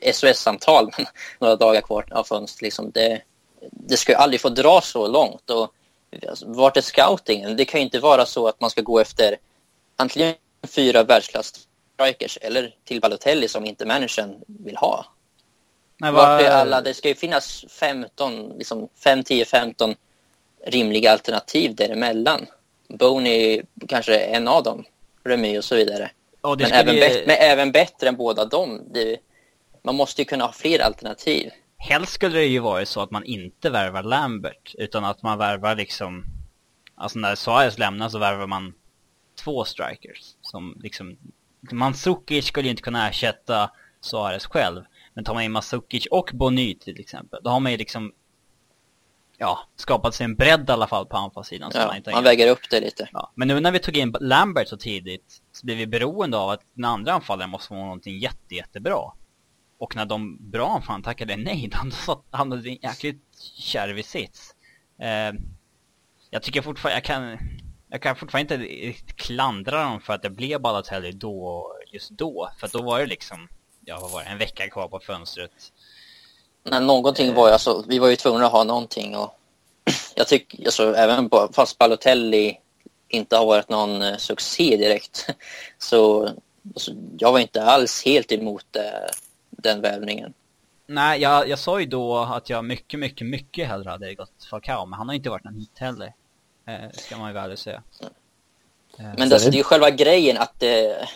är 0.00 0.12
SOS-samtal 0.12 0.90
några 1.38 1.56
dagar 1.56 1.80
kvar 1.80 2.04
av 2.10 2.24
fönstret. 2.24 2.62
Liksom 2.62 2.90
det, 2.90 3.22
det 3.70 3.96
ska 3.96 4.16
aldrig 4.16 4.40
få 4.40 4.48
dra 4.48 4.80
så 4.80 5.08
långt. 5.08 5.50
Och, 5.50 5.74
alltså, 6.28 6.44
vart 6.48 6.76
är 6.76 6.80
scoutingen? 6.80 7.56
Det 7.56 7.64
kan 7.64 7.80
ju 7.80 7.84
inte 7.84 8.00
vara 8.00 8.26
så 8.26 8.48
att 8.48 8.60
man 8.60 8.70
ska 8.70 8.82
gå 8.82 8.98
efter 8.98 9.36
antingen 9.96 10.34
fyra 10.68 11.02
världsklass 11.02 11.68
strikers 11.94 12.38
eller 12.40 12.74
till 12.84 13.00
Balotelli 13.00 13.48
som 13.48 13.64
inte 13.64 13.86
managern 13.86 14.34
vill 14.46 14.76
ha. 14.76 15.06
Men 15.96 16.14
vad... 16.14 16.28
Vart 16.28 16.42
är 16.42 16.50
alla? 16.50 16.80
Det 16.80 16.94
ska 16.94 17.08
ju 17.08 17.14
finnas 17.14 17.64
15, 17.68 18.48
liksom 18.58 18.88
5, 19.04 19.24
10, 19.24 19.44
15 19.44 19.94
rimliga 20.66 21.12
alternativ 21.12 21.74
däremellan. 21.74 22.46
Kanske 23.88 24.18
är 24.18 24.36
en 24.36 24.48
av 24.48 24.62
dem. 24.62 24.84
Remy 25.24 25.58
och 25.58 25.64
så 25.64 25.74
vidare. 25.74 26.10
Oh, 26.42 26.56
men, 26.58 26.72
även 26.72 26.94
bli... 26.94 27.24
men 27.26 27.36
även 27.40 27.72
bättre 27.72 28.08
än 28.08 28.16
båda 28.16 28.44
dem. 28.44 28.80
Det, 28.94 29.16
man 29.82 29.94
måste 29.94 30.20
ju 30.20 30.24
kunna 30.24 30.44
ha 30.44 30.52
fler 30.52 30.78
alternativ. 30.78 31.50
Helst 31.76 32.12
skulle 32.12 32.38
det 32.38 32.44
ju 32.44 32.58
vara 32.58 32.86
så 32.86 33.00
att 33.00 33.10
man 33.10 33.24
inte 33.24 33.70
värvar 33.70 34.02
Lambert, 34.02 34.74
utan 34.78 35.04
att 35.04 35.22
man 35.22 35.38
värvar 35.38 35.76
liksom... 35.76 36.24
Alltså 36.94 37.18
när 37.18 37.34
Suarez 37.34 37.78
lämnar 37.78 38.08
så 38.08 38.18
värvar 38.18 38.46
man 38.46 38.74
två 39.44 39.64
strikers 39.64 40.36
som 40.42 40.80
liksom 40.82 41.16
Mandzukic 41.70 42.46
skulle 42.46 42.66
ju 42.66 42.70
inte 42.70 42.82
kunna 42.82 43.08
ersätta 43.08 43.70
Suarez 44.00 44.46
själv. 44.46 44.84
Men 45.14 45.24
tar 45.24 45.34
man 45.34 45.42
in 45.42 45.52
Mandzukic 45.52 46.06
och 46.06 46.30
Bony 46.32 46.74
till 46.74 47.00
exempel, 47.00 47.40
då 47.44 47.50
har 47.50 47.60
man 47.60 47.72
ju 47.72 47.78
liksom 47.78 48.12
ja, 49.42 49.60
skapat 49.76 50.14
sig 50.14 50.24
en 50.24 50.34
bredd 50.34 50.68
i 50.68 50.72
alla 50.72 50.86
fall 50.86 51.06
på 51.06 51.16
anfallssidan. 51.16 51.70
Ja, 51.74 51.86
man, 51.86 52.14
man 52.14 52.24
väger 52.24 52.50
upp 52.50 52.70
det 52.70 52.80
lite. 52.80 53.08
Ja. 53.12 53.32
Men 53.34 53.48
nu 53.48 53.60
när 53.60 53.72
vi 53.72 53.78
tog 53.78 53.96
in 53.96 54.14
Lambert 54.20 54.68
så 54.68 54.76
tidigt 54.76 55.42
så 55.52 55.66
blir 55.66 55.76
vi 55.76 55.86
beroende 55.86 56.38
av 56.38 56.50
att 56.50 56.60
den 56.74 56.84
andra 56.84 57.12
anfallaren 57.12 57.50
måste 57.50 57.68
få 57.68 57.74
någonting 57.74 58.18
jätte, 58.18 58.54
jättebra. 58.54 59.12
Och 59.78 59.96
när 59.96 60.06
de 60.06 60.50
bra 60.50 60.68
anfallaren 60.68 61.02
tackade 61.02 61.36
nej, 61.36 61.70
då 62.06 62.24
hamnade 62.30 62.62
vi 62.62 62.70
i 62.70 62.72
en 62.72 62.90
jäkligt 62.90 63.22
kärvig 63.58 64.04
sits. 64.04 64.54
Eh, 65.00 65.32
jag 66.30 66.42
tycker 66.42 66.62
fortfarande, 66.62 66.96
jag 66.96 67.04
kan, 67.04 67.38
jag 67.88 68.02
kan 68.02 68.16
fortfarande 68.16 68.68
inte 68.86 69.12
klandra 69.14 69.84
dem 69.84 70.00
för 70.00 70.12
att 70.12 70.22
det 70.22 70.30
blev 70.30 70.60
Balotelli 70.60 71.12
då, 71.12 71.66
just 71.92 72.10
då. 72.10 72.50
För 72.58 72.68
då 72.72 72.82
var 72.82 73.00
det 73.00 73.06
liksom, 73.06 73.48
ja 73.80 73.98
vad 74.00 74.10
var 74.10 74.24
det, 74.24 74.30
en 74.30 74.38
vecka 74.38 74.68
kvar 74.70 74.88
på 74.88 75.00
fönstret. 75.00 75.72
Nej, 76.64 76.80
någonting 76.80 77.34
var 77.34 77.46
ju 77.46 77.52
alltså, 77.52 77.84
vi 77.88 77.98
var 77.98 78.08
ju 78.08 78.16
tvungna 78.16 78.46
att 78.46 78.52
ha 78.52 78.64
någonting 78.64 79.16
och 79.16 79.38
jag 80.14 80.28
tycker, 80.28 80.64
alltså 80.64 80.94
även 80.94 81.30
på, 81.30 81.48
fast 81.52 81.78
Balotelli 81.78 82.58
inte 83.08 83.36
har 83.36 83.46
varit 83.46 83.68
någon 83.68 84.02
eh, 84.02 84.16
succé 84.16 84.76
direkt 84.76 85.26
så 85.78 86.28
alltså, 86.74 86.92
jag 87.18 87.32
var 87.32 87.38
inte 87.38 87.62
alls 87.62 88.04
helt 88.04 88.32
emot 88.32 88.76
eh, 88.76 88.82
den 89.50 89.80
värvningen. 89.80 90.34
Nej, 90.86 91.20
jag, 91.20 91.48
jag 91.48 91.58
sa 91.58 91.80
ju 91.80 91.86
då 91.86 92.18
att 92.18 92.50
jag 92.50 92.64
mycket, 92.64 93.00
mycket, 93.00 93.26
mycket 93.26 93.68
hellre 93.68 93.90
hade 93.90 94.14
gått 94.14 94.44
Falcao, 94.50 94.86
men 94.86 94.98
han 94.98 95.08
har 95.08 95.14
inte 95.14 95.30
varit 95.30 95.44
någon 95.44 95.54
hit 95.54 95.78
heller. 95.78 96.14
Eh, 96.66 96.90
ska 96.92 97.16
man 97.16 97.28
ju 97.28 97.34
väl 97.34 97.56
säga. 97.56 97.82
Eh, 98.98 99.04
men 99.18 99.28
det, 99.28 99.34
alltså, 99.34 99.50
det 99.50 99.56
är 99.56 99.58
ju 99.58 99.64
själva 99.64 99.90
grejen 99.90 100.38
att, 100.38 100.62
eh, 100.62 101.08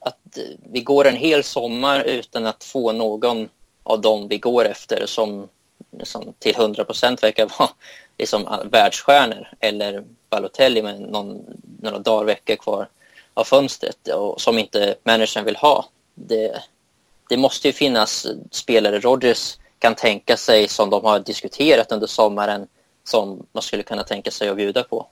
att 0.00 0.38
vi 0.72 0.80
går 0.80 1.06
en 1.06 1.16
hel 1.16 1.44
sommar 1.44 2.02
utan 2.02 2.46
att 2.46 2.64
få 2.64 2.92
någon 2.92 3.48
av 3.88 4.00
dem 4.00 4.28
vi 4.28 4.38
går 4.38 4.64
efter 4.64 5.06
som, 5.06 5.48
som 6.02 6.32
till 6.38 6.54
100 6.54 6.84
procent 6.84 7.22
verkar 7.22 7.48
vara 7.58 7.70
liksom 8.18 8.48
världsstjärnor 8.70 9.48
eller 9.60 10.04
Balotelli 10.30 10.82
med 10.82 11.00
någon, 11.00 11.44
några 11.80 11.98
dagar, 11.98 12.24
veckor 12.24 12.56
kvar 12.56 12.88
av 13.34 13.44
fönstret 13.44 14.08
och 14.08 14.40
som 14.40 14.58
inte 14.58 14.94
managern 15.04 15.44
vill 15.44 15.56
ha. 15.56 15.86
Det, 16.14 16.62
det 17.28 17.36
måste 17.36 17.68
ju 17.68 17.72
finnas 17.72 18.26
spelare 18.50 18.98
Rogers 18.98 19.58
kan 19.78 19.94
tänka 19.94 20.36
sig 20.36 20.68
som 20.68 20.90
de 20.90 21.04
har 21.04 21.20
diskuterat 21.20 21.92
under 21.92 22.06
sommaren 22.06 22.66
som 23.04 23.46
man 23.52 23.62
skulle 23.62 23.82
kunna 23.82 24.04
tänka 24.04 24.30
sig 24.30 24.48
att 24.48 24.56
bjuda 24.56 24.82
på. 24.82 25.06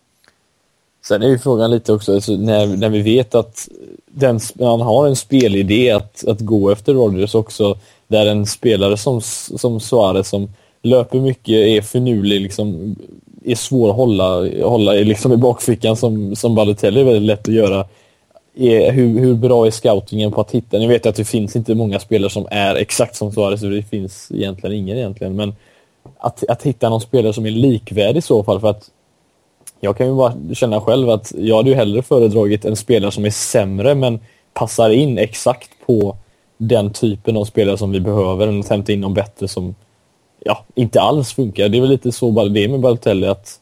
Sen 1.05 1.23
är 1.23 1.29
ju 1.29 1.39
frågan 1.39 1.71
lite 1.71 1.93
också, 1.93 2.15
alltså, 2.15 2.33
när, 2.33 2.67
när 2.67 2.89
vi 2.89 3.03
vet 3.03 3.35
att 3.35 3.69
den, 4.07 4.41
man 4.55 4.81
har 4.81 5.07
en 5.07 5.17
spelidé 5.17 5.91
att, 5.91 6.27
att 6.27 6.41
gå 6.41 6.71
efter 6.71 6.95
Rogers 6.95 7.35
också, 7.35 7.79
där 8.09 8.27
en 8.27 8.47
spelare 8.47 8.97
som, 8.97 9.21
som 9.21 9.81
Suarez 9.81 10.29
som 10.29 10.49
löper 10.83 11.21
mycket, 11.21 11.55
är 11.55 11.81
finurlig, 11.81 12.41
liksom, 12.41 12.97
är 13.45 13.55
svår 13.55 13.91
att 13.91 13.97
hålla, 13.97 14.49
hålla 14.63 14.93
liksom 14.93 15.33
i 15.33 15.37
bakfickan 15.37 15.97
som, 15.97 16.37
som 16.37 16.55
Balotelli 16.55 17.01
är 17.01 17.05
väldigt 17.05 17.23
lätt 17.23 17.49
att 17.49 17.55
göra. 17.55 17.85
Är, 18.59 18.93
hur, 18.93 19.21
hur 19.21 19.35
bra 19.35 19.67
är 19.67 19.71
scoutingen 19.71 20.33
på 20.33 20.41
att 20.41 20.51
hitta? 20.51 20.79
Ni 20.79 20.87
vet 20.87 21.07
att 21.07 21.17
det 21.17 21.25
finns 21.25 21.57
inte 21.57 21.75
många 21.75 21.99
spelare 21.99 22.31
som 22.31 22.47
är 22.51 22.75
exakt 22.75 23.17
som 23.17 23.33
Suarez, 23.33 23.61
det 23.61 23.83
finns 23.83 24.33
egentligen 24.35 24.77
ingen 24.77 24.97
egentligen, 24.97 25.37
men 25.37 25.55
att, 26.19 26.45
att 26.49 26.63
hitta 26.63 26.89
någon 26.89 27.01
spelare 27.01 27.33
som 27.33 27.47
är 27.47 27.51
likvärdig 27.51 28.19
i 28.19 28.23
så 28.23 28.45
fall, 28.45 28.61
för 28.61 28.69
att 28.69 28.91
jag 29.81 29.97
kan 29.97 30.07
ju 30.07 30.15
bara 30.15 30.35
känna 30.55 30.81
själv 30.81 31.11
att 31.11 31.33
jag 31.37 31.57
hade 31.57 31.71
ju 31.71 31.77
hellre 31.77 32.03
föredragit 32.03 32.65
en 32.65 32.77
spelare 32.77 33.11
som 33.11 33.25
är 33.25 33.31
sämre 33.31 33.95
men 33.95 34.21
passar 34.53 34.91
in 34.91 35.19
exakt 35.19 35.71
på 35.87 36.17
den 36.57 36.93
typen 36.93 37.37
av 37.37 37.45
spelare 37.45 37.79
som 37.79 37.91
vi 37.91 38.01
behöver 38.01 38.47
än 38.47 38.61
att 38.61 38.69
hämta 38.69 38.93
in 38.93 39.01
någon 39.01 39.15
bättre 39.15 39.49
som 39.49 39.75
ja, 40.45 40.65
inte 40.75 41.01
alls 41.01 41.33
funkar. 41.33 41.69
Det 41.69 41.79
är 41.79 41.81
väl 41.81 41.91
lite 41.91 42.13
så 42.13 42.31
bara 42.31 42.49
det 42.49 42.69
med 42.69 42.81
Balotelli 42.81 43.27
att 43.27 43.61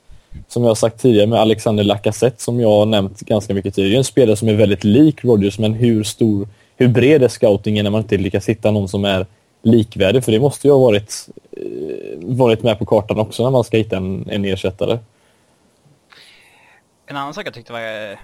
som 0.48 0.62
jag 0.62 0.70
har 0.70 0.74
sagt 0.74 1.00
tidigare 1.00 1.26
med 1.26 1.40
Alexander 1.40 1.84
Lacazette 1.84 2.42
som 2.42 2.60
jag 2.60 2.68
har 2.68 2.86
nämnt 2.86 3.20
ganska 3.20 3.54
mycket 3.54 3.74
tidigare. 3.74 3.98
En 3.98 4.04
spelare 4.04 4.36
som 4.36 4.48
är 4.48 4.54
väldigt 4.54 4.84
lik 4.84 5.24
Rodgers 5.24 5.58
men 5.58 5.74
hur 5.74 6.02
stor, 6.02 6.48
hur 6.76 6.88
bred 6.88 7.22
är 7.22 7.28
scoutingen 7.28 7.84
när 7.84 7.90
man 7.90 8.00
inte 8.00 8.16
lyckas 8.16 8.48
hitta 8.48 8.70
någon 8.70 8.88
som 8.88 9.04
är 9.04 9.26
likvärdig? 9.62 10.24
För 10.24 10.32
det 10.32 10.40
måste 10.40 10.66
ju 10.66 10.72
ha 10.72 10.80
varit, 10.80 11.28
eh, 11.52 12.18
varit 12.20 12.62
med 12.62 12.78
på 12.78 12.86
kartan 12.86 13.18
också 13.18 13.42
när 13.42 13.50
man 13.50 13.64
ska 13.64 13.76
hitta 13.76 13.96
en, 13.96 14.28
en 14.30 14.44
ersättare. 14.44 14.98
En 17.06 17.16
annan 17.16 17.34
sak 17.34 17.46
jag 17.46 17.54
tyckte 17.54 17.72
var, 17.72 17.80
eh, 17.80 18.18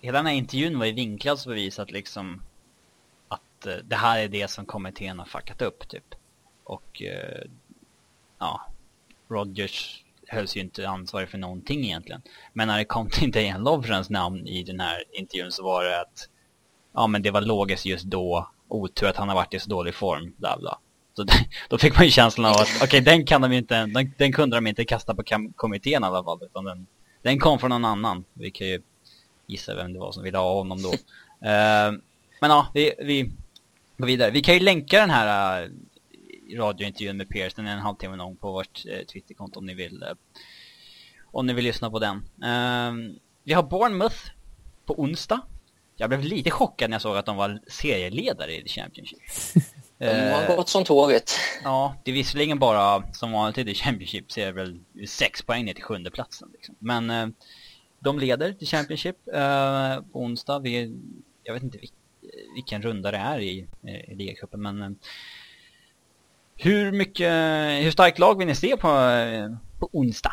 hela 0.00 0.18
den 0.18 0.26
här 0.26 0.34
intervjun 0.34 0.78
var 0.78 0.86
ju 0.86 0.92
vinklad 0.92 1.38
så 1.38 1.48
bevisat 1.48 1.90
liksom 1.90 2.42
att 3.64 3.76
eh, 3.76 3.84
det 3.84 3.96
här 3.96 4.18
är 4.18 4.28
det 4.28 4.50
som 4.50 4.66
kommittén 4.66 5.18
har 5.18 5.26
fuckat 5.26 5.62
upp 5.62 5.88
typ. 5.88 6.14
Och 6.64 7.02
eh, 7.02 7.42
ja, 8.38 8.60
Rogers 9.28 10.04
hölls 10.28 10.56
ju 10.56 10.60
inte 10.60 10.88
ansvarig 10.88 11.28
för 11.28 11.38
någonting 11.38 11.84
egentligen. 11.84 12.22
Men 12.52 12.68
när 12.68 12.78
det 12.78 12.84
kom 12.84 13.10
till 13.10 13.30
Diane 13.32 13.64
Lovrens 13.64 14.10
namn 14.10 14.46
i 14.46 14.62
den 14.62 14.80
här 14.80 15.04
intervjun 15.12 15.52
så 15.52 15.64
var 15.64 15.84
det 15.84 16.00
att 16.00 16.28
ja 16.92 17.06
men 17.06 17.22
det 17.22 17.30
var 17.30 17.40
logiskt 17.40 17.86
just 17.86 18.04
då, 18.04 18.50
otur 18.68 19.08
att 19.08 19.16
han 19.16 19.28
har 19.28 19.36
varit 19.36 19.54
i 19.54 19.58
så 19.58 19.70
dålig 19.70 19.94
form, 19.94 20.34
bla 20.36 20.58
bla. 20.58 20.78
Så 21.16 21.26
då 21.68 21.78
fick 21.78 21.96
man 21.96 22.04
ju 22.04 22.10
känslan 22.10 22.46
av 22.46 22.52
att 22.52 22.68
okej 22.76 22.86
okay, 22.86 23.00
den 23.00 23.26
kan 23.26 23.40
de 23.40 23.52
inte, 23.52 23.86
den, 23.86 24.14
den 24.18 24.32
kunde 24.32 24.56
de 24.56 24.66
inte 24.66 24.84
kasta 24.84 25.14
på 25.14 25.22
kommittén 25.56 26.02
i 26.02 26.06
alla 26.06 26.24
fall 26.24 26.38
utan 26.42 26.64
den, 26.64 26.86
den 27.22 27.38
kom 27.38 27.58
från 27.58 27.70
någon 27.70 27.84
annan. 27.84 28.24
Vi 28.32 28.50
kan 28.50 28.66
ju 28.66 28.82
gissa 29.46 29.74
vem 29.74 29.92
det 29.92 29.98
var 29.98 30.12
som 30.12 30.22
ville 30.22 30.38
ha 30.38 30.54
honom 30.54 30.82
då. 30.82 30.88
Uh, 30.88 31.98
men 32.40 32.50
ja, 32.50 32.66
vi, 32.74 32.92
vi 32.98 33.30
går 33.96 34.06
vidare. 34.06 34.30
Vi 34.30 34.42
kan 34.42 34.54
ju 34.54 34.60
länka 34.60 35.00
den 35.00 35.10
här 35.10 35.62
uh, 35.64 35.70
radiointervjun 36.56 37.16
med 37.16 37.28
Pierce, 37.28 37.56
den 37.56 37.66
är 37.66 37.72
en 37.72 37.78
halvtimme 37.78 38.16
lång 38.16 38.36
på 38.36 38.52
vårt 38.52 38.86
uh, 38.86 39.04
Twitterkonto 39.04 39.58
om 39.58 39.66
ni 39.66 39.74
vill 39.74 40.02
uh, 40.02 40.08
om 41.24 41.46
ni 41.46 41.52
vill 41.52 41.64
lyssna 41.64 41.90
på 41.90 41.98
den. 41.98 42.16
Uh, 42.16 43.14
vi 43.44 43.52
har 43.52 43.62
Bournemouth 43.62 44.16
på 44.86 45.00
onsdag. 45.00 45.40
Jag 45.96 46.10
blev 46.10 46.22
lite 46.22 46.50
chockad 46.50 46.90
när 46.90 46.94
jag 46.94 47.02
såg 47.02 47.16
att 47.16 47.26
de 47.26 47.36
var 47.36 47.60
serieledare 47.66 48.56
i 48.56 48.68
Championship. 48.68 49.20
De 49.98 50.30
har 50.32 50.56
gått 50.56 50.68
som 50.68 50.84
tåget. 50.84 51.32
Ja, 51.64 51.96
det 52.04 52.10
är 52.10 52.14
visserligen 52.14 52.58
bara 52.58 53.12
som 53.12 53.32
vanligt 53.32 53.68
i 53.68 53.74
Championship 53.74 54.32
så 54.32 54.40
är 54.40 54.46
det 54.46 54.52
väl 54.52 54.80
sex 55.06 55.42
poäng 55.42 55.64
ner 55.64 55.74
till 55.74 55.84
sjunde 55.84 56.10
platsen. 56.10 56.48
Liksom. 56.52 56.74
Men 56.78 57.34
de 58.00 58.18
leder 58.18 58.52
till 58.52 58.66
Championship 58.66 59.16
på 60.12 60.20
onsdag. 60.20 60.58
Vi, 60.58 60.96
jag 61.42 61.54
vet 61.54 61.62
inte 61.62 61.78
vilken 61.78 62.03
vilken 62.54 62.82
runda 62.82 63.10
det 63.10 63.18
är 63.18 63.38
i, 63.38 63.66
i 63.82 64.14
ligacupen. 64.14 64.62
Men 64.62 64.82
eh, 64.82 64.90
hur 66.56 66.92
mycket, 66.92 67.32
hur 67.84 67.90
starkt 67.90 68.18
lag 68.18 68.38
vill 68.38 68.46
ni 68.46 68.54
se 68.54 68.76
på, 68.76 68.88
på 69.78 69.88
onsdag? 69.92 70.32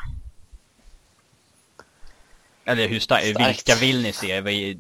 Eller 2.65 2.87
hur 2.87 2.99
starkt, 2.99 3.25
vilka 3.25 3.75
vill 3.75 4.01
ni 4.01 4.13
se? 4.13 4.41
Vi, 4.41 4.79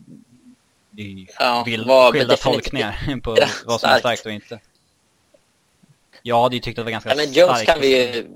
vi 0.89 1.27
ja, 1.39 1.63
vill 1.63 1.85
skilda 2.11 2.37
tolkningar 2.37 3.19
på 3.23 3.37
vad 3.65 3.81
som 3.81 3.89
är 3.89 3.99
starkt 3.99 4.25
och 4.25 4.31
inte. 4.31 4.59
Jag 6.21 6.41
hade 6.41 6.55
ju 6.55 6.61
tyckt 6.61 6.79
att 6.79 6.81
det 6.81 6.83
var 6.83 6.91
ganska 6.91 7.09
ja, 7.09 7.15
men 7.15 7.33
Jones 7.33 7.59
starkt. 7.59 7.65
kan 7.65 7.81
vi 7.81 8.15
ju... 8.15 8.27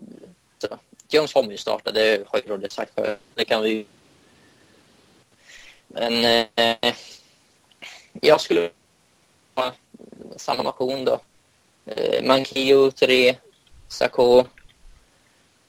Jones 1.09 1.33
kommer 1.33 1.51
ju 1.51 1.57
starta, 1.57 1.91
det 1.91 2.27
har 2.27 2.39
ju 2.39 2.49
Rodde 2.49 2.69
sagt 2.69 2.93
för. 2.95 3.17
Det 3.35 3.45
kan 3.45 3.63
vi. 3.63 3.85
Men 5.87 6.45
eh, 6.55 6.93
jag 8.21 8.41
skulle 8.41 8.69
samma 10.35 10.63
maskin 10.63 11.05
då. 11.05 11.19
Eh, 11.85 12.23
Mankio 12.23 12.91
3, 12.91 13.35
Sako, 13.87 14.45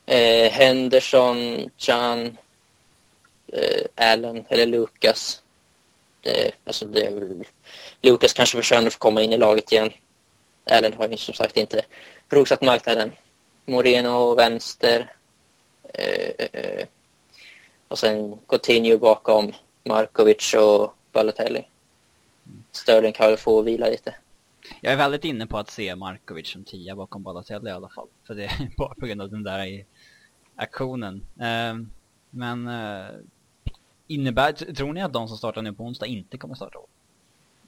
eh, 0.07 0.51
Henderson, 0.53 1.71
Chan, 1.77 2.39
eh, 3.53 4.11
Allen 4.13 4.45
eller 4.49 4.67
Lucas. 4.67 5.43
Det, 6.21 6.53
alltså 6.65 6.87
det 6.87 7.11
Lucas 8.03 8.33
kanske 8.33 8.57
förtjänar 8.57 8.87
att 8.87 8.93
få 8.93 8.99
komma 8.99 9.23
in 9.23 9.33
i 9.33 9.37
laget 9.37 9.73
igen. 9.73 9.93
Allen 10.71 10.93
har 10.93 11.09
ju 11.09 11.17
som 11.17 11.35
sagt 11.35 11.57
inte 11.57 11.85
rosat 12.29 12.63
marknaden. 12.63 13.13
Moreno 13.67 14.35
vänster. 14.35 15.13
Eh, 15.95 16.31
eh, 16.39 16.49
eh. 16.53 16.87
och 17.89 17.99
sen 17.99 18.39
Coutinho 18.49 18.99
bakom 18.99 19.53
Markovic 19.85 20.55
och 20.55 20.95
Balotelli. 21.13 21.65
Sterling 22.73 23.13
kan 23.13 23.27
väl 23.27 23.37
få 23.37 23.63
vila 23.63 23.87
lite. 23.87 24.15
Jag 24.81 24.93
är 24.93 24.97
väldigt 24.97 25.25
inne 25.25 25.47
på 25.47 25.59
att 25.59 25.71
se 25.71 25.97
Markovic 25.97 26.49
som 26.49 26.65
tia 26.65 26.97
bakom 26.97 27.23
Balotelli 27.23 27.71
i 27.71 27.73
alla 27.73 27.89
fall. 27.89 28.09
För 28.27 28.35
det 28.35 28.45
är 28.45 28.71
bara 28.77 28.95
på 28.95 29.07
grund 29.07 29.23
av 29.23 29.31
den 29.31 29.43
där 29.43 29.85
aktionen. 30.57 31.15
Uh, 31.15 31.87
men 32.31 32.69
uh, 32.69 33.07
innebär, 34.07 34.53
tror 34.53 34.93
ni 34.93 35.03
att 35.03 35.13
de 35.13 35.29
som 35.29 35.37
startar 35.37 35.63
nu 35.63 35.73
på 35.73 35.85
onsdag 35.85 36.07
inte 36.07 36.39
kommer 36.39 36.55
starta 36.55 36.79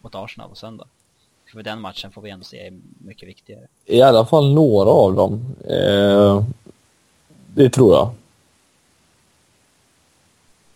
mot 0.01 0.15
Arsenal 0.15 0.49
på 0.49 0.57
söndag? 0.57 0.87
För 1.53 1.63
den 1.63 1.81
matchen 1.81 2.13
får 2.13 2.23
vi 2.23 2.31
ändå 2.31 2.45
se 2.45 2.67
är 2.67 2.79
mycket 2.99 3.29
viktigare. 3.29 3.67
I 3.85 4.03
alla 4.03 4.27
fall 4.27 4.55
några 4.55 4.91
av 4.91 5.15
dem. 5.15 5.55
Uh, 5.71 6.45
det 7.55 7.71
tror 7.71 7.95
jag. 7.95 8.11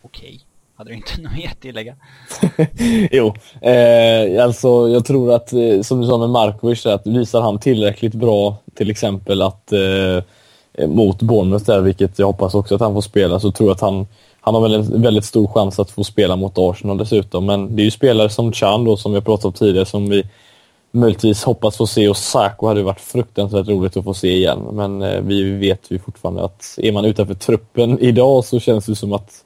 Okej. 0.03 0.40
Hade 0.76 0.90
du 0.90 0.96
inte 0.96 1.12
något 1.20 1.32
mer 1.32 1.48
att 1.48 1.60
tillägga? 1.60 1.94
jo, 3.10 3.34
eh, 3.60 4.44
alltså 4.44 4.88
jag 4.88 5.04
tror 5.04 5.32
att, 5.32 5.52
eh, 5.52 5.80
som 5.82 6.00
du 6.00 6.06
sa 6.06 6.18
med 6.18 6.30
Markovic, 6.30 6.86
att 6.86 7.06
visar 7.06 7.40
han 7.40 7.58
tillräckligt 7.58 8.14
bra 8.14 8.56
till 8.74 8.90
exempel 8.90 9.42
att 9.42 9.72
eh, 9.72 10.22
mot 10.88 11.22
Bournemouth 11.22 11.64
där, 11.64 11.80
vilket 11.80 12.18
jag 12.18 12.26
hoppas 12.26 12.54
också 12.54 12.74
att 12.74 12.80
han 12.80 12.94
får 12.94 13.00
spela, 13.00 13.40
så 13.40 13.52
tror 13.52 13.68
jag 13.68 13.74
att 13.74 13.80
han, 13.80 14.06
han 14.40 14.54
har 14.54 14.62
väl 14.62 14.74
en 14.74 15.02
väldigt 15.02 15.24
stor 15.24 15.46
chans 15.46 15.78
att 15.78 15.90
få 15.90 16.04
spela 16.04 16.36
mot 16.36 16.58
Arsenal 16.58 16.98
dessutom. 16.98 17.46
Men 17.46 17.76
det 17.76 17.82
är 17.82 17.84
ju 17.84 17.90
spelare 17.90 18.28
som 18.28 18.52
Chan 18.52 18.84
då, 18.84 18.96
som 18.96 19.12
vi 19.12 19.16
har 19.16 19.24
pratat 19.24 19.44
om 19.44 19.52
tidigare, 19.52 19.86
som 19.86 20.08
vi 20.08 20.24
möjligtvis 20.90 21.44
hoppas 21.44 21.76
få 21.76 21.86
se 21.86 22.08
och 22.08 22.16
Sako 22.16 22.66
hade 22.66 22.82
varit 22.82 23.00
fruktansvärt 23.00 23.68
roligt 23.68 23.96
att 23.96 24.04
få 24.04 24.14
se 24.14 24.36
igen. 24.36 24.68
Men 24.72 25.02
eh, 25.02 25.20
vi 25.20 25.52
vet 25.52 25.90
ju 25.90 25.98
fortfarande 25.98 26.44
att 26.44 26.74
är 26.76 26.92
man 26.92 27.04
utanför 27.04 27.34
truppen 27.34 27.98
idag 28.00 28.44
så 28.44 28.60
känns 28.60 28.86
det 28.86 28.96
som 28.96 29.12
att 29.12 29.44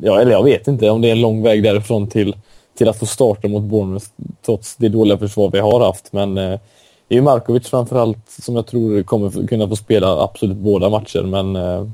ja, 0.00 0.20
eller 0.20 0.32
jag 0.32 0.44
vet 0.44 0.68
inte 0.68 0.90
om 0.90 1.00
det 1.00 1.08
är 1.08 1.12
en 1.12 1.20
lång 1.20 1.42
väg 1.42 1.62
därifrån 1.62 2.08
till, 2.08 2.36
till 2.74 2.88
att 2.88 2.98
få 2.98 3.06
starta 3.06 3.48
mot 3.48 3.62
Bournemouth 3.62 4.06
trots 4.46 4.76
det 4.76 4.88
dåliga 4.88 5.18
försvar 5.18 5.50
vi 5.50 5.58
har 5.58 5.80
haft. 5.80 6.12
Men 6.12 6.38
eh, 6.38 6.60
det 7.08 7.14
är 7.14 7.16
ju 7.16 7.22
Markovic 7.22 7.68
framförallt 7.68 8.30
som 8.30 8.56
jag 8.56 8.66
tror 8.66 9.02
kommer 9.02 9.46
kunna 9.46 9.68
få 9.68 9.76
spela 9.76 10.22
absolut 10.22 10.56
båda 10.56 10.88
matcher. 10.88 11.22
Men 11.22 11.56
eh, 11.56 11.88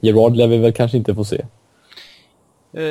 Gerard 0.00 0.36
lär 0.36 0.46
vi 0.46 0.58
väl 0.58 0.72
kanske 0.72 0.96
inte 0.96 1.14
få 1.14 1.24
se. 1.24 1.44
Uh, 2.74 2.82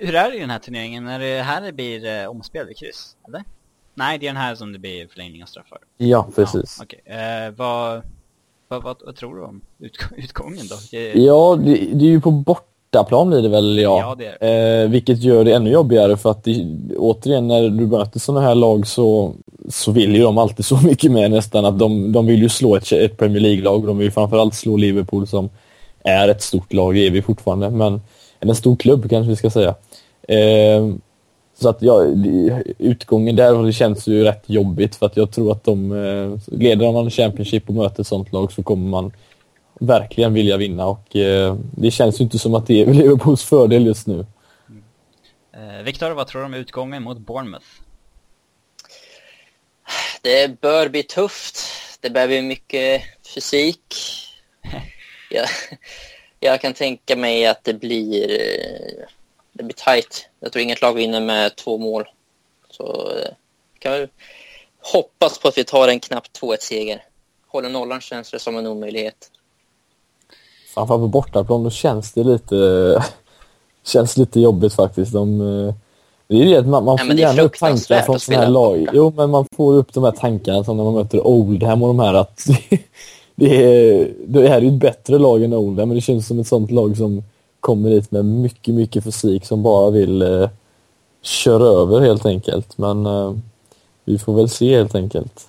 hur 0.00 0.14
är 0.14 0.30
det 0.30 0.36
i 0.36 0.40
den 0.40 0.50
här 0.50 0.58
turneringen? 0.58 1.06
Är 1.06 1.18
det 1.18 1.42
här 1.42 1.62
det 1.62 1.72
blir 1.72 2.22
uh, 2.22 2.30
omspel 2.30 2.66
vid 2.66 2.76
kryss? 2.76 3.16
Eller? 3.28 3.44
Nej, 3.94 4.18
det 4.18 4.26
är 4.26 4.28
den 4.28 4.42
här 4.42 4.54
som 4.54 4.72
det 4.72 4.78
blir 4.78 5.06
förlängning 5.06 5.42
av 5.42 5.46
straffar. 5.46 5.78
Ja, 5.96 6.28
precis. 6.34 6.76
Ja, 6.78 6.84
okay. 6.84 7.48
uh, 7.48 7.54
vad, 7.56 8.02
vad, 8.68 8.82
vad, 8.82 8.96
vad, 9.06 9.16
tror 9.16 9.36
du 9.36 9.42
om 9.42 9.60
utgången 10.16 10.66
då? 10.66 10.76
Det... 10.90 11.12
Ja, 11.12 11.58
det, 11.64 11.74
det, 11.74 12.04
är 12.04 12.10
ju 12.10 12.20
på 12.20 12.30
bort 12.30 12.68
bortaplan 12.96 13.28
blir 13.28 13.42
det 13.42 13.48
väl, 13.48 13.78
ja. 13.78 14.00
ja 14.00 14.14
det 14.14 14.46
det. 14.46 14.82
Eh, 14.82 14.88
vilket 14.88 15.22
gör 15.22 15.44
det 15.44 15.52
ännu 15.52 15.70
jobbigare 15.70 16.16
för 16.16 16.30
att 16.30 16.44
det, 16.44 16.64
återigen 16.96 17.48
när 17.48 17.62
du 17.62 17.86
möter 17.86 18.20
sådana 18.20 18.46
här 18.46 18.54
lag 18.54 18.86
så, 18.86 19.32
så 19.68 19.92
vill 19.92 20.16
ju 20.16 20.22
de 20.22 20.38
alltid 20.38 20.64
så 20.64 20.76
mycket 20.76 21.12
mer 21.12 21.28
nästan 21.28 21.64
att 21.64 21.78
de, 21.78 22.12
de 22.12 22.26
vill 22.26 22.42
ju 22.42 22.48
slå 22.48 22.76
ett, 22.76 22.92
ett 22.92 23.16
Premier 23.16 23.40
League-lag. 23.40 23.86
De 23.86 23.98
vill 23.98 24.12
framförallt 24.12 24.54
slå 24.54 24.76
Liverpool 24.76 25.26
som 25.26 25.50
är 26.04 26.28
ett 26.28 26.42
stort 26.42 26.72
lag, 26.72 26.94
det 26.94 27.06
är 27.06 27.10
vi 27.10 27.22
fortfarande, 27.22 27.70
men 27.70 28.00
en 28.40 28.54
stor 28.54 28.76
klubb 28.76 29.10
kanske 29.10 29.30
vi 29.30 29.36
ska 29.36 29.50
säga. 29.50 29.74
Eh, 30.28 30.86
så 31.60 31.68
att 31.68 31.82
ja, 31.82 32.04
utgången 32.78 33.36
där 33.36 33.62
det 33.62 33.72
känns 33.72 34.06
ju 34.06 34.24
rätt 34.24 34.44
jobbigt 34.46 34.96
för 34.96 35.06
att 35.06 35.16
jag 35.16 35.30
tror 35.30 35.52
att 35.52 35.64
de 35.64 35.92
eh, 35.92 36.58
leder 36.58 36.92
man 36.92 37.10
Championship 37.10 37.68
och 37.68 37.74
möter 37.74 38.00
ett 38.00 38.06
sånt 38.06 38.32
lag 38.32 38.52
så 38.52 38.62
kommer 38.62 38.88
man 38.88 39.12
verkligen 39.80 40.34
vilja 40.34 40.56
vinna 40.56 40.86
och 40.86 41.16
eh, 41.16 41.56
det 41.76 41.90
känns 41.90 42.20
ju 42.20 42.24
inte 42.24 42.38
som 42.38 42.54
att 42.54 42.66
det 42.66 42.82
är 42.82 42.86
Liverpools 42.94 43.44
fördel 43.44 43.86
just 43.86 44.06
nu. 44.06 44.26
Mm. 44.68 45.78
Eh, 45.78 45.82
Viktor, 45.82 46.10
vad 46.10 46.26
tror 46.26 46.40
du 46.40 46.46
om 46.46 46.54
utgången 46.54 47.02
mot 47.02 47.18
Bournemouth? 47.18 47.66
Det 50.22 50.60
bör 50.60 50.88
bli 50.88 51.02
tufft. 51.02 51.58
Det 52.00 52.10
bli 52.10 52.42
mycket 52.42 53.02
fysik. 53.34 53.94
jag, 55.30 55.46
jag 56.40 56.60
kan 56.60 56.74
tänka 56.74 57.16
mig 57.16 57.46
att 57.46 57.64
det 57.64 57.74
blir, 57.74 58.28
det 59.52 59.62
blir 59.62 59.74
tight. 59.74 60.28
Jag 60.40 60.52
tror 60.52 60.62
inget 60.62 60.82
lag 60.82 60.94
vinner 60.94 61.20
med 61.20 61.56
två 61.56 61.78
mål. 61.78 62.04
Så 62.70 63.12
eh, 63.18 63.28
kan 63.78 63.92
vi 63.92 64.06
hoppas 64.92 65.38
på 65.38 65.48
att 65.48 65.58
vi 65.58 65.64
tar 65.64 65.88
en 65.88 66.00
knapp 66.00 66.26
2-1-seger. 66.40 67.04
Håller 67.46 67.68
nollan 67.68 68.00
känns 68.00 68.30
det 68.30 68.38
som 68.38 68.56
en 68.56 68.66
omöjlighet 68.66 69.30
framförallt 70.76 71.02
på 71.02 71.08
bortaplan, 71.08 71.64
då 71.64 71.70
känns 71.70 72.12
det 72.12 72.24
lite, 72.24 73.04
känns 73.84 74.16
lite 74.16 74.40
jobbigt 74.40 74.72
faktiskt. 74.72 75.12
De, 75.12 75.40
eh, 75.40 75.74
det 76.28 76.42
är 76.42 76.44
det 76.44 76.56
att 76.56 76.66
man, 76.66 76.84
man 76.84 76.98
får 76.98 77.12
gärna 77.12 77.42
upp 77.42 77.58
tankar 77.58 78.02
från 78.02 78.20
sådana 78.20 78.44
här 78.44 78.50
lag. 78.50 78.88
Jo, 78.92 79.12
men 79.16 79.30
man 79.30 79.46
får 79.56 79.74
upp 79.74 79.92
de 79.92 80.04
här 80.04 80.10
tankarna 80.10 80.64
som 80.64 80.76
när 80.76 80.84
man 80.84 80.94
möter 80.94 81.26
Oldham 81.26 81.82
och 81.82 81.88
de 81.88 81.98
här 81.98 82.14
att 82.14 82.46
det, 83.34 83.64
är, 83.64 84.12
det 84.26 84.48
här 84.48 84.56
är 84.56 84.60
ju 84.60 84.68
ett 84.68 84.80
bättre 84.80 85.18
lag 85.18 85.42
än 85.42 85.52
Oldham, 85.52 85.88
men 85.88 85.94
det 85.96 86.00
känns 86.00 86.26
som 86.26 86.38
ett 86.38 86.46
sånt 86.46 86.70
lag 86.70 86.96
som 86.96 87.22
kommer 87.60 87.90
dit 87.90 88.10
med 88.10 88.24
mycket, 88.24 88.74
mycket 88.74 89.04
fysik 89.04 89.44
som 89.44 89.62
bara 89.62 89.90
vill 89.90 90.22
eh, 90.22 90.48
köra 91.22 91.64
över 91.64 92.00
helt 92.00 92.26
enkelt. 92.26 92.78
Men 92.78 93.06
eh, 93.06 93.34
vi 94.04 94.18
får 94.18 94.34
väl 94.34 94.48
se 94.48 94.76
helt 94.76 94.94
enkelt. 94.94 95.48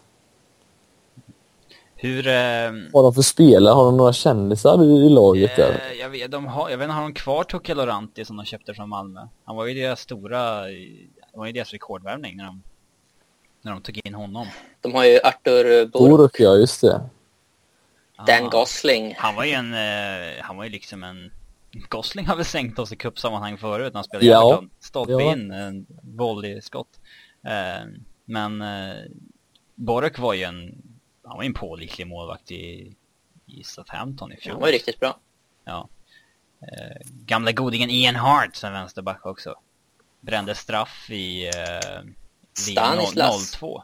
Hur... 1.99 2.27
Eh, 2.27 2.71
Vad 2.91 3.03
har 3.03 3.03
de 3.03 3.13
för 3.13 3.21
spelare? 3.21 3.73
Har 3.73 3.85
de 3.85 3.97
några 3.97 4.13
kändisar 4.13 4.83
i, 4.83 5.05
i 5.05 5.09
laget 5.09 5.59
eh, 5.59 5.65
där? 5.65 5.81
Jag 5.99 6.09
vet, 6.09 6.31
de 6.31 6.45
har, 6.45 6.69
jag 6.69 6.77
vet 6.77 6.85
inte, 6.85 6.93
har 6.93 7.01
de 7.01 7.13
kvar 7.13 7.43
Tocca 7.43 7.73
Loranti 7.73 8.25
som 8.25 8.37
de 8.37 8.45
köpte 8.45 8.73
från 8.73 8.89
Malmö? 8.89 9.27
Han 9.43 9.55
var 9.55 9.65
ju 9.65 9.73
deras 9.73 10.01
stora, 10.01 10.61
det 10.65 11.33
var 11.33 11.45
ju 11.45 11.51
deras 11.51 11.71
rekordvärvning 11.71 12.37
när 12.37 12.45
de, 12.45 12.63
när 13.61 13.71
de 13.71 13.81
tog 13.81 13.99
in 14.03 14.13
honom. 14.13 14.47
De 14.81 14.93
har 14.93 15.05
ju 15.05 15.19
Arthur 15.23 15.85
Bork. 15.85 16.09
Bork, 16.09 16.35
ja 16.39 16.55
just 16.55 16.81
det. 16.81 17.01
Dan 18.27 18.45
ah, 18.45 18.49
Gosling. 18.49 19.15
Han 19.17 19.35
var 19.35 19.43
ju 19.43 19.51
en, 19.51 19.73
eh, 19.73 20.41
han 20.41 20.57
var 20.57 20.63
ju 20.63 20.69
liksom 20.69 21.03
en 21.03 21.31
Gosling 21.89 22.25
har 22.25 22.35
väl 22.35 22.45
sänkt 22.45 22.79
oss 22.79 22.91
i 22.91 22.95
cupsammanhang 22.95 23.57
förut 23.57 23.93
när 23.93 23.97
han 23.97 24.03
spelade 24.03 24.25
ja. 24.25 24.49
Everton. 24.49 24.69
Stolpe 24.79 25.11
ja. 25.11 25.31
in 25.31 25.51
en 25.51 25.85
volleyskott. 26.01 26.99
Eh, 27.43 27.87
men 28.25 28.61
eh, 28.61 28.95
Bork 29.75 30.19
var 30.19 30.33
ju 30.33 30.43
en 30.43 30.81
han 31.27 31.37
var 31.37 31.43
en 31.43 31.53
pålitlig 31.53 32.07
målvakt 32.07 32.51
i, 32.51 32.95
i 33.45 33.63
Southampton 33.63 34.31
i 34.31 34.37
fjol. 34.37 34.51
Han 34.51 34.61
var 34.61 34.67
ju 34.67 34.73
riktigt 34.73 34.99
bra. 34.99 35.19
Ja. 35.65 35.89
Eh, 36.61 37.07
gamla 37.25 37.51
godingen 37.51 37.89
Ian 37.89 38.15
Hart 38.15 38.55
som 38.55 38.73
vänsterback 38.73 39.25
också. 39.25 39.55
Brände 40.21 40.55
straff 40.55 41.09
i 41.09 41.47
eh, 41.47 42.03
Stanislas. 42.53 43.51
02. 43.51 43.83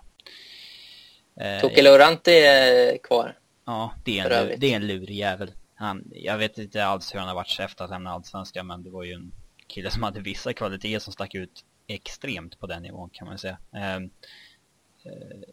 Eh, 1.36 1.62
Tokelorante 1.62 2.32
är 2.32 2.98
kvar. 2.98 3.38
Ja, 3.66 3.94
det 4.04 4.20
är 4.20 4.30
en, 4.30 4.60
det 4.60 4.72
är 4.72 4.76
en 4.76 4.88
lurig 4.88 5.18
jävel. 5.18 5.52
Han, 5.76 6.12
jag 6.12 6.38
vet 6.38 6.58
inte 6.58 6.86
alls 6.86 7.14
hur 7.14 7.20
han 7.20 7.28
har 7.28 7.36
varit 7.36 7.60
efter 7.60 7.84
att 7.84 7.90
lämna 7.90 8.12
allsvenskan, 8.12 8.68
men 8.68 8.84
det 8.84 8.90
var 8.90 9.04
ju 9.04 9.14
en 9.14 9.32
kille 9.68 9.92
som 9.92 10.04
hade 10.04 10.20
vissa 10.20 10.54
kvaliteter 10.54 11.00
som 11.00 11.14
stack 11.14 11.36
ut 11.36 11.66
extremt 11.88 12.60
på 12.60 12.68
den 12.68 12.84
nivån 12.84 13.10
kan 13.10 13.28
man 13.28 13.38
säga. 13.38 13.58
Eh, 13.76 13.96
eh 13.96 14.02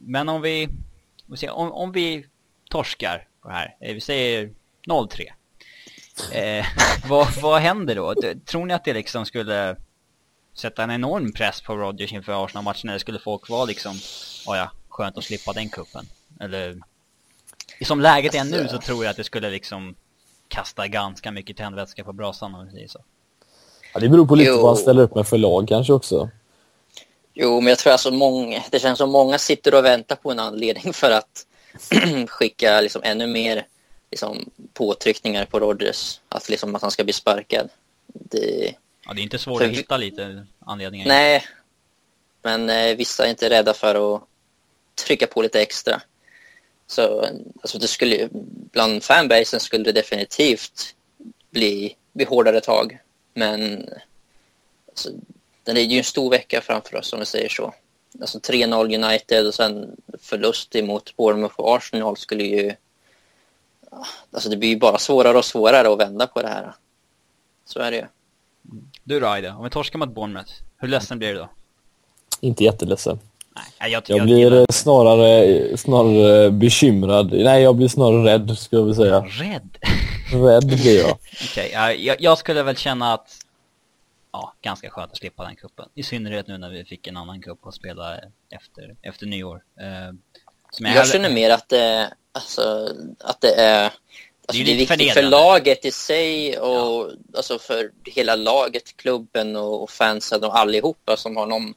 men 0.01 0.29
om 0.29 0.43
vi 0.43 0.69
om, 1.51 1.73
om 1.73 1.93
vi 1.93 2.27
torskar 2.71 3.29
på 3.43 3.49
det 3.49 3.55
här, 3.55 3.77
eh, 3.81 3.95
vi 3.95 4.01
säger 4.01 4.51
0-3. 4.87 5.27
Eh, 6.33 6.67
vad, 7.09 7.29
vad 7.43 7.61
händer 7.61 7.95
då? 7.95 8.15
Tror 8.47 8.67
ni 8.67 8.75
att 8.75 8.85
det 8.85 8.93
liksom 8.93 9.27
skulle 9.27 9.77
sätta 10.55 10.83
en 10.83 10.91
enorm 10.91 11.33
press 11.33 11.61
på 11.61 11.77
Rodgers 11.77 12.13
inför 12.13 12.45
Arsenal-matchen 12.45 12.89
eller 12.91 12.99
skulle 12.99 13.19
folk 13.19 13.49
vara 13.49 13.65
liksom, 13.65 13.93
oh 14.47 14.57
ja, 14.57 14.71
skönt 14.89 15.19
att 15.19 15.25
slippa 15.25 15.53
den 15.53 15.69
kuppen? 15.69 16.07
Eller 16.41 16.79
som 17.85 18.01
läget 18.01 18.35
är 18.35 18.45
nu 18.45 18.69
så 18.69 18.79
tror 18.79 19.05
jag 19.05 19.11
att 19.11 19.17
det 19.17 19.25
skulle 19.25 19.51
liksom 19.51 19.95
kasta 20.49 20.89
ganska 20.89 21.31
mycket 21.31 21.57
tändvätska 21.57 22.05
på 22.05 22.13
brasan 22.13 22.55
om 22.55 22.67
vi 22.67 22.73
säger 22.73 22.89
så. 22.89 22.99
Ja, 23.95 24.01
det 24.01 24.09
beror 24.09 24.27
på 24.27 24.35
lite 24.35 24.51
jo. 24.51 24.57
vad 24.57 24.67
han 24.67 24.77
ställer 24.77 25.03
upp 25.03 25.15
med 25.15 25.27
för 25.27 25.39
lag 25.39 25.69
kanske 25.69 25.93
också. 25.93 26.31
Jo, 27.35 27.61
men 27.61 27.69
jag 27.69 27.79
tror 27.79 27.93
alltså 27.93 28.11
många, 28.11 28.63
det 28.71 28.79
känns 28.81 28.99
som 28.99 29.11
många 29.11 29.39
sitter 29.39 29.75
och 29.75 29.85
väntar 29.85 30.17
på 30.17 30.31
en 30.31 30.39
anledning 30.39 30.93
för 30.93 31.11
att 31.11 31.47
skicka 32.29 32.81
liksom 32.81 33.03
ännu 33.05 33.27
mer 33.27 33.67
liksom, 34.11 34.51
påtryckningar 34.73 35.45
på 35.45 35.61
Rodgers. 35.61 36.21
Att, 36.29 36.49
liksom, 36.49 36.75
att 36.75 36.83
han 36.83 36.91
ska 36.91 37.05
bli 37.05 37.13
sparkad. 37.13 37.69
Det, 38.07 38.75
ja, 39.07 39.13
det 39.15 39.21
är 39.21 39.23
inte 39.23 39.39
svårt 39.39 39.59
för... 39.59 39.69
att 39.69 39.77
hitta 39.77 39.97
lite 39.97 40.47
anledningar. 40.59 41.07
Nej, 41.07 41.45
men 42.43 42.71
eh, 42.71 42.97
vissa 42.97 43.27
är 43.27 43.31
inte 43.31 43.51
rädda 43.51 43.75
för 43.75 44.15
att 44.15 44.23
trycka 45.07 45.27
på 45.27 45.43
lite 45.43 45.61
extra. 45.61 46.03
Så 46.87 47.27
alltså, 47.63 47.79
det 47.79 47.89
skulle, 47.89 48.29
bland 48.73 49.03
fanbasen 49.03 49.61
skulle 49.61 49.85
det 49.85 49.93
definitivt 49.93 50.95
bli, 51.51 51.97
bli 52.13 52.25
hårdare 52.25 52.61
tag. 52.61 52.99
Men 53.35 53.89
alltså, 54.89 55.11
det 55.75 55.81
är 55.81 55.85
ju 55.85 55.99
en 55.99 56.05
stor 56.05 56.31
vecka 56.31 56.61
framför 56.61 56.97
oss 56.97 57.13
om 57.13 57.19
vi 57.19 57.27
säger 57.27 57.49
så. 57.49 57.75
Alltså 58.21 58.39
3-0 58.39 59.05
United 59.05 59.47
och 59.47 59.55
sen 59.55 59.97
förlust 60.23 60.77
emot 60.77 61.17
Bournemouth 61.17 61.61
och 61.61 61.77
Arsenal 61.77 62.17
skulle 62.17 62.45
ju... 62.45 62.75
Alltså 64.33 64.49
det 64.49 64.57
blir 64.57 64.69
ju 64.69 64.79
bara 64.79 64.99
svårare 64.99 65.39
och 65.39 65.45
svårare 65.45 65.93
att 65.93 65.99
vända 65.99 66.27
på 66.27 66.43
det 66.43 66.49
här. 66.49 66.73
Så 67.65 67.81
är 67.81 67.91
det 67.91 67.97
ju. 67.97 68.05
Du 69.05 69.21
då 69.21 69.27
Aida, 69.27 69.55
om 69.55 69.65
vi 69.65 69.71
torskar 69.71 69.99
mot 69.99 70.15
Bournemouth, 70.15 70.53
hur 70.77 70.89
ledsen 70.89 71.19
blir 71.19 71.29
du 71.29 71.39
då? 71.39 71.49
Inte 72.41 72.65
jätteledsen. 72.65 73.19
Nej, 73.55 73.93
jag, 73.93 74.03
jag, 74.07 74.19
jag 74.19 74.27
blir 74.27 74.73
snarare, 74.73 75.77
snarare 75.77 76.51
bekymrad. 76.51 77.33
Nej, 77.33 77.63
jag 77.63 77.77
blir 77.77 77.89
snarare 77.89 78.35
rädd 78.35 78.59
skulle 78.59 78.81
jag 78.81 78.87
vilja 78.87 78.97
säga. 78.97 79.21
Rädd? 79.21 79.79
Rädd 80.33 80.67
blir 80.67 80.99
jag. 80.99 81.11
Okej, 81.51 81.69
okay, 81.69 82.05
jag, 82.05 82.17
jag 82.21 82.39
skulle 82.39 82.63
väl 82.63 82.77
känna 82.77 83.15
att 83.15 83.40
ja, 84.33 84.55
ganska 84.63 84.91
skönt 84.91 85.13
att 85.13 85.19
slippa 85.19 85.45
den 85.45 85.57
kuppen. 85.57 85.89
I 85.95 86.03
synnerhet 86.03 86.47
nu 86.47 86.59
när 86.59 86.71
vi 86.71 86.85
fick 86.85 87.07
en 87.07 87.17
annan 87.17 87.43
kupp 87.43 87.67
att 87.67 87.75
spela 87.75 88.21
efter, 88.51 88.97
efter 89.03 89.27
nyår. 89.27 89.63
Eh, 89.81 89.89
jag, 90.79 90.97
jag 90.97 91.09
känner 91.09 91.31
mer 91.31 91.51
att 91.51 91.69
det, 91.69 92.15
alltså, 92.33 92.95
att 93.19 93.41
det 93.41 93.55
är 93.55 93.93
Alltså, 94.47 94.65
det 94.65 94.73
är 94.73 94.77
viktigt 94.77 95.13
för 95.13 95.23
laget 95.23 95.85
i 95.85 95.91
sig 95.91 96.59
och 96.59 96.69
ja. 96.69 97.11
alltså 97.37 97.59
för 97.59 97.91
hela 98.05 98.37
laget, 98.37 98.97
klubben 98.97 99.57
och, 99.57 99.83
och 99.83 99.91
fansen 99.91 100.45
och 100.45 100.59
allihopa 100.59 101.17
som 101.17 101.37
har 101.37 101.47
någon 101.47 101.75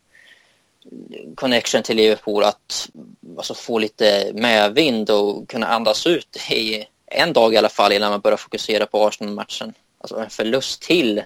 connection 1.35 1.83
till 1.83 1.97
Liverpool 1.97 2.43
att 2.43 2.89
alltså, 3.37 3.53
få 3.53 3.79
lite 3.79 4.31
medvind 4.33 5.09
och 5.09 5.49
kunna 5.49 5.67
andas 5.67 6.07
ut 6.07 6.51
i 6.51 6.85
en 7.05 7.33
dag 7.33 7.53
i 7.53 7.57
alla 7.57 7.69
fall 7.69 7.91
innan 7.91 8.11
man 8.11 8.19
börjar 8.19 8.37
fokusera 8.37 8.85
på 8.85 9.07
Arsenal-matchen. 9.07 9.73
Alltså 9.97 10.19
en 10.19 10.29
förlust 10.29 10.81
till. 10.81 11.23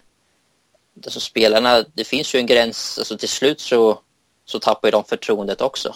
Alltså 1.06 1.20
spelarna, 1.20 1.86
det 1.94 2.04
finns 2.04 2.36
ju 2.36 2.40
en 2.40 2.46
gräns, 2.46 2.98
alltså 2.98 3.18
till 3.18 3.30
slut 3.30 3.60
så, 3.60 4.00
så 4.46 4.60
tappar 4.60 4.88
ju 4.88 4.92
de 4.92 5.04
förtroendet 5.04 5.62
också. 5.62 5.96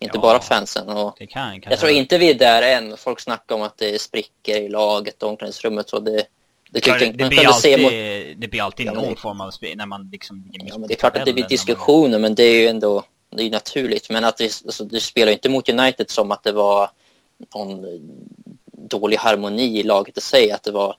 Inte 0.00 0.16
ja, 0.16 0.22
bara 0.22 0.40
fansen. 0.40 0.88
Och 0.88 1.16
det 1.18 1.26
kan, 1.26 1.60
kan 1.60 1.70
jag 1.70 1.80
tror 1.80 1.92
inte 1.92 2.18
vi 2.18 2.30
är 2.30 2.34
där 2.34 2.62
än. 2.62 2.96
Folk 2.96 3.20
snackar 3.20 3.54
om 3.54 3.62
att 3.62 3.78
det 3.78 4.00
spricker 4.00 4.60
i 4.60 4.68
laget 4.68 5.22
och 5.22 5.28
omklädningsrummet. 5.28 5.88
Så 5.88 5.98
det, 5.98 6.26
det, 6.70 6.80
klart, 6.80 6.98
det, 6.98 7.12
det, 7.12 7.28
blir 7.28 7.46
alltid, 7.46 7.82
mot... 7.82 7.92
det 8.36 8.48
blir 8.50 8.62
alltid 8.62 8.86
ja, 8.86 8.92
någon 8.92 9.16
form 9.16 9.40
av 9.40 9.50
spel 9.50 9.76
när 9.76 9.86
man 9.86 10.08
liksom... 10.12 10.50
Ja, 10.52 10.78
men 10.78 10.88
det 10.88 10.94
är 10.94 10.98
klart 10.98 11.16
att 11.16 11.24
det 11.24 11.32
blir 11.32 11.48
diskussioner, 11.48 12.18
men 12.18 12.34
det 12.34 12.42
är 12.42 12.60
ju 12.60 12.68
ändå 12.68 13.04
det 13.30 13.42
är 13.42 13.50
naturligt. 13.50 14.10
Men 14.10 14.24
att 14.24 14.36
det, 14.36 14.44
alltså, 14.44 14.84
det 14.84 15.00
spelar 15.00 15.32
inte 15.32 15.48
mot 15.48 15.68
United 15.68 16.10
som 16.10 16.30
att 16.30 16.42
det 16.42 16.52
var 16.52 16.90
någon 17.54 17.86
dålig 18.72 19.16
harmoni 19.16 19.78
i 19.78 19.82
laget 19.82 20.18
i 20.18 20.20
sig, 20.20 20.52
att 20.52 20.62
det 20.62 20.70
var 20.70 20.96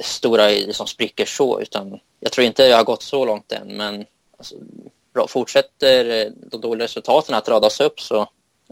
stora 0.00 0.46
liksom, 0.48 0.86
sprickor 0.86 1.24
så, 1.24 1.60
utan 1.60 2.00
jag 2.20 2.32
tror 2.32 2.46
inte 2.46 2.62
jag 2.62 2.76
har 2.76 2.84
gått 2.84 3.02
så 3.02 3.24
långt 3.24 3.52
än, 3.52 3.76
men 3.76 4.04
alltså, 4.38 4.54
bra, 5.14 5.26
fortsätter 5.28 6.26
eh, 6.26 6.32
de 6.50 6.60
dåliga 6.60 6.84
resultaten 6.84 7.34
att 7.34 7.48
radas 7.48 7.80
upp 7.80 8.00
så 8.00 8.28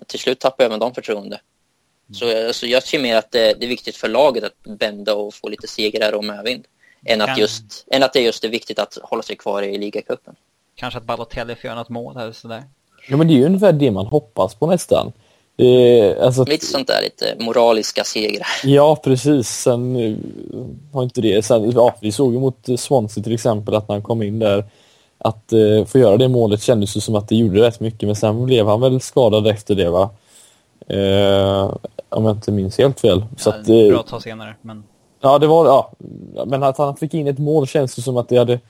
till 0.07 0.19
slut 0.19 0.41
tappar 0.41 0.65
även 0.65 0.79
de 0.79 0.95
förtroende. 0.95 1.41
Så 2.13 2.47
alltså, 2.47 2.67
jag 2.67 2.83
ser 2.83 2.99
mer 2.99 3.17
att 3.17 3.31
det, 3.31 3.55
det, 3.61 3.67
är 3.67 3.69
viktigt 3.69 3.97
för 3.97 4.09
laget 4.09 4.45
att 4.45 4.79
bända 4.79 5.15
och 5.15 5.35
få 5.35 5.49
lite 5.49 5.69
segrar 5.69 6.13
och 6.13 6.25
medvind. 6.25 6.67
Än 7.07 7.21
att, 7.21 7.39
just, 7.39 7.87
än 7.91 8.03
att 8.03 8.13
det 8.13 8.21
just 8.21 8.45
är 8.45 8.49
viktigt 8.49 8.79
att 8.79 8.99
hålla 9.03 9.23
sig 9.23 9.37
kvar 9.37 9.63
i 9.63 9.79
ligacupen. 9.79 10.35
Kanske 10.75 10.99
att 10.99 11.05
Balotelli 11.05 11.55
får 11.55 11.65
göra 11.65 11.79
något 11.79 11.89
mål 11.89 12.17
eller 12.17 12.33
sådär. 12.33 12.65
Ja, 13.09 13.17
men 13.17 13.29
det 13.29 13.35
är 13.35 13.37
ju 13.37 13.45
ungefär 13.45 13.73
det 13.73 13.91
man 13.91 14.07
hoppas 14.07 14.55
på 14.55 14.67
nästan. 14.67 15.13
Eh, 15.59 16.25
alltså, 16.25 16.45
lite 16.45 16.67
sånt 16.67 16.89
där, 16.89 17.03
lite 17.03 17.45
moraliska 17.45 18.05
segrar. 18.05 18.47
Ja, 18.65 18.97
precis. 18.97 19.49
Sen 19.49 19.97
eh, 19.97 20.17
har 20.93 21.03
inte 21.03 21.21
det... 21.21 21.45
Sen, 21.45 21.71
ja, 21.71 21.95
vi 22.01 22.13
såg 22.13 22.33
ju 22.33 22.41
mot 22.41 22.69
Swansea 22.77 23.25
till 23.25 23.35
exempel 23.35 23.75
att 23.75 23.89
när 23.89 23.95
han 23.95 24.03
kom 24.03 24.23
in 24.23 24.39
där 24.39 24.65
att 25.19 25.53
eh, 25.53 25.85
få 25.87 25.99
göra 25.99 26.17
det 26.17 26.29
målet 26.29 26.63
kändes 26.63 26.97
ju 26.97 27.01
som 27.01 27.15
att 27.15 27.29
det 27.29 27.37
gjorde 27.37 27.63
rätt 27.63 27.81
mycket 27.81 28.07
men 28.07 28.17
sen 28.17 28.47
blev 28.47 28.67
han 28.67 28.81
väl 28.81 29.01
skadad 29.01 29.47
efter 29.47 29.75
det 29.75 29.91
va? 29.91 30.11
Eh, 30.87 31.75
om 32.09 32.25
jag 32.25 32.37
inte 32.37 32.53
minns 32.53 32.79
helt 32.79 33.01
fel. 33.01 33.19
Ja, 33.31 33.37
så 33.37 33.51
att, 33.51 33.69
eh, 33.69 33.89
bra 33.89 34.03
tag 34.03 34.23
senare. 34.23 34.55
Men... 34.63 34.85
Ja, 35.21 35.39
det 35.39 35.47
var 35.47 35.67
ja. 35.67 35.93
Men 36.47 36.63
att 36.63 36.79
han 36.79 36.97
fick 36.97 37.15
in 37.15 37.27
ett 37.27 37.39
mål 37.39 37.67
känns 37.67 37.99
ju 37.99 38.03
som 38.03 38.17
att 38.17 38.29
det 38.29 38.37
hade 38.37 38.61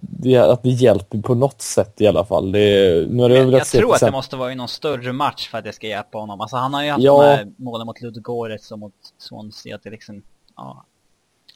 det, 0.00 0.36
att 0.36 0.62
det 0.62 0.68
hjälper 0.68 1.18
på 1.18 1.34
något 1.34 1.62
sätt 1.62 2.00
i 2.00 2.06
alla 2.06 2.24
fall. 2.24 2.52
Det, 2.52 2.60
nu 3.08 3.22
har 3.22 3.28
det 3.28 3.36
jag 3.36 3.52
jag 3.52 3.66
tror 3.66 3.94
att 3.94 4.00
det 4.00 4.10
måste 4.10 4.36
vara 4.36 4.52
i 4.52 4.54
någon 4.54 4.68
större 4.68 5.12
match 5.12 5.48
för 5.48 5.58
att 5.58 5.64
det 5.64 5.72
ska 5.72 5.86
hjälpa 5.86 6.18
honom. 6.18 6.40
Alltså 6.40 6.56
han 6.56 6.74
har 6.74 6.82
ju 6.84 6.90
haft 6.90 7.04
ja. 7.04 7.22
de 7.22 7.28
här 7.28 7.48
målen 7.56 7.86
mot 7.86 8.00
Ludogorets 8.00 8.72
och 8.72 8.78
mot 8.78 8.94
Swansea. 9.18 9.76
Att 9.76 9.82
det 9.82 9.90
liksom, 9.90 10.22
ja. 10.56 10.84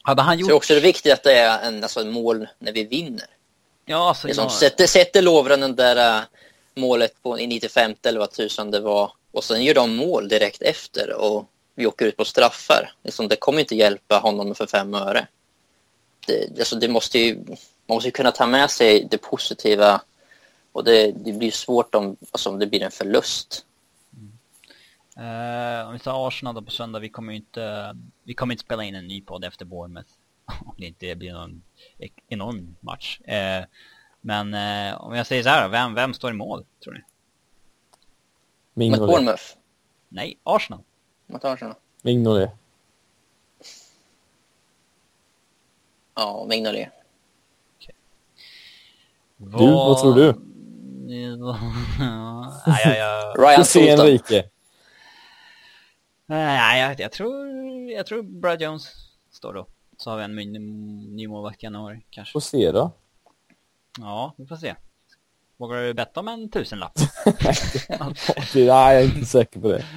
Hade 0.02 0.22
han 0.22 0.38
gjort... 0.38 0.50
Så 0.50 0.56
också 0.56 0.74
det 0.74 0.80
viktigt 0.80 1.12
att 1.12 1.22
det 1.22 1.38
är 1.38 1.68
en, 1.68 1.82
alltså, 1.82 2.04
mål 2.04 2.46
när 2.58 2.72
vi 2.72 2.84
vinner. 2.84 3.26
Ja, 3.84 4.08
alltså, 4.08 4.26
liksom, 4.26 4.44
ja. 4.44 4.50
Sätter, 4.50 4.86
sätter 4.86 5.22
Lovren 5.22 5.60
den 5.60 5.76
där 5.76 6.18
uh, 6.18 6.24
målet 6.74 7.22
på, 7.22 7.38
i 7.38 7.46
95 7.46 7.94
eller 8.02 8.18
vad 8.18 8.30
tusan 8.30 8.70
det 8.70 8.80
var 8.80 9.10
och 9.32 9.44
sen 9.44 9.64
gör 9.64 9.74
de 9.74 9.96
mål 9.96 10.28
direkt 10.28 10.62
efter 10.62 11.20
och 11.20 11.48
vi 11.74 11.86
åker 11.86 12.06
ut 12.06 12.16
på 12.16 12.24
straffar. 12.24 12.92
Liksom, 13.02 13.28
det 13.28 13.36
kommer 13.36 13.60
inte 13.60 13.74
hjälpa 13.74 14.18
honom 14.18 14.54
för 14.54 14.66
fem 14.66 14.94
öre. 14.94 15.26
Det, 16.26 16.58
alltså, 16.58 16.76
det 16.76 16.88
måste 16.88 17.18
ju, 17.18 17.38
man 17.86 17.96
måste 17.96 18.08
ju 18.08 18.12
kunna 18.12 18.30
ta 18.30 18.46
med 18.46 18.70
sig 18.70 19.08
det 19.10 19.18
positiva 19.18 20.00
och 20.72 20.84
det, 20.84 21.12
det 21.12 21.32
blir 21.32 21.50
svårt 21.50 21.94
om, 21.94 22.16
alltså, 22.30 22.50
om 22.50 22.58
det 22.58 22.66
blir 22.66 22.82
en 22.82 22.90
förlust. 22.90 23.66
Mm. 24.16 24.32
Uh, 25.26 25.86
om 25.86 25.92
vi 25.92 25.98
tar 25.98 26.28
Arsenal 26.28 26.54
då 26.54 26.62
på 26.62 26.70
söndag, 26.70 26.98
vi 26.98 27.08
kommer 27.08 27.32
inte, 27.32 27.96
vi 28.22 28.34
kommer 28.34 28.54
inte 28.54 28.64
spela 28.64 28.84
in 28.84 28.94
en 28.94 29.06
ny 29.06 29.20
podd 29.20 29.44
efter 29.44 29.64
Bournemouth. 29.64 30.10
om 30.66 30.74
det 30.76 30.86
inte 30.86 31.14
blir 31.14 31.32
någon 31.32 31.62
enorm 32.28 32.76
match. 32.80 33.20
Uh, 33.20 33.66
men 34.20 34.54
uh, 34.54 35.00
om 35.00 35.14
jag 35.14 35.26
säger 35.26 35.42
så 35.42 35.48
här 35.48 35.68
vem, 35.68 35.94
vem 35.94 36.14
står 36.14 36.30
i 36.30 36.34
mål, 36.34 36.64
tror 36.84 37.04
ni? 38.74 38.90
Mot 38.90 38.98
Bournemouth? 38.98 39.44
Nej, 40.08 40.38
Arsenal. 40.42 40.80
Mot 41.26 41.44
Arsenal? 41.44 41.74
Mignolet. 42.02 42.50
Ja, 46.14 46.46
Mignolet. 46.48 46.88
Du, 49.44 49.66
vad 49.66 50.00
tror 50.00 50.14
du? 50.14 50.34
ja, 51.98 52.80
ja, 52.84 52.94
ja. 52.96 53.34
Ryan 53.38 53.88
Enrique. 53.88 54.44
Nej, 56.26 56.80
jag, 56.80 57.00
jag, 57.00 57.12
tror, 57.12 57.46
jag 57.90 58.06
tror 58.06 58.22
Brad 58.22 58.62
Jones 58.62 58.88
står 59.32 59.54
då. 59.54 59.66
Så 59.96 60.10
har 60.10 60.16
vi 60.16 60.24
en 60.24 60.52
ny 61.16 61.28
målvakt 61.28 61.62
i 61.62 61.66
januari 61.66 62.06
kanske. 62.10 62.32
Får 62.32 62.40
se 62.40 62.72
då. 62.72 62.92
Ja, 63.98 64.34
vi 64.36 64.46
får 64.46 64.56
se. 64.56 64.74
Vågar 65.56 65.82
du 65.82 65.94
betta 65.94 66.20
om 66.20 66.28
en 66.28 66.50
tusenlapp? 66.50 66.98
Nej, 68.54 68.64
jag 68.64 68.94
är 68.94 69.04
inte 69.04 69.26
säker 69.26 69.60
på 69.60 69.68
det. 69.68 69.84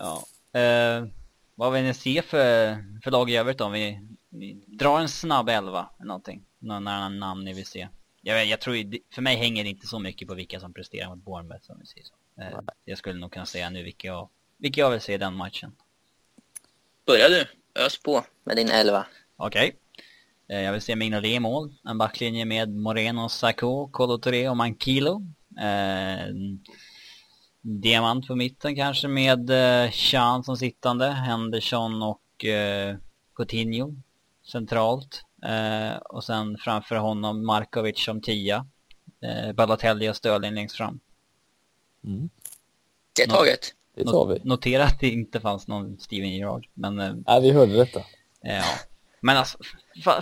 Ja. 0.00 0.22
Eh, 0.60 1.04
vad 1.54 1.72
vill 1.72 1.82
ni 1.82 1.94
se 1.94 2.22
för, 2.22 2.76
för 3.04 3.10
lag 3.10 3.30
i 3.30 3.36
övrigt 3.36 3.58
då? 3.58 3.64
Om 3.64 3.72
vi, 3.72 4.00
vi 4.28 4.64
drar 4.66 5.00
en 5.00 5.08
snabb 5.08 5.48
elva 5.48 5.88
eller 5.98 6.06
någonting. 6.06 6.44
Några 6.58 7.08
namn 7.08 7.44
ni 7.44 7.52
vill 7.52 7.66
se. 7.66 7.88
Jag, 8.28 8.46
jag 8.46 8.60
tror, 8.60 8.74
för 9.14 9.22
mig 9.22 9.36
hänger 9.36 9.64
det 9.64 9.70
inte 9.70 9.86
så 9.86 9.98
mycket 9.98 10.28
på 10.28 10.34
vilka 10.34 10.60
som 10.60 10.72
presterar 10.72 11.08
mot 11.08 11.24
Bournemouth 11.24 11.70
om 11.70 11.78
vi 11.80 11.86
säger 11.86 12.06
så. 12.06 12.14
Eh, 12.40 12.60
jag 12.84 12.98
skulle 12.98 13.20
nog 13.20 13.32
kunna 13.32 13.46
säga 13.46 13.70
nu 13.70 13.82
vilka 13.82 14.08
jag, 14.08 14.28
vilka 14.56 14.80
jag 14.80 14.90
vill 14.90 15.00
se 15.00 15.14
i 15.14 15.18
den 15.18 15.34
matchen. 15.34 15.76
Börja 17.06 17.28
du, 17.28 17.46
ös 17.74 17.98
på 17.98 18.24
med 18.44 18.56
din 18.56 18.68
elva. 18.68 19.06
Okej. 19.36 19.76
Okay. 20.46 20.56
Eh, 20.58 20.64
jag 20.64 20.72
vill 20.72 20.80
se 20.80 20.96
Mignolet 20.96 21.30
i 21.30 21.40
mål. 21.40 21.74
En 21.84 21.98
backlinje 21.98 22.44
med 22.44 22.68
Moreno, 22.68 23.28
Sacco, 23.28 23.88
Colo 23.88 24.18
Touré 24.18 24.48
och 24.48 24.56
Mankilo. 24.56 25.22
Eh, 25.60 26.34
diamant 27.60 28.26
på 28.26 28.34
mitten 28.34 28.76
kanske 28.76 29.08
med 29.08 29.50
Chan 29.92 30.44
som 30.44 30.56
sittande, 30.56 31.10
Henderson 31.10 32.02
och 32.02 32.44
Coutinho 33.36 33.94
centralt. 34.52 35.24
Eh, 35.42 35.96
och 35.96 36.24
sen 36.24 36.58
framför 36.58 36.96
honom 36.96 37.46
Markovic 37.46 38.04
som 38.04 38.20
tia. 38.20 38.66
Eh, 39.22 39.52
Balotelli 39.52 40.10
och 40.10 40.16
Störling 40.16 40.54
längst 40.54 40.76
fram. 40.76 41.00
Mm. 42.04 42.30
Det 43.16 43.22
är 43.22 43.28
taget. 43.28 43.74
Det 43.94 44.04
tar 44.04 44.26
vi. 44.26 44.40
Notera 44.44 44.84
att 44.84 45.00
det 45.00 45.08
inte 45.08 45.40
fanns 45.40 45.68
någon 45.68 45.98
Steven 45.98 46.30
Gerrard. 46.30 46.66
Men, 46.74 47.00
eh, 47.00 47.14
Nej, 47.26 47.40
vi 47.42 47.50
hörde 47.50 47.76
detta. 47.76 48.00
Ja. 48.40 48.62
Men 49.20 49.36
alltså, 49.36 49.58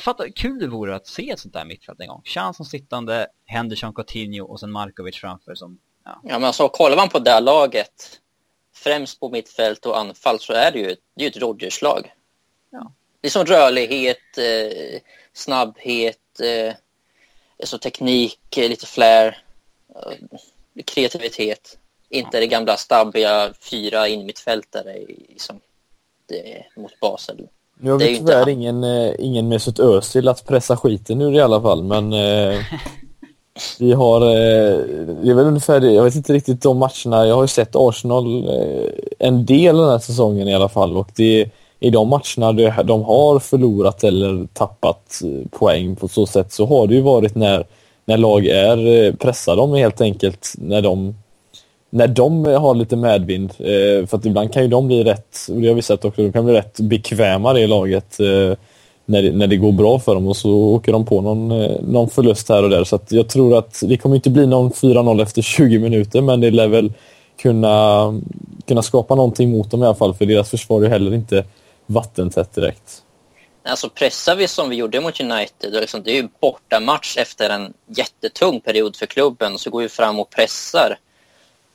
fatta 0.00 0.30
kul 0.30 0.58
det 0.58 0.66
vore 0.66 0.96
att 0.96 1.06
se 1.06 1.30
ett 1.30 1.40
sånt 1.40 1.54
där 1.54 1.64
mittfält 1.64 2.00
en 2.00 2.08
gång. 2.08 2.22
Chan 2.24 2.54
som 2.54 2.66
sittande, 2.66 3.26
Henderson, 3.46 3.94
Coutinho 3.94 4.44
och 4.44 4.60
sen 4.60 4.72
Markovic 4.72 5.16
framför 5.16 5.54
som... 5.54 5.78
Ja, 6.04 6.20
ja 6.22 6.38
men 6.38 6.44
alltså 6.44 6.68
kollar 6.68 6.96
man 6.96 7.08
på 7.08 7.18
det 7.18 7.30
här 7.30 7.40
laget, 7.40 8.20
främst 8.74 9.20
på 9.20 9.28
mittfält 9.28 9.86
och 9.86 9.98
anfall 9.98 10.40
så 10.40 10.52
är 10.52 10.72
det 10.72 10.78
ju, 10.78 10.96
det 11.14 11.24
är 11.24 11.28
ett 11.28 11.36
Rodgers-lag. 11.36 12.12
Ja. 12.70 12.92
Det 13.26 13.28
är 13.28 13.44
som 13.44 13.46
rörlighet, 13.46 14.38
eh, 14.38 15.00
snabbhet, 15.32 16.40
eh, 16.40 16.74
alltså 17.60 17.78
teknik, 17.78 18.56
eh, 18.56 18.68
lite 18.68 18.86
flair, 18.86 19.38
eh, 19.94 20.82
kreativitet. 20.84 21.78
Inte 22.10 22.40
det 22.40 22.46
gamla 22.46 22.76
stabbiga 22.76 23.50
fyra 23.70 24.08
innermittfältare 24.08 24.98
som 25.36 25.60
det, 26.28 26.64
mot 26.76 27.00
Basel. 27.00 27.48
Nu 27.80 27.90
har 27.90 27.98
vi 27.98 28.18
tyvärr 28.18 28.40
inte... 28.40 28.52
ingen, 28.52 28.84
eh, 28.84 29.14
ingen 29.18 29.48
Mesut 29.48 29.78
Özil 29.78 30.28
att 30.28 30.46
pressa 30.46 30.76
skiten 30.76 31.20
ur 31.20 31.34
i 31.34 31.40
alla 31.40 31.62
fall, 31.62 31.82
men 31.82 32.12
eh, 32.12 32.58
vi 33.78 33.92
har, 33.92 34.20
eh, 34.20 34.78
det 35.22 35.30
är 35.30 35.34
väl 35.34 35.46
ungefär 35.46 35.80
det, 35.80 35.92
jag 35.92 36.04
vet 36.04 36.14
inte 36.14 36.32
riktigt 36.32 36.62
de 36.62 36.78
matcherna, 36.78 37.26
jag 37.26 37.34
har 37.34 37.42
ju 37.42 37.48
sett 37.48 37.76
Arsenal 37.76 38.48
eh, 38.48 38.90
en 39.18 39.46
del 39.46 39.76
den 39.76 39.90
här 39.90 39.98
säsongen 39.98 40.48
i 40.48 40.54
alla 40.54 40.68
fall 40.68 40.96
och 40.96 41.10
det 41.16 41.50
i 41.80 41.90
de 41.90 42.08
matcherna 42.08 42.82
de 42.82 43.04
har 43.04 43.38
förlorat 43.38 44.04
eller 44.04 44.46
tappat 44.52 45.20
eh, 45.24 45.58
poäng 45.58 45.96
på 45.96 46.08
så 46.08 46.26
sätt 46.26 46.52
så 46.52 46.66
har 46.66 46.86
det 46.86 46.94
ju 46.94 47.00
varit 47.00 47.34
när, 47.34 47.66
när 48.04 48.16
lag 48.16 48.46
är 48.46 48.76
pressade 48.76 49.16
pressar 49.16 49.56
dem 49.56 49.74
helt 49.74 50.00
enkelt 50.00 50.54
när 50.58 50.82
de 50.82 51.14
när 51.90 52.08
de 52.08 52.44
har 52.44 52.74
lite 52.74 52.96
medvind, 52.96 53.52
eh, 53.58 54.06
för 54.06 54.16
att 54.16 54.26
ibland 54.26 54.52
kan 54.52 54.62
ju 54.62 54.68
de 54.68 54.86
bli 54.86 55.04
rätt, 55.04 55.36
och 55.50 55.60
det 55.60 55.68
har 55.68 55.74
vi 55.74 55.82
sett 55.82 56.04
också, 56.04 56.22
de 56.22 56.32
kan 56.32 56.44
bli 56.44 56.54
rätt 56.54 56.80
bekväma 56.80 57.58
i 57.58 57.66
laget 57.66 58.16
när, 59.04 59.22
det, 59.22 59.32
när 59.32 59.46
det 59.46 59.56
går 59.56 59.72
bra 59.72 59.98
för 59.98 60.14
dem 60.14 60.26
och 60.26 60.36
så 60.36 60.50
åker 60.50 60.92
de 60.92 61.04
på 61.04 61.20
någon, 61.20 61.48
någon 61.92 62.10
förlust 62.10 62.48
här 62.48 62.62
och 62.62 62.70
där. 62.70 62.84
Så 62.84 62.96
att 62.96 63.12
jag 63.12 63.28
tror 63.28 63.58
att 63.58 63.82
det 63.86 63.96
kommer 63.96 64.16
inte 64.16 64.30
bli 64.30 64.46
någon 64.46 64.70
4-0 64.70 65.22
efter 65.22 65.42
20 65.42 65.78
minuter, 65.78 66.20
men 66.20 66.40
det 66.40 66.50
lär 66.50 66.68
väl 66.68 66.92
kunna, 67.42 68.20
kunna 68.68 68.82
skapa 68.82 69.14
någonting 69.14 69.50
mot 69.50 69.70
dem 69.70 69.82
i 69.82 69.86
alla 69.86 69.94
fall, 69.94 70.14
för 70.14 70.26
deras 70.26 70.50
försvar 70.50 70.82
är 70.82 70.88
heller 70.88 71.14
inte 71.14 71.44
vattentätt 71.86 72.54
direkt. 72.54 73.02
Alltså 73.62 73.88
pressar 73.88 74.36
vi 74.36 74.48
som 74.48 74.68
vi 74.68 74.76
gjorde 74.76 75.00
mot 75.00 75.20
United, 75.20 75.74
och 75.74 75.80
liksom, 75.80 76.02
det 76.02 76.10
är 76.10 76.22
ju 76.22 76.28
bortamatch 76.40 77.16
efter 77.16 77.50
en 77.50 77.74
jättetung 77.86 78.60
period 78.60 78.96
för 78.96 79.06
klubben. 79.06 79.58
Så 79.58 79.70
går 79.70 79.80
vi 79.80 79.88
fram 79.88 80.20
och 80.20 80.30
pressar 80.30 80.98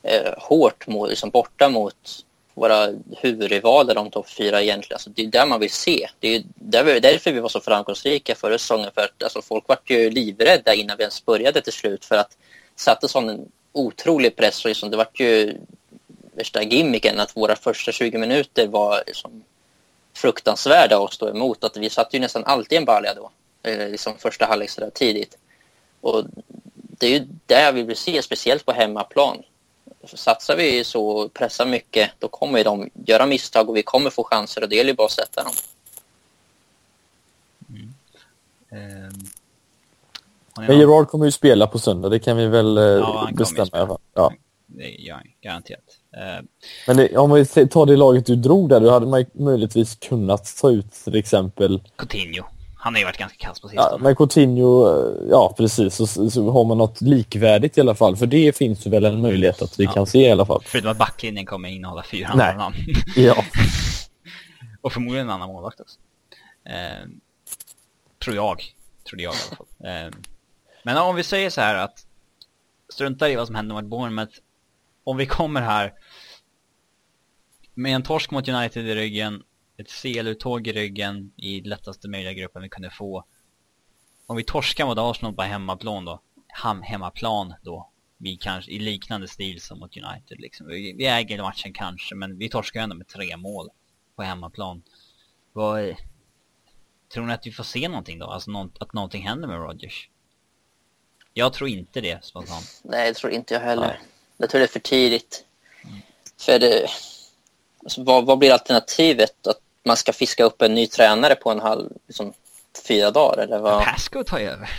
eh, 0.04 0.34
hårt 0.38 0.88
mot, 0.88 1.10
liksom, 1.10 1.30
borta 1.30 1.70
mot 1.70 2.26
våra 2.54 2.90
huvudrivaler, 3.18 3.96
de 3.96 4.10
topp 4.10 4.30
fyra 4.30 4.62
egentligen. 4.62 4.96
Alltså, 4.96 5.10
det 5.10 5.22
är 5.22 5.28
där 5.28 5.46
man 5.46 5.60
vill 5.60 5.70
se. 5.70 6.10
Det 6.20 6.36
är 6.36 6.44
där, 6.56 7.00
därför 7.00 7.32
vi 7.32 7.40
var 7.40 7.50
så 7.50 7.60
framgångsrika 7.60 8.36
förra 8.36 8.58
säsongen. 8.58 8.90
För 8.96 9.02
att, 9.02 9.24
alltså, 9.24 9.42
folk 9.42 9.68
var 9.68 9.78
ju 9.86 10.10
livrädda 10.10 10.74
innan 10.74 10.98
vi 10.98 11.04
ens 11.04 11.26
började 11.26 11.62
till 11.62 11.74
slut 11.74 12.06
för 12.06 12.16
att 12.16 12.38
satte 12.76 13.08
sån 13.08 13.30
en 13.30 13.52
otrolig 13.72 14.36
press. 14.36 14.66
Och 14.66 14.70
liksom, 14.70 14.90
det 14.90 14.98
var 14.98 15.08
ju 15.14 15.58
värsta 16.36 16.64
gimmicken 16.64 17.20
att 17.20 17.38
våra 17.38 17.56
första 17.56 17.92
20 17.92 18.18
minuter 18.18 18.68
var 18.68 19.04
liksom, 19.08 19.44
fruktansvärda 20.14 21.04
att 21.04 21.14
stå 21.14 21.30
emot. 21.30 21.64
Att 21.64 21.78
vi 21.78 21.90
satt 21.90 22.14
ju 22.14 22.20
nästan 22.20 22.44
alltid 22.46 22.78
en 22.78 22.86
balja 22.86 23.14
då, 23.14 23.32
eh, 23.64 23.90
liksom 23.90 24.14
första 24.18 24.46
halvlek 24.46 24.70
sådär 24.70 24.90
tidigt. 24.94 25.38
Och 26.02 26.24
det 26.74 27.08
är 27.08 27.20
ju 27.20 27.28
det 27.46 27.72
vi 27.72 27.84
vill 27.84 27.98
se, 27.98 28.22
speciellt 28.22 28.66
på 28.66 28.72
hemmaplan. 28.72 29.44
Satsar 30.04 30.56
vi 30.56 30.84
så 30.84 31.08
och 31.08 31.34
pressar 31.34 31.66
mycket, 31.66 32.12
då 32.20 32.28
kommer 32.28 32.64
de 32.64 32.90
göra 33.06 33.26
misstag 33.26 33.70
och 33.70 33.78
vi 33.78 33.84
kommer 33.84 34.10
få 34.10 34.24
chanser 34.24 34.64
och 34.64 34.70
det 34.70 34.76
gäller 34.76 34.90
ju 34.90 34.96
bara 34.96 35.06
att 35.06 35.12
sätta 35.12 35.44
dem. 35.44 35.54
Mm. 37.70 37.94
Um, 39.06 39.30
Men 40.68 40.80
Gerard 40.80 41.08
kommer 41.08 41.26
ju 41.26 41.32
spela 41.32 41.68
på 41.68 41.80
söndag, 41.80 42.10
det 42.10 42.20
kan 42.20 42.38
vi 42.38 42.48
väl 42.48 42.78
eh, 42.78 42.84
ja, 42.84 43.30
bestämma. 43.34 43.98
Ja, 44.14 44.34
det 44.66 44.90
gör 44.90 45.16
han 45.16 45.28
garanterat. 45.42 46.01
Uh, 46.18 46.46
Men 46.88 46.98
det, 46.98 47.18
om 47.18 47.32
vi 47.32 47.46
tar 47.46 47.86
det 47.86 47.96
laget 47.96 48.26
du 48.26 48.36
drog 48.36 48.70
där, 48.70 48.80
då 48.80 48.92
hade 48.92 49.06
man 49.06 49.26
möjligtvis 49.34 49.96
kunnat 49.96 50.58
ta 50.62 50.70
ut 50.70 50.92
till 50.92 51.16
exempel 51.16 51.82
Coutinho. 51.96 52.44
Han 52.76 52.94
har 52.94 53.00
ju 53.00 53.06
varit 53.06 53.18
ganska 53.18 53.38
kass 53.38 53.60
på 53.60 53.68
sistone. 53.68 53.90
Ja, 53.92 53.98
men 53.98 54.16
Coutinho, 54.16 54.88
eh, 54.88 55.30
ja 55.30 55.54
precis, 55.58 55.96
så, 55.96 56.08
så, 56.08 56.52
har 56.52 56.64
man 56.64 56.78
något 56.78 57.02
likvärdigt 57.02 57.78
i 57.78 57.82
alla 57.82 57.96
fall. 57.96 58.18
För 58.18 58.26
det 58.26 58.58
finns 58.58 58.86
ju 58.86 58.90
väl 58.90 59.06
en 59.06 59.22
möjlighet 59.22 59.62
att 59.62 59.80
vi 59.80 59.84
ja. 59.84 59.92
kan 59.92 60.08
se 60.08 60.28
i 60.28 60.32
alla 60.32 60.46
fall. 60.46 60.62
Förutom 60.66 60.92
att 60.92 60.98
backlinjen 60.98 61.46
kommer 61.46 61.70
innehålla 61.70 62.04
fyra 62.04 62.28
andra 62.28 62.58
namn. 62.58 62.76
ja. 63.16 63.44
Och 64.82 64.94
förmodligen 64.94 65.28
en 65.28 65.34
annan 65.34 65.50
målvakt 65.50 65.80
också. 65.80 66.00
Eh, 66.66 67.08
tror 68.24 68.36
jag. 68.36 68.64
Trodde 69.10 69.24
jag 69.24 69.34
i 69.34 69.38
alla 69.38 69.58
fall. 69.58 70.06
Eh, 70.08 70.12
men 70.84 70.98
om 70.98 71.16
vi 71.16 71.24
säger 71.24 71.50
så 71.50 71.62
här 71.62 71.76
att 71.76 72.06
strunta 72.94 73.30
i 73.30 73.36
vad 73.36 73.48
som 73.48 73.56
händer 73.56 73.76
mot 73.76 73.86
Bournemouth. 73.86 74.34
Om 75.04 75.18
vi 75.18 75.26
kommer 75.26 75.62
här 75.62 75.94
med 77.74 77.96
en 77.96 78.04
torsk 78.04 78.32
mot 78.32 78.48
United 78.48 78.86
i 78.86 78.96
ryggen 78.96 79.44
ett 79.78 79.90
CL-uttåg 79.90 80.68
i 80.68 80.74
ryggen 80.74 81.34
i 81.38 81.62
lättaste 81.62 82.08
möjliga 82.08 82.34
gruppen 82.34 82.62
vi 82.62 82.70
kunde 82.70 82.90
få. 82.90 83.26
Om 84.28 84.38
vi 84.38 84.44
torskar 84.44 84.86
mot 84.86 84.98
Arsenal 84.98 85.34
på 85.34 85.42
hemmaplan 85.42 86.06
då, 86.06 86.22
ham 86.48 86.82
hemmaplan 86.82 87.54
då, 87.62 87.92
vi 88.18 88.38
kanske 88.38 88.72
i 88.72 88.80
liknande 88.80 89.28
stil 89.28 89.62
som 89.62 89.80
mot 89.80 89.98
United 89.98 90.40
liksom. 90.40 90.68
Vi, 90.68 90.94
vi 90.98 91.06
äger 91.08 91.42
matchen 91.42 91.74
kanske, 91.74 92.16
men 92.16 92.38
vi 92.38 92.50
torskar 92.50 92.82
ändå 92.82 92.96
med 92.96 93.08
tre 93.08 93.38
mål 93.38 93.70
på 94.16 94.24
hemmaplan. 94.24 94.84
Vad, 95.54 95.96
tror 97.14 97.26
ni 97.26 97.34
att 97.34 97.48
vi 97.48 97.52
får 97.52 97.64
se 97.64 97.88
någonting 97.88 98.20
då? 98.20 98.26
Alltså 98.26 98.52
något, 98.52 98.78
att 98.80 98.94
någonting 98.94 99.28
händer 99.28 99.48
med 99.48 99.58
Rodgers? 99.58 100.10
Jag 101.34 101.54
tror 101.54 101.70
inte 101.70 102.02
det 102.02 102.26
spontant. 102.26 102.82
Nej, 102.84 103.08
det 103.08 103.14
tror 103.14 103.32
inte 103.34 103.54
jag 103.54 103.62
heller. 103.62 103.88
Nej. 103.88 104.00
Jag 104.42 104.50
tror 104.50 104.60
det 104.60 104.66
är 104.66 104.68
för 104.68 104.80
tidigt. 104.80 105.44
Mm. 105.84 106.02
För 106.40 106.60
det, 106.60 106.88
alltså, 107.84 108.04
vad, 108.04 108.26
vad 108.26 108.38
blir 108.38 108.52
alternativet? 108.52 109.48
Att 109.48 109.60
man 109.84 109.98
ska 109.98 110.14
fiska 110.14 110.44
upp 110.44 110.62
en 110.62 110.74
ny 110.74 110.88
tränare 110.88 111.36
på 111.36 111.52
en 111.52 111.60
halv, 111.60 111.90
liksom, 112.08 112.34
fyra 112.88 113.12
dagar 113.12 113.44
eller 113.44 113.60
vad? 113.60 113.84
Pasco 113.84 114.24
tar 114.24 114.40
över. 114.40 114.70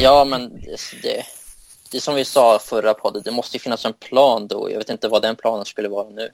Ja, 0.00 0.24
men 0.24 0.60
det, 0.60 0.76
det, 1.02 1.26
det 1.90 2.00
som 2.00 2.14
vi 2.14 2.24
sa 2.24 2.58
förra 2.58 2.94
podden, 2.94 3.22
det 3.24 3.30
måste 3.30 3.56
ju 3.56 3.60
finnas 3.60 3.84
en 3.84 3.92
plan 3.92 4.48
då. 4.48 4.70
Jag 4.70 4.78
vet 4.78 4.90
inte 4.90 5.08
vad 5.08 5.22
den 5.22 5.36
planen 5.36 5.64
skulle 5.64 5.88
vara 5.88 6.10
nu. 6.10 6.30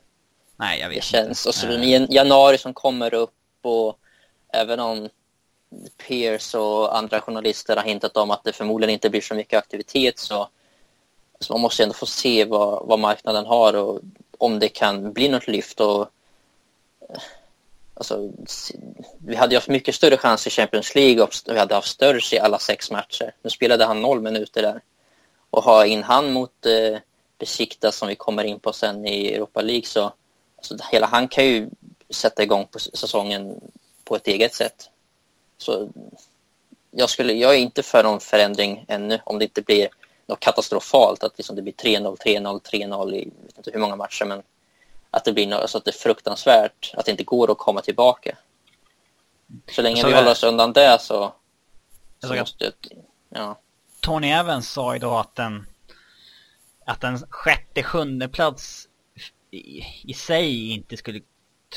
Nej, 0.57 0.81
jag 0.81 0.89
vet 0.89 0.97
det 0.97 1.05
känns, 1.05 1.47
inte. 1.47 1.49
Och 1.49 1.55
så 1.55 1.69
i 1.69 2.07
januari 2.11 2.59
som 2.59 2.75
kommer 2.75 3.15
upp 3.15 3.35
och 3.63 3.99
även 4.53 4.81
om 4.81 5.09
Pierce 6.07 6.59
och 6.59 6.97
andra 6.97 7.21
journalister 7.21 7.77
har 7.77 7.83
hintat 7.83 8.17
om 8.17 8.31
att 8.31 8.45
det 8.45 8.53
förmodligen 8.53 8.93
inte 8.93 9.11
blir 9.11 9.21
så 9.21 9.35
mycket 9.35 9.59
aktivitet 9.59 10.19
så, 10.19 10.49
så 11.41 11.53
man 11.53 11.61
måste 11.61 11.83
ändå 11.83 11.95
få 11.95 12.07
se 12.07 12.45
vad, 12.45 12.87
vad 12.87 12.99
marknaden 12.99 13.47
har 13.47 13.75
och 13.75 14.01
om 14.39 14.59
det 14.59 14.69
kan 14.69 15.13
bli 15.13 15.29
något 15.29 15.49
lyft. 15.49 15.81
Och, 15.81 16.01
eh, 17.09 17.21
Alltså, 17.99 18.31
vi 19.19 19.37
hade 19.37 19.55
ju 19.55 19.57
haft 19.57 19.69
mycket 19.69 19.95
större 19.95 20.17
chans 20.17 20.47
i 20.47 20.51
Champions 20.51 20.95
League 20.95 21.23
och 21.23 21.31
vi 21.47 21.59
hade 21.59 21.75
haft 21.75 21.89
större 21.89 22.37
i 22.37 22.39
alla 22.39 22.59
sex 22.59 22.91
matcher. 22.91 23.35
Nu 23.43 23.51
spelade 23.51 23.85
han 23.85 24.03
noll 24.03 24.21
minuter 24.21 24.63
där. 24.63 24.81
Och 25.51 25.65
ha 25.65 25.87
in 25.87 26.03
han 26.03 26.33
mot 26.33 26.67
eh, 26.67 26.99
Besiktas 27.39 27.97
som 27.97 28.09
vi 28.09 28.15
kommer 28.15 28.45
in 28.45 28.61
på 28.61 28.73
sen 28.73 29.07
i 29.07 29.33
Europa 29.33 29.61
League 29.63 29.87
så 29.87 30.13
alltså, 30.57 30.77
hela 30.93 31.07
han 31.07 31.29
kan 31.29 31.45
ju 31.45 31.71
sätta 32.11 32.43
igång 32.43 32.67
på 32.67 32.79
säsongen 32.79 33.61
på 34.05 34.17
ett 34.17 34.27
eget 34.27 34.55
sätt. 34.55 34.91
Så 35.59 35.89
jag, 36.91 37.11
skulle, 37.11 37.33
jag 37.33 37.55
är 37.55 37.59
inte 37.59 37.83
för 37.83 38.03
någon 38.03 38.21
förändring 38.21 38.85
ännu 38.89 39.21
om 39.25 39.39
det 39.39 39.45
inte 39.45 39.63
blir 39.63 39.89
något 40.27 40.41
katastrofalt, 40.41 41.25
att 41.25 41.39
liksom 41.39 41.57
det 41.57 41.63
blir 41.63 41.75
3-0, 41.75 42.17
3-0, 42.17 42.61
3-0 42.63 43.15
i 43.15 43.31
vet 43.47 43.57
inte 43.57 43.71
hur 43.71 43.81
många 43.81 43.97
matcher 43.97 44.25
men 44.25 44.43
att 45.11 45.25
det 45.25 45.33
blir 45.33 45.47
något, 45.47 45.61
alltså 45.61 45.79
att 45.79 45.85
det 45.85 45.91
är 45.91 45.99
fruktansvärt, 45.99 46.93
att 46.95 47.05
det 47.05 47.11
inte 47.11 47.25
går 47.25 47.51
att 47.51 47.59
komma 47.59 47.81
tillbaka. 47.81 48.37
Så 49.71 49.83
länge 49.83 50.07
vi 50.07 50.15
håller 50.15 50.31
oss 50.31 50.43
undan 50.43 50.73
det 50.73 50.99
så, 51.01 51.33
så 52.21 52.35
måste 52.35 52.73
ja. 53.29 53.59
Tony 54.01 54.31
Evans 54.31 54.71
sa 54.71 54.99
då 54.99 55.15
att 55.15 55.39
en, 55.39 55.67
att 56.85 57.05
en 57.05 57.19
sjätte, 57.19 57.83
sjunde 57.83 58.29
plats 58.29 58.89
i, 59.51 59.85
i 60.05 60.15
sig 60.15 60.71
inte 60.71 60.97
skulle, 60.97 61.21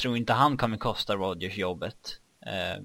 tror 0.02 0.18
inte 0.18 0.34
han 0.34 0.58
kommer 0.58 0.78
kosta 0.78 1.16
Rodgers 1.16 1.58
jobbet. 1.58 2.20
Eh, 2.46 2.84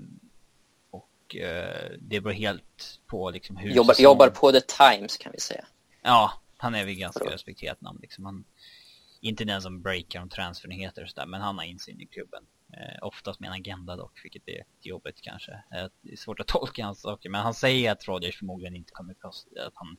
och 1.35 1.41
eh, 1.41 1.91
det 2.01 2.21
beror 2.21 2.35
helt 2.35 3.01
på 3.07 3.31
liksom 3.31 3.57
hur... 3.57 3.71
Jobbar, 3.71 3.95
jobbar 3.99 4.29
på 4.29 4.53
The 4.53 4.61
Times 4.61 5.17
kan 5.17 5.33
vi 5.33 5.41
säga. 5.41 5.65
Ja, 6.03 6.33
han 6.57 6.75
är 6.75 6.85
väl 6.85 6.95
ganska 6.95 7.25
respekterat 7.25 7.81
namn 7.81 7.99
liksom. 8.03 8.25
Han, 8.25 8.45
inte 9.21 9.45
den 9.45 9.63
som 9.63 9.83
breakar 9.83 10.23
om 10.23 10.29
transfernyheter 10.29 11.03
och 11.03 11.09
sådär, 11.09 11.27
men 11.27 11.41
han 11.41 11.59
har 11.59 11.65
insyn 11.65 12.01
i 12.01 12.07
klubben. 12.07 12.47
Eh, 12.73 13.07
oftast 13.07 13.41
med 13.41 13.49
en 13.49 13.55
agenda 13.55 13.97
dock, 13.97 14.21
vilket 14.25 14.49
är 14.49 14.65
jobbigt 14.81 15.21
kanske. 15.21 15.53
Eh, 15.53 15.87
det 16.03 16.13
är 16.13 16.17
svårt 16.17 16.41
att 16.41 16.47
tolka 16.47 16.85
hans 16.85 17.01
saker, 17.01 17.31
men 17.31 17.41
han 17.41 17.55
säger 17.55 17.93
att 17.93 18.09
Rodgers 18.09 18.39
förmodligen 18.39 18.77
inte 18.77 18.93
kommer 18.93 19.15
kosta, 19.15 19.67
att 19.67 19.73
han 19.75 19.97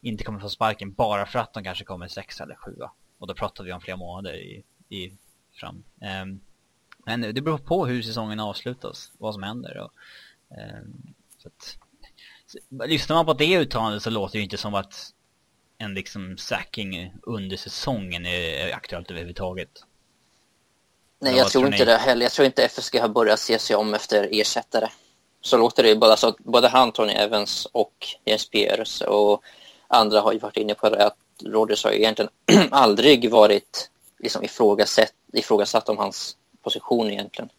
inte 0.00 0.24
kommer 0.24 0.40
få 0.40 0.48
sparken 0.48 0.92
bara 0.92 1.26
för 1.26 1.38
att 1.38 1.54
de 1.54 1.64
kanske 1.64 1.84
kommer 1.84 2.08
sexa 2.08 2.44
eller 2.44 2.54
sjua. 2.54 2.92
Och 3.18 3.26
då 3.26 3.34
pratar 3.34 3.64
vi 3.64 3.72
om 3.72 3.80
flera 3.80 3.96
månader 3.96 4.34
i, 4.34 4.64
i 4.88 5.18
fram. 5.52 5.84
Eh, 6.00 6.24
men 7.06 7.20
det 7.20 7.42
beror 7.42 7.58
på 7.58 7.86
hur 7.86 8.02
säsongen 8.02 8.40
avslutas, 8.40 9.12
vad 9.18 9.34
som 9.34 9.42
händer. 9.42 9.78
Och, 9.78 9.92
så 11.38 11.48
att, 11.48 11.78
så, 12.46 12.86
lyssnar 12.86 13.16
man 13.16 13.26
på 13.26 13.32
det 13.32 13.58
uttalandet 13.58 14.02
så 14.02 14.10
låter 14.10 14.32
det 14.32 14.38
ju 14.38 14.44
inte 14.44 14.56
som 14.56 14.74
att 14.74 15.12
en 15.78 15.94
liksom 15.94 16.36
sacking 16.38 17.12
under 17.22 17.56
säsongen 17.56 18.26
är 18.26 18.74
aktuellt 18.74 19.10
överhuvudtaget. 19.10 19.70
Nej, 21.18 21.36
jag 21.36 21.50
tror 21.50 21.66
inte 21.66 21.78
ni? 21.78 21.84
det 21.84 21.96
heller. 21.96 22.22
Jag 22.22 22.32
tror 22.32 22.46
inte 22.46 22.64
FSG 22.64 22.98
har 22.98 23.08
börjat 23.08 23.40
se 23.40 23.58
sig 23.58 23.76
om 23.76 23.94
efter 23.94 24.28
ersättare. 24.32 24.88
Så 25.40 25.56
låter 25.56 25.82
det 25.82 25.88
ju. 25.88 25.96
Både, 25.96 26.12
alltså, 26.12 26.36
både 26.38 26.68
han, 26.68 26.92
Tony 26.92 27.12
Evans 27.12 27.66
och 27.72 28.06
Jens 28.24 28.50
Pierce 28.50 29.06
och 29.06 29.42
andra 29.88 30.20
har 30.20 30.32
ju 30.32 30.38
varit 30.38 30.56
inne 30.56 30.74
på 30.74 30.90
det 30.90 31.06
att 31.06 31.16
Rodgers 31.44 31.84
har 31.84 31.90
ju 31.90 31.98
egentligen 31.98 32.30
aldrig 32.70 33.30
varit 33.30 33.90
liksom 34.18 34.44
ifrågasatt, 34.44 35.12
ifrågasatt 35.32 35.88
om 35.88 35.98
hans 35.98 36.36
position 36.62 37.10
egentligen. 37.10 37.50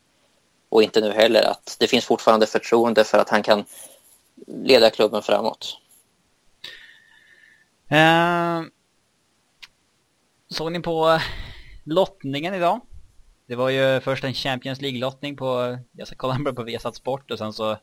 Och 0.70 0.84
inte 0.84 1.02
nu 1.02 1.12
heller. 1.12 1.44
att 1.44 1.76
Det 1.80 1.88
finns 1.88 2.06
fortfarande 2.06 2.48
förtroende 2.48 3.04
för 3.04 3.18
att 3.18 3.30
han 3.30 3.44
kan 3.44 3.66
leda 4.48 4.90
klubben 4.90 5.22
framåt. 5.22 5.78
Eh, 7.90 8.62
såg 10.50 10.72
ni 10.72 10.80
på 10.80 11.20
lottningen 11.84 12.54
idag? 12.54 12.82
Det 13.48 13.56
var 13.56 13.70
ju 13.70 14.00
först 14.00 14.24
en 14.24 14.34
Champions 14.34 14.82
League-lottning 14.82 15.38
på, 15.38 15.78
jag 15.92 16.08
ska 16.08 16.16
kolla 16.16 16.54
på 16.54 16.64
Viasat 16.64 16.96
Sport 16.96 17.32
och 17.32 17.38
sen 17.38 17.54
så 17.54 17.78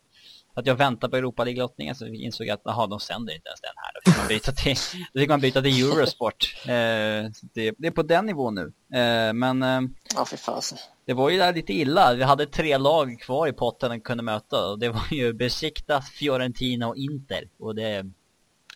att 0.54 0.66
jag 0.66 0.74
väntade 0.74 1.10
på 1.10 1.16
Europa 1.16 1.44
League-lottningen 1.44 1.94
så 1.94 2.06
insåg 2.06 2.46
jag 2.46 2.54
att 2.54 2.66
aha, 2.66 2.86
de 2.86 3.00
sänder 3.00 3.34
inte 3.34 3.48
ens 3.48 3.60
den 3.60 3.74
här. 3.76 3.90
Då 3.94 4.10
fick 4.10 4.18
man 4.18 4.28
byta 4.28 4.52
till, 4.52 4.76
då 5.12 5.20
fick 5.20 5.28
man 5.28 5.40
byta 5.40 5.62
till 5.62 5.82
Eurosport. 5.82 6.56
Eh, 6.62 7.30
det, 7.54 7.74
det, 7.78 7.86
är 7.86 7.90
på 7.90 8.02
den 8.02 8.26
nivån 8.26 8.54
nu. 8.54 8.72
Eh, 8.98 9.32
men 9.32 9.62
eh, 9.62 9.80
ja, 10.16 10.24
för 10.24 10.36
fasen. 10.36 10.78
Det 11.06 11.12
var 11.12 11.30
ju 11.30 11.38
där 11.38 11.52
lite 11.54 11.72
illa. 11.72 12.14
Vi 12.14 12.22
hade 12.22 12.46
tre 12.46 12.78
lag 12.78 13.20
kvar 13.20 13.48
i 13.48 13.52
potten 13.52 13.92
och 13.92 14.04
kunde 14.04 14.22
möta. 14.22 14.70
Och 14.70 14.78
det 14.78 14.88
var 14.88 15.06
ju 15.10 15.32
Besiktas, 15.32 16.10
Fiorentina 16.10 16.88
och 16.88 16.96
Inter. 16.96 17.48
Och 17.58 17.74
det, 17.74 18.04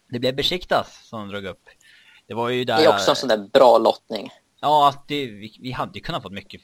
det 0.09 0.19
blev 0.19 0.37
Besiktas 0.37 1.09
som 1.09 1.29
drog 1.29 1.45
upp. 1.45 1.63
Det 2.27 2.35
var 2.35 2.49
ju 2.49 2.65
där... 2.65 2.77
Det 2.77 2.85
är 2.85 2.89
också 2.89 3.11
en 3.11 3.17
sån 3.17 3.29
där 3.29 3.49
bra 3.53 3.79
lottning. 3.79 4.29
Ja, 4.61 5.05
det, 5.09 5.27
vi, 5.27 5.57
vi 5.61 5.73
hade 5.73 5.93
ju 5.95 6.01
kunnat 6.01 6.23
fått 6.23 6.33
mycket 6.33 6.61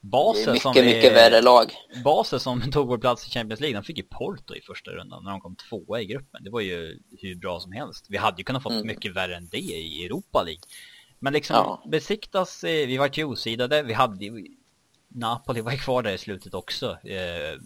Basel 0.00 0.52
mycket, 0.52 0.62
som 0.62 0.72
mycket 0.84 1.12
värre 1.14 1.40
lag. 1.42 1.72
Basel 2.04 2.40
som 2.40 2.60
tog 2.72 2.88
vår 2.88 2.98
plats 2.98 3.26
i 3.26 3.30
Champions 3.30 3.60
League, 3.60 3.78
de 3.78 3.84
fick 3.84 3.98
ju 3.98 4.04
Porto 4.04 4.54
i 4.54 4.60
första 4.60 4.90
rundan 4.90 5.24
när 5.24 5.30
de 5.30 5.40
kom 5.40 5.56
tvåa 5.56 6.00
i 6.00 6.04
gruppen. 6.04 6.44
Det 6.44 6.50
var 6.50 6.60
ju 6.60 6.98
hur 7.20 7.34
bra 7.36 7.60
som 7.60 7.72
helst. 7.72 8.06
Vi 8.08 8.16
hade 8.16 8.36
ju 8.38 8.44
kunnat 8.44 8.62
fått 8.62 8.72
Mm. 8.72 8.86
mycket 8.86 9.16
värre 9.16 9.36
än 9.36 9.48
det 9.48 9.58
i 9.58 10.04
Europa 10.04 10.42
League. 10.42 10.60
Men 11.18 11.32
liksom 11.32 11.56
Ja. 11.56 11.82
besiktas, 11.90 12.64
eh, 12.64 12.86
vi 12.86 12.96
var 12.96 13.10
ju 13.12 13.24
osidade, 13.24 13.82
vi 13.82 13.92
hade 13.92 14.24
Napoli 15.14 15.60
var 15.60 15.72
ju 15.72 15.78
kvar 15.78 16.02
där 16.02 16.12
i 16.12 16.18
slutet 16.18 16.54
också. 16.54 16.98
Eh, 17.08 17.60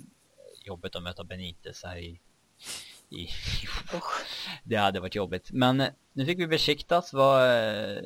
jobbigt 0.64 0.96
att 0.96 1.02
möta 1.02 1.24
Benitez 1.24 1.84
här 1.84 1.96
i, 1.96 2.20
i 3.10 3.28
Det 4.64 4.76
hade 4.76 5.00
varit 5.00 5.14
jobbigt. 5.14 5.50
Men 5.52 5.80
eh, 5.80 5.88
nu 6.12 6.26
fick 6.26 6.38
vi 6.38 6.46
besiktas 6.46 7.12
var 7.12 7.46
eh, 7.46 7.98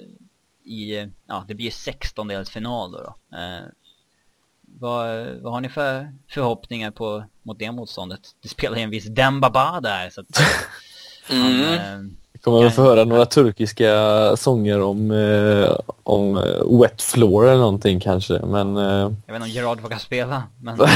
i, 0.65 0.97
eh, 0.99 1.09
ja 1.27 1.45
det 1.49 1.55
blir 1.55 1.65
ju 1.65 1.71
16 1.71 2.45
final 2.45 2.93
då. 2.93 2.99
då. 3.31 3.37
Eh, 3.37 3.63
vad, 4.63 5.27
vad 5.41 5.53
har 5.53 5.61
ni 5.61 5.69
för 5.69 6.13
förhoppningar 6.29 6.91
på, 6.91 7.25
mot 7.43 7.59
det 7.59 7.73
motståndet? 7.73 8.21
Det 8.43 8.49
spelar 8.49 8.77
ju 8.77 8.83
en 8.83 8.91
viss 8.91 9.07
Dembaba 9.07 9.81
där 9.81 10.11
så 10.11 10.21
att 10.21 10.27
han, 11.29 11.37
Mm. 11.53 11.75
eh, 11.75 11.99
Vi 12.01 12.22
kommer 12.45 12.63
Kan- 12.63 12.73
få 12.73 12.83
höra 12.83 13.05
några 13.05 13.27
turkiska 13.27 13.93
sånger 14.37 14.81
om, 14.81 15.11
eh, 15.11 15.77
om 16.03 16.37
eh, 16.37 16.81
Wet 16.81 17.03
Floor 17.03 17.47
eller 17.49 17.59
någonting 17.61 18.01
kanske. 18.01 18.39
Men 18.47 18.77
eh, 18.77 18.83
jag 18.85 19.09
vet 19.09 19.35
inte 19.35 19.43
om 19.43 19.49
Gerard 19.49 19.81
vågar 19.81 19.99
spela 19.99 20.43
men 20.61 20.79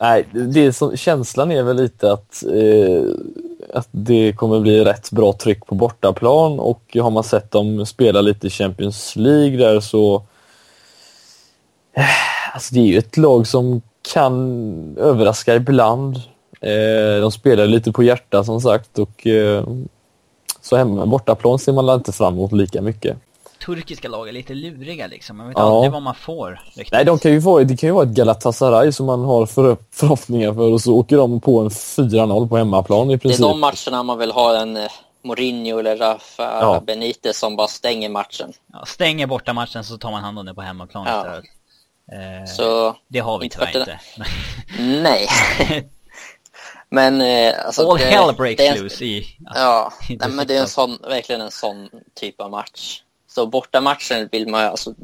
nej, 0.00 0.26
det 0.32 0.72
som, 0.72 0.96
känslan 0.96 1.52
är 1.52 1.62
väl 1.62 1.76
lite 1.76 2.12
att, 2.12 2.44
eh, 2.52 3.02
att 3.74 3.88
det 3.90 4.32
kommer 4.32 4.60
bli 4.60 4.84
rätt 4.84 5.10
bra 5.10 5.32
tryck 5.32 5.66
på 5.66 5.74
bortaplan 5.74 6.60
och 6.60 6.96
har 7.00 7.10
man 7.10 7.24
sett 7.24 7.50
dem 7.50 7.86
spela 7.86 8.20
lite 8.20 8.46
i 8.46 8.50
Champions 8.50 9.16
League 9.16 9.56
där 9.56 9.80
så 9.80 10.22
Eh, 11.96 12.04
Alltså 12.54 12.74
det 12.74 12.80
är 12.80 12.84
ju 12.84 12.98
ett 12.98 13.16
lag 13.16 13.46
som 13.46 13.82
kan 14.14 14.96
överraska 14.98 15.54
ibland. 15.54 16.20
Eh, 16.60 17.20
de 17.20 17.32
spelar 17.32 17.66
lite 17.66 17.92
på 17.92 18.02
hjärta 18.02 18.44
som 18.44 18.60
sagt 18.60 18.98
och 18.98 19.26
eh, 19.26 19.64
så 20.60 20.76
hemma 20.76 21.06
bortaplan 21.06 21.58
ser 21.58 21.72
man 21.72 21.88
inte 21.94 22.12
fram 22.12 22.34
emot 22.34 22.52
lika 22.52 22.82
mycket. 22.82 23.16
turkiska 23.66 24.08
lag 24.08 24.28
är 24.28 24.32
lite 24.32 24.54
luriga 24.54 25.06
liksom. 25.06 25.36
Man 25.36 25.48
vet 25.48 25.56
Ja. 25.58 25.62
aldrig 25.76 25.92
vad 25.92 26.02
man 26.02 26.14
får. 26.14 26.60
Riktigt. 26.74 26.92
Nej, 26.92 27.04
de 27.04 27.18
kan 27.18 27.32
ju 27.32 27.38
vara, 27.38 27.64
det 27.64 27.76
kan 27.76 27.88
ju 27.88 27.92
vara 27.92 28.04
ett 28.04 28.10
Galatasaray 28.14 28.92
som 28.92 29.06
man 29.06 29.24
har 29.24 29.46
för, 29.46 29.76
förhoppningar 29.90 30.52
för 30.54 30.72
och 30.72 30.80
så 30.80 30.94
åker 30.96 31.16
de 31.16 31.40
på 31.40 31.60
en 31.60 31.68
4-0 31.70 32.48
på 32.48 32.56
hemmaplan 32.56 33.06
i 33.06 33.08
Det 33.08 33.14
är 33.14 33.18
princip. 33.18 33.40
de 33.40 33.60
matcherna 33.60 34.02
man 34.02 34.18
vill 34.18 34.30
ha 34.32 34.56
en 34.60 34.76
eh, 34.76 34.90
Mourinho 35.24 35.78
eller 35.78 35.96
Rafa 35.96 36.42
Ja. 36.60 36.82
Benitez 36.86 37.38
som 37.38 37.56
bara 37.56 37.68
stänger 37.68 38.08
matchen. 38.08 38.52
Ja, 38.72 38.84
stänger 38.86 39.26
borta 39.26 39.52
matchen 39.52 39.84
så 39.84 39.98
tar 39.98 40.10
man 40.10 40.22
hand 40.24 40.38
om 40.38 40.46
det 40.46 40.54
på 40.54 40.60
hemmaplan 40.60 41.04
Ja. 41.06 41.18
istället. 41.18 41.44
Eh, 42.12 42.46
Så 42.56 42.96
det 43.08 43.18
har 43.18 43.38
vi 43.38 43.48
tyvärr 43.48 43.78
inte. 43.78 44.00
nej. 45.02 45.26
Men 46.92 47.20
eh, 47.20 47.66
alltså, 47.66 47.90
All 47.90 47.98
det- 47.98 48.04
hell 48.04 48.34
breaks 48.34 48.56
det 48.62 48.80
loose 48.80 49.04
i... 49.04 49.26
alltså, 49.46 49.62
Ja, 49.62 49.92
nej, 50.08 50.28
men 50.30 50.46
det 50.46 50.56
är 50.56 50.60
en 50.60 50.68
sån, 50.68 50.98
verkligen 51.02 51.40
en 51.40 51.50
sån 51.50 51.88
typ 52.14 52.40
av 52.40 52.50
match. 52.50 53.02
Så 53.26 53.46
bortamatchen 53.46 54.28
vill 54.32 54.48
man 54.48 54.62
ju 54.62 54.68
alltså... 54.68 54.94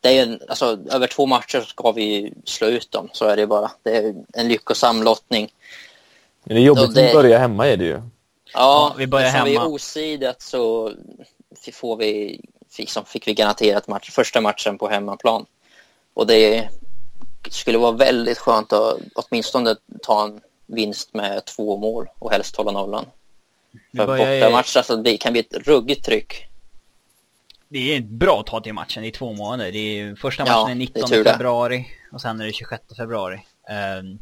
Det 0.00 0.08
är 0.08 0.12
ju 0.12 0.20
en, 0.20 0.40
alltså, 0.48 0.78
över 0.90 1.06
två 1.06 1.26
matcher 1.26 1.60
ska 1.60 1.92
vi 1.92 2.04
ju 2.04 2.32
slå 2.44 2.66
ut 2.66 2.90
dem, 2.92 3.08
så 3.12 3.24
är 3.24 3.36
det 3.36 3.46
bara. 3.46 3.70
Det 3.82 3.96
är 3.96 4.14
en 4.34 4.48
lyckosam 4.48 5.02
lottning. 5.02 5.52
Men 6.44 6.54
det 6.56 6.60
är 6.60 6.64
jobbigt 6.64 6.84
Så 6.84 6.90
det- 6.92 7.06
att 7.06 7.12
börja 7.14 7.38
hemma 7.38 7.66
är 7.68 7.76
det 7.76 7.84
ju. 7.84 7.92
Ja, 7.92 8.02
Ja, 8.54 8.94
vi 8.98 9.06
börjar 9.06 9.26
eftersom 9.26 9.44
vi 9.48 9.52
hemma. 9.54 9.64
är 9.66 9.70
osidet 9.70 10.42
så 10.42 10.92
får 11.72 11.96
vi, 11.96 12.40
liksom, 12.78 13.04
fick 13.04 13.28
vi 13.28 13.34
garanterat 13.34 13.88
match, 13.88 14.10
första 14.10 14.40
matchen 14.40 14.78
på 14.78 14.88
hemmaplan. 14.88 15.46
Och 16.14 16.26
det 16.26 16.68
skulle 17.50 17.78
vara 17.78 17.92
väldigt 17.92 18.38
skönt 18.38 18.72
att 18.72 18.98
åtminstone 19.14 19.76
ta 20.02 20.24
en 20.24 20.40
vinst 20.66 21.14
med 21.14 21.44
två 21.44 21.76
mål 21.76 22.08
och 22.18 22.32
helst 22.32 22.56
hålla 22.56 22.72
nollan. 22.72 23.06
För 23.96 24.06
bortamatch 24.06 24.76
alltså, 24.76 24.96
det 24.96 25.16
kan 25.16 25.32
bli 25.32 25.40
ett 25.40 25.54
ruggigt 25.54 26.04
tryck. 26.04 26.46
Det 27.68 27.96
är 27.96 28.00
bra 28.00 28.40
att 28.40 28.46
ta 28.46 28.60
till 28.60 28.72
matchen 28.74 29.04
i 29.04 29.10
två 29.12 29.32
månader. 29.32 29.72
Det 29.72 29.78
är, 30.00 30.14
första 30.16 30.46
Ja, 30.46 30.62
matchen 30.62 30.70
är 30.70 30.74
det 30.74 30.82
är 30.82 30.94
19 31.02 31.10
tur 31.10 31.24
det. 31.24 31.30
februari 31.32 31.86
och 32.12 32.20
sen 32.20 32.40
är 32.40 32.46
det 32.46 32.52
26 32.52 32.82
februari. 32.96 33.34
Um, 34.00 34.18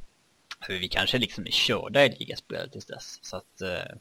för 0.67 0.73
vi 0.73 0.89
kanske 0.89 1.19
liksom 1.19 1.47
är 1.47 1.51
körda 1.51 2.05
i 2.05 2.17
ligaspelet 2.19 2.73
tills 2.73 2.87
dess. 2.87 3.19
Så 3.23 3.37
att, 3.37 3.61
eh, 3.63 3.95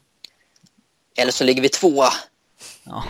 Eller 1.16 1.32
så 1.32 1.44
ligger 1.44 1.62
vi 1.62 1.68
tvåa. 1.68 2.08
ja. 2.84 3.04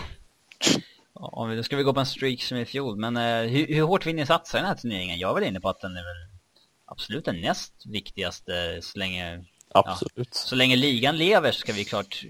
Ja, 1.15 1.29
Om 1.33 1.49
vi, 1.49 1.55
då 1.55 1.63
ska 1.63 1.75
vi 1.75 1.83
gå 1.83 1.93
på 1.93 1.99
en 1.99 2.05
streak 2.05 2.41
som 2.41 2.57
i 2.57 2.65
fjol. 2.65 2.97
Men 2.97 3.17
eh, 3.17 3.49
hur, 3.49 3.67
hur 3.67 3.81
hårt 3.81 4.05
vill 4.05 4.15
ni 4.15 4.25
satsa 4.25 4.57
i 4.57 4.61
den 4.61 4.67
här 4.67 4.75
turneringen? 4.75 5.19
Jag 5.19 5.29
är 5.29 5.33
väl 5.33 5.43
inne 5.43 5.59
på 5.59 5.69
att 5.69 5.81
den 5.81 5.91
är 5.91 6.03
väl 6.03 6.37
absolut 6.85 7.25
den 7.25 7.41
näst 7.41 7.73
viktigaste 7.85 8.79
så 8.81 8.99
länge, 8.99 9.45
Absolut. 9.69 10.33
så 10.33 10.55
länge 10.55 10.75
ligan 10.75 11.17
lever 11.17 11.51
så 11.51 11.59
ska 11.59 11.73
vi 11.73 11.85
klart 11.85 12.21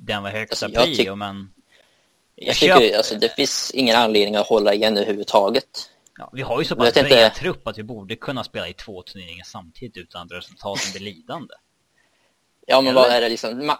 den 0.00 0.22
vara 0.22 0.32
högsta 0.32 0.66
Alltså, 0.66 0.80
jag 0.80 0.96
prio. 0.96 1.14
men 1.14 1.52
Jag 2.34 2.56
köper- 2.56 2.80
tycker 2.80 2.96
alltså, 2.96 3.14
det 3.18 3.28
finns 3.36 3.70
ingen 3.74 3.96
anledning 3.96 4.36
att 4.36 4.46
hålla 4.46 4.74
igen 4.74 4.96
överhuvudtaget. 4.96 5.90
Ja, 6.18 6.30
vi 6.32 6.42
har 6.42 6.58
ju 6.58 6.64
så 6.64 6.72
Jag 6.72 6.78
pass 6.78 6.86
vet 6.88 6.96
inte- 6.96 7.08
bred 7.08 7.34
trupp 7.34 7.66
att 7.68 7.78
vi 7.78 7.82
borde 7.82 8.16
kunna 8.16 8.44
spela 8.44 8.68
i 8.68 8.74
två 8.74 9.02
turneringar 9.02 9.44
samtidigt 9.44 9.96
utan 9.96 10.26
att 10.26 10.32
resultaten 10.32 10.92
blir 10.92 11.00
lidande. 11.14 11.54
Ja, 12.66 12.80
men 12.80 12.90
Eller? 12.90 13.00
vad 13.00 13.10
är 13.10 13.20
det 13.20 13.28
liksom? 13.28 13.74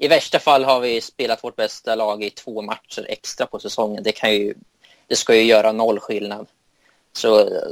I 0.00 0.08
värsta 0.08 0.38
fall 0.38 0.64
har 0.64 0.80
vi 0.80 1.00
spelat 1.00 1.44
vårt 1.44 1.56
bästa 1.56 1.94
lag 1.94 2.24
i 2.24 2.30
två 2.30 2.62
matcher 2.62 3.06
extra 3.08 3.46
på 3.46 3.58
säsongen. 3.58 4.02
Det 4.02 4.12
kan 4.12 4.32
ju, 4.32 4.54
det 5.06 5.16
ska 5.16 5.34
ju 5.34 5.42
göra 5.42 5.72
noll 5.72 6.00
skillnad. 6.00 6.46
Så 7.12 7.40
eh, 7.40 7.68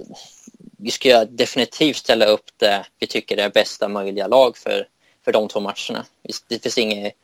vi 0.79 0.91
ska 0.91 1.09
ju 1.09 1.25
definitivt 1.25 1.97
ställa 1.97 2.27
upp 2.27 2.51
det 2.57 2.87
vi 2.99 3.07
tycker 3.07 3.37
är 3.37 3.51
bästa 3.51 3.89
möjliga 3.89 4.27
lag 4.27 4.57
för, 4.57 4.89
för 5.25 5.33
de 5.33 5.49
två 5.49 5.61
matcherna. 5.61 6.07
Det 6.49 6.59
finns 6.59 6.79
inget 6.79 7.15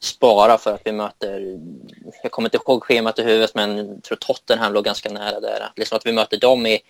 spara 0.00 0.58
för 0.58 0.74
att 0.74 0.80
vi 0.84 0.92
möter, 0.92 1.58
jag 2.22 2.32
kommer 2.32 2.48
inte 2.48 2.56
ihåg 2.56 2.84
schemat 2.84 3.18
i 3.18 3.22
huvudet, 3.22 3.54
men 3.54 3.76
jag 3.76 4.02
tror 4.02 4.16
Tottenham 4.16 4.72
låg 4.72 4.84
ganska 4.84 5.10
nära 5.10 5.40
där. 5.40 5.72
Liksom 5.76 5.96
att 5.96 6.06
vi 6.06 6.12
möter 6.12 6.36
dem 6.36 6.66
i, 6.66 6.80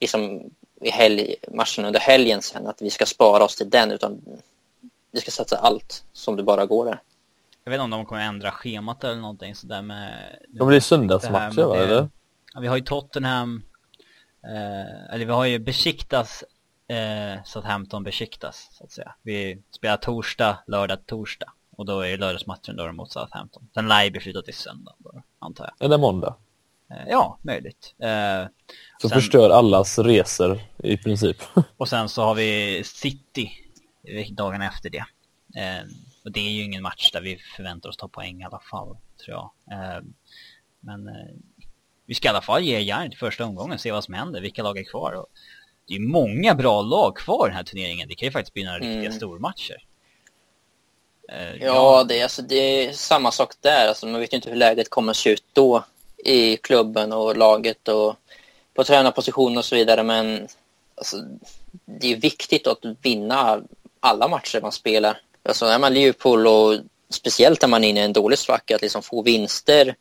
liksom, 0.00 0.50
i 0.80 0.90
helg, 0.90 1.34
matchen 1.48 1.84
under 1.84 2.00
helgen 2.00 2.42
sen, 2.42 2.66
att 2.66 2.82
vi 2.82 2.90
ska 2.90 3.06
spara 3.06 3.44
oss 3.44 3.56
till 3.56 3.70
den, 3.70 3.90
utan 3.90 4.20
vi 5.10 5.20
ska 5.20 5.30
satsa 5.30 5.56
allt 5.56 6.04
som 6.12 6.36
det 6.36 6.42
bara 6.42 6.66
går 6.66 6.84
där. 6.84 7.02
Jag 7.64 7.70
vet 7.70 7.76
inte 7.76 7.84
om 7.84 7.90
de 7.90 8.06
kommer 8.06 8.22
ändra 8.22 8.50
schemat 8.50 9.04
eller 9.04 9.16
någonting 9.16 9.54
sådär 9.54 9.82
med... 9.82 10.38
De 10.48 10.68
blir 10.68 10.80
söndagsmatcher 10.80 11.64
va, 11.64 11.76
eller? 11.76 12.08
Ja, 12.54 12.60
vi 12.60 12.66
har 12.66 12.76
ju 12.76 12.82
Tottenham, 12.82 13.62
eh, 14.44 15.14
eller 15.14 15.26
vi 15.26 15.32
har 15.32 15.44
ju 15.44 15.58
Besiktas, 15.58 16.44
eh, 16.88 17.42
Southampton 17.44 18.04
Besiktas 18.04 18.68
så 18.72 18.84
att 18.84 18.90
säga. 18.92 19.14
Vi 19.22 19.62
spelar 19.70 19.96
torsdag, 19.96 20.58
lördag, 20.66 20.98
torsdag. 21.06 21.52
Och 21.76 21.86
då 21.86 22.00
är 22.00 22.10
det 22.10 22.16
lördagsmatchen 22.16 22.76
då 22.76 22.92
mot 22.92 23.12
Southampton. 23.12 23.68
Den 23.74 23.88
lär 23.88 24.04
ju 24.04 24.20
flyttad 24.20 24.44
till 24.44 24.54
söndag 24.54 24.94
då, 24.98 25.22
antar 25.38 25.64
jag. 25.78 25.86
Eller 25.86 25.98
måndag. 25.98 26.36
Eh, 26.90 27.08
ja, 27.08 27.38
möjligt. 27.42 27.94
Eh, 28.02 28.46
Så 29.02 29.08
Sen- 29.08 29.16
förstör 29.20 29.50
allas 29.50 29.98
resor 29.98 30.60
i 30.76 30.96
princip. 30.96 31.36
Och 31.76 31.88
sen 31.88 32.08
så 32.08 32.22
har 32.22 32.34
vi 32.34 32.82
City 32.84 33.50
dagarna 34.30 34.66
efter 34.68 34.90
det. 34.90 35.04
Eh, 35.60 35.84
och 36.24 36.32
det 36.32 36.40
är 36.40 36.50
ju 36.50 36.62
ingen 36.64 36.82
match 36.82 37.10
där 37.12 37.20
vi 37.20 37.36
förväntar 37.56 37.88
oss 37.88 37.96
ta 37.96 38.08
poäng 38.08 38.40
i 38.40 38.44
alla 38.44 38.60
fall, 38.70 38.96
tror 39.24 39.36
jag. 39.36 39.50
Eh, 39.72 40.02
men 40.80 41.08
eh, 41.08 41.34
vi 42.06 42.14
ska 42.14 42.28
i 42.28 42.30
alla 42.30 42.40
fall 42.42 42.62
ge 42.62 42.80
järn 42.80 43.10
till 43.10 43.18
första 43.18 43.44
omgången, 43.44 43.78
se 43.78 43.92
vad 43.92 44.04
som 44.04 44.14
händer, 44.14 44.40
vilka 44.40 44.62
lag 44.62 44.78
är 44.78 44.84
kvar. 44.84 45.12
Och 45.12 45.26
det 45.88 45.94
är 45.94 46.00
många 46.00 46.54
bra 46.54 46.82
lag 46.82 47.16
kvar 47.16 47.46
i 47.46 47.48
den 47.48 47.56
här 47.56 47.64
turneringen. 47.64 48.08
Det 48.08 48.14
kan 48.14 48.26
ju 48.26 48.32
faktiskt 48.32 48.54
bli 48.54 48.64
några 48.64 48.78
riktiga 48.78 49.00
Mm. 49.00 49.12
stormatcher. 49.12 49.76
Eh, 51.28 51.54
Ja, 51.64 52.04
det, 52.04 52.18
är- 52.18 52.22
alltså, 52.22 52.42
det 52.42 52.54
är 52.56 52.92
samma 52.92 53.30
sak 53.30 53.52
där. 53.60 53.88
Alltså, 53.88 54.06
man 54.06 54.20
vet 54.20 54.32
ju 54.32 54.36
inte 54.36 54.48
hur 54.50 54.56
läget 54.56 54.90
kommer 54.90 55.10
att 55.10 55.16
se 55.16 55.30
ut 55.32 55.44
då 55.52 55.84
i 56.24 56.56
klubben 56.56 57.12
och 57.12 57.36
laget 57.36 57.88
och 57.88 58.16
på 58.74 58.84
tränarposition 58.84 59.58
och 59.58 59.64
så 59.64 59.74
vidare. 59.76 60.02
Men 60.02 60.48
alltså, 60.94 61.16
det 61.84 62.12
är 62.12 62.16
viktigt 62.16 62.66
att 62.66 62.78
vinna 63.02 63.62
alla 64.00 64.28
matcher 64.28 64.60
man 64.60 64.72
spelar. 64.72 65.20
Alltså, 65.42 65.66
är 65.66 65.78
man 65.78 65.94
Liverpool 65.94 66.46
och 66.46 66.78
speciellt 67.10 67.62
när 67.62 67.68
man 67.68 67.84
är 67.84 67.88
inne 67.88 68.00
i 68.00 68.04
en 68.04 68.12
dålig 68.12 68.38
svacka, 68.38 68.74
att 68.74 68.82
liksom 68.82 69.02
få 69.02 69.22
vinster 69.22 69.94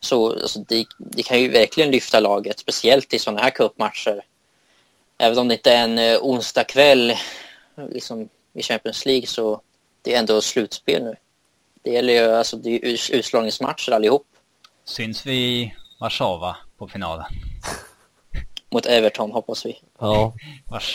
så 0.00 0.32
alltså, 0.32 0.58
det, 0.58 0.86
det 0.98 1.22
kan 1.22 1.40
ju 1.40 1.48
verkligen 1.48 1.90
lyfta 1.90 2.20
laget, 2.20 2.58
speciellt 2.58 3.14
i 3.14 3.18
sådana 3.18 3.42
här 3.42 3.50
cupmatcher. 3.50 4.24
Även 5.18 5.38
om 5.38 5.48
det 5.48 5.54
inte 5.54 5.72
är 5.72 5.84
en 5.84 5.98
eh, 5.98 6.18
onsdag 6.22 6.64
kväll 6.64 7.16
liksom, 7.90 8.28
i 8.52 8.62
Champions 8.62 9.06
League 9.06 9.26
så 9.26 9.60
det 10.02 10.14
är 10.14 10.18
ändå 10.18 10.40
slutspel 10.40 11.04
nu. 11.04 11.16
Det 11.82 11.90
gäller 11.90 12.12
ju, 12.12 12.32
alltså 12.32 12.56
det 12.56 12.70
är 12.70 13.14
utslagningsmatcher 13.14 13.92
allihop 13.92 14.26
Syns 14.84 15.26
vi 15.26 15.34
i 15.34 15.74
Warszawa 16.00 16.56
på 16.78 16.88
finalen? 16.88 17.26
mot 18.72 18.86
Everton 18.86 19.30
hoppas 19.32 19.66
vi. 19.66 19.76
Ja. 20.00 20.32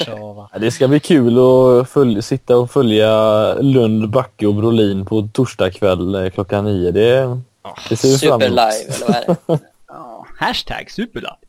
Ja, 0.08 0.50
Det 0.60 0.72
ska 0.72 0.88
bli 0.88 1.00
kul 1.00 1.38
att 1.40 1.90
följ, 1.90 2.22
sitta 2.22 2.58
och 2.58 2.72
följa 2.72 3.54
Lund, 3.54 4.10
Backe 4.10 4.48
och 4.48 4.56
Brolin 4.56 5.06
på 5.06 5.30
torsdag 5.34 5.72
kväll 5.72 6.16
eh, 6.16 6.30
klockan 6.30 6.66
nio. 6.66 6.92
Det, 6.92 7.38
Ja. 7.64 7.76
det 7.90 7.96
ser 7.98 8.08
vi 8.08 8.18
fram 8.18 8.42
Super 8.42 8.46
emot. 8.48 8.60
live 8.60 8.96
eller 8.96 9.08
vad 9.08 9.16
är 9.16 9.36
det? 9.58 9.60
Ja, 9.88 10.26
Hashtag 10.40 10.92
superlapp. 10.92 11.40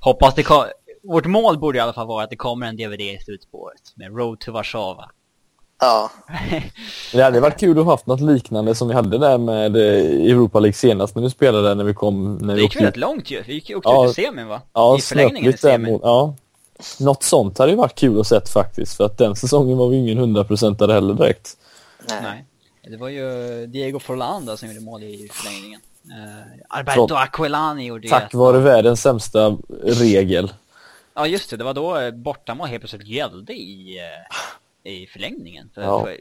Hoppas 0.00 0.34
det 0.34 0.42
kommer... 0.42 0.72
Vårt 1.02 1.26
mål 1.26 1.58
borde 1.58 1.78
i 1.78 1.80
alla 1.80 1.92
fall 1.92 2.06
vara 2.06 2.24
att 2.24 2.30
det 2.30 2.36
kommer 2.36 2.66
en 2.66 2.76
DVD 2.76 3.00
i 3.00 3.18
slutspåret 3.24 3.80
med 3.94 4.16
Road 4.16 4.40
to 4.40 4.52
Warszawa. 4.52 5.10
Ja, 5.82 6.10
Det 7.12 7.22
hade 7.22 7.40
varit 7.40 7.60
kul 7.60 7.78
att 7.78 7.84
ha 7.84 7.92
haft 7.92 8.06
något 8.06 8.20
liknande 8.20 8.74
som 8.74 8.88
vi 8.88 8.94
hade 8.94 9.18
där 9.18 9.38
med 9.38 9.76
eh, 9.76 10.30
Europa 10.32 10.60
League 10.60 10.72
senast 10.72 11.14
när 11.14 11.22
vi 11.22 11.30
spelade 11.30 11.74
när 11.74 11.84
vi 11.84 11.94
kom... 11.94 12.34
När 12.36 12.48
Det 12.48 12.54
vi 12.54 12.62
gick 12.62 12.76
åkte 12.76 12.88
ut. 12.88 12.96
långt 12.96 13.30
ju. 13.30 13.42
Vi 13.46 13.54
gick 13.54 13.70
åkte 13.76 13.88
Ja. 13.90 14.04
ut 14.06 14.18
i 14.18 14.22
semin 14.22 14.48
va? 14.48 14.60
Ja, 14.72 14.98
I 14.98 15.00
förlängningen 15.00 15.50
där 15.50 15.58
semin. 15.58 15.98
ja. 16.02 16.34
Något 17.00 17.22
sånt 17.22 17.58
hade 17.58 17.70
ju 17.70 17.76
varit 17.76 17.94
kul 17.98 18.20
att 18.20 18.26
sett 18.26 18.48
faktiskt 18.48 18.96
för 18.96 19.04
att 19.04 19.18
den 19.18 19.36
säsongen 19.36 19.76
var 19.78 19.88
vi 19.88 19.96
ingen 19.96 20.18
hundraprocentare 20.18 20.92
heller 20.92 21.14
direkt. 21.14 21.56
nej. 22.08 22.18
Nej. 22.22 22.44
Det 22.90 22.96
var 22.96 23.08
ju 23.08 23.66
Diego 23.66 23.98
Forlanda 23.98 24.56
som 24.56 24.68
gjorde 24.68 24.80
mål 24.80 25.02
i 25.02 25.28
förlängningen. 25.32 25.80
Uh, 26.06 26.62
Alberto 26.68 27.08
Så- 27.08 27.16
Aquilani 27.16 27.86
gjorde 27.86 28.08
Tack 28.08 28.22
ett- 28.22 28.34
vare 28.34 28.58
världens 28.58 29.02
sämsta 29.02 29.56
regel. 29.84 30.52
Ja 31.14 31.26
just 31.26 31.50
det, 31.50 31.56
det 31.56 31.64
var 31.64 31.74
då 31.74 32.12
bortamål 32.16 32.68
helt 32.68 32.80
plötsligt 32.80 33.06
gällde 33.08 33.52
i, 33.52 33.98
eh, 33.98 34.36
i 34.84 35.06
förlängningen. 35.06 35.70
För, 35.74 35.82
Ja. 35.82 36.04
för, 36.04 36.16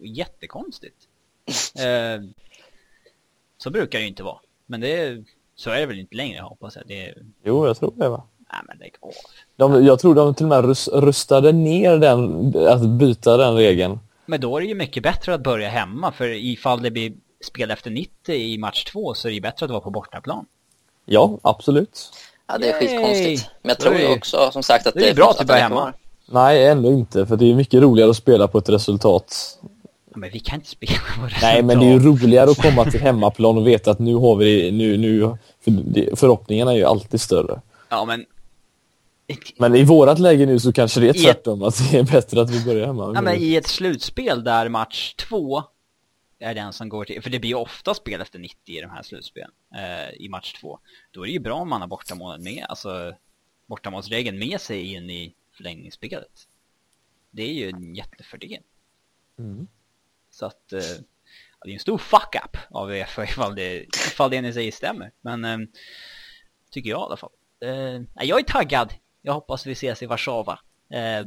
jättekonstigt. 0.00 0.96
Eh, 1.78 2.22
så 3.58 3.70
brukar 3.70 3.98
det 3.98 4.02
ju 4.02 4.08
inte 4.08 4.22
vara. 4.22 4.38
Men 4.66 4.80
det 4.80 4.96
är, 5.00 5.24
så 5.54 5.70
är 5.70 5.80
det 5.80 5.86
väl 5.86 5.98
inte 5.98 6.16
längre 6.16 6.40
hoppas 6.40 6.76
jag. 6.76 6.84
Det 6.86 7.06
är, 7.08 7.14
Jo, 7.44 7.66
jag 7.66 7.76
tror 7.76 7.92
det 7.96 8.08
va. 8.08 8.22
nej 8.52 8.60
men 8.66 8.78
lägg 8.78 8.94
av. 9.00 9.12
De, 9.56 9.84
jag 9.84 9.98
tror 9.98 10.14
de 10.14 10.34
till 10.34 10.44
och 10.44 10.48
med 10.50 10.64
rus, 10.64 10.88
rustade 10.88 11.52
ner 11.52 11.96
den, 11.98 12.52
att 12.68 12.88
byta 12.88 13.36
den 13.36 13.54
regeln. 13.56 13.98
Men 14.26 14.40
då 14.40 14.56
är 14.56 14.60
det 14.60 14.66
ju 14.66 14.74
mycket 14.74 15.02
bättre 15.02 15.34
att 15.34 15.40
börja 15.42 15.68
hemma. 15.68 16.12
För 16.12 16.28
ifall 16.28 16.82
det 16.82 16.90
blir 16.90 17.12
spel 17.44 17.70
efter 17.70 17.90
90 17.90 18.34
i 18.34 18.58
match 18.58 18.84
2 18.84 19.14
så 19.14 19.28
är 19.28 19.30
det 19.30 19.34
ju 19.34 19.40
bättre 19.40 19.64
att 19.66 19.70
vara 19.70 19.80
på 19.80 19.90
bortaplan. 19.90 20.46
Ja, 21.04 21.38
absolut. 21.42 22.10
Ja, 22.46 22.58
det 22.58 22.70
är 22.70 22.82
Yay! 22.82 22.88
skitkonstigt. 22.88 23.50
Men 23.62 23.68
jag 23.68 23.78
tror 23.80 23.94
är 23.94 23.98
ju 23.98 24.06
det- 24.06 24.14
också 24.14 24.50
som 24.52 24.62
sagt 24.62 24.86
att 24.86 24.94
då 24.94 25.00
är 25.00 25.04
det 25.06 25.14
bra 25.14 25.30
att 25.30 25.36
du 25.36 25.40
att 25.42 25.46
börjar 25.48 25.62
den 25.68 25.72
är 25.72 25.80
hemma. 25.82 25.92
Nej, 26.26 26.66
ändå 26.66 26.92
inte. 26.92 27.26
För 27.26 27.36
det 27.36 27.50
är 27.50 27.54
mycket 27.54 27.82
roligare 27.82 28.10
att 28.10 28.16
spela 28.16 28.48
på 28.48 28.58
ett 28.58 28.68
resultat. 28.68 29.58
Men 30.16 30.30
vi 30.30 30.40
kan 30.40 30.54
inte 30.54 30.68
spela 30.68 30.92
på 31.16 31.22
resultat. 31.26 31.42
Nej, 31.42 31.62
men 31.62 31.78
det 31.80 31.86
är 31.86 31.90
ju 31.92 31.98
roligare 31.98 32.50
att 32.50 32.62
komma 32.62 32.84
till 32.90 33.00
hemmaplan 33.00 33.58
och 33.58 33.66
veta 33.66 33.90
att 33.90 33.98
nu 33.98 34.14
har 34.14 34.36
vi 34.36 34.72
nu, 34.72 34.96
nu 34.96 35.36
för 35.60 35.70
det, 35.70 36.18
förhoppningarna 36.18 36.72
är 36.72 36.76
ju 36.76 36.84
alltid 36.84 37.20
större. 37.20 37.60
Ja 37.88 38.04
men... 38.04 38.24
Men 39.58 39.74
i 39.74 39.84
vårat 39.84 40.18
läge 40.18 40.46
nu 40.46 40.58
så 40.60 40.72
kanske 40.72 41.00
det 41.00 41.06
är 41.08 41.16
I 41.16 41.18
ett- 41.18 41.24
tvärtom, 41.24 41.62
att 41.62 41.90
det 41.90 41.98
är 41.98 42.02
bättre 42.02 42.40
att 42.40 42.50
vi 42.50 42.64
börjar 42.64 42.86
hemma. 42.86 43.12
Ja, 43.14 43.20
men 43.22 43.34
i 43.38 43.54
ett 43.54 43.66
slutspel 43.66 44.44
där 44.44 44.68
match 44.68 45.14
två 45.14 45.62
är 46.38 46.54
den 46.54 46.72
som 46.72 46.88
går 46.88 47.04
till, 47.04 47.22
för 47.22 47.30
det 47.30 47.38
blir 47.38 47.50
ju 47.50 47.56
ofta 47.56 47.94
spel 47.94 48.20
efter 48.20 48.38
90 48.38 48.56
i 48.66 48.80
de 48.80 48.90
här 48.90 49.02
slutspelen, 49.02 49.50
eh, 49.76 50.24
i 50.24 50.28
match 50.28 50.52
två. 50.60 50.78
Då 51.10 51.20
är 51.22 51.26
det 51.26 51.32
ju 51.32 51.38
bra 51.40 51.54
om 51.54 51.68
man 51.68 51.80
har 51.80 51.88
bortamålen 51.88 52.42
med, 52.42 52.66
alltså 52.68 53.12
bortamålsregeln 53.68 54.38
med 54.38 54.60
sig 54.60 54.94
in 54.94 55.10
i 55.10 55.32
förlängningsspelet. 55.56 56.48
Det 57.30 57.42
är 57.42 57.52
ju 57.52 57.68
en 57.68 57.94
jättefördel. 57.94 58.62
Mm. 59.38 59.66
Så 60.30 60.46
att, 60.46 60.72
eh, 60.72 60.80
det 61.64 61.70
är 61.70 61.74
en 61.74 61.80
stor 61.80 61.98
fuck-up 61.98 62.56
av 62.70 62.90
Uefa 62.90 63.24
ifall 63.24 63.54
det, 63.54 63.76
ifall 63.82 64.30
det 64.30 64.40
ni 64.40 64.52
säger 64.52 64.72
stämmer. 64.72 65.12
Men, 65.20 65.44
eh, 65.44 65.58
tycker 66.70 66.90
jag 66.90 67.00
i 67.00 67.02
alla 67.02 67.16
fall. 67.16 67.32
Eh, 67.60 68.26
jag 68.26 68.40
är 68.40 68.42
taggad. 68.42 68.94
Jag 69.22 69.32
hoppas 69.32 69.66
vi 69.66 69.72
ses 69.72 70.02
i 70.02 70.06
Warszawa. 70.06 70.60
Eh, 70.90 71.26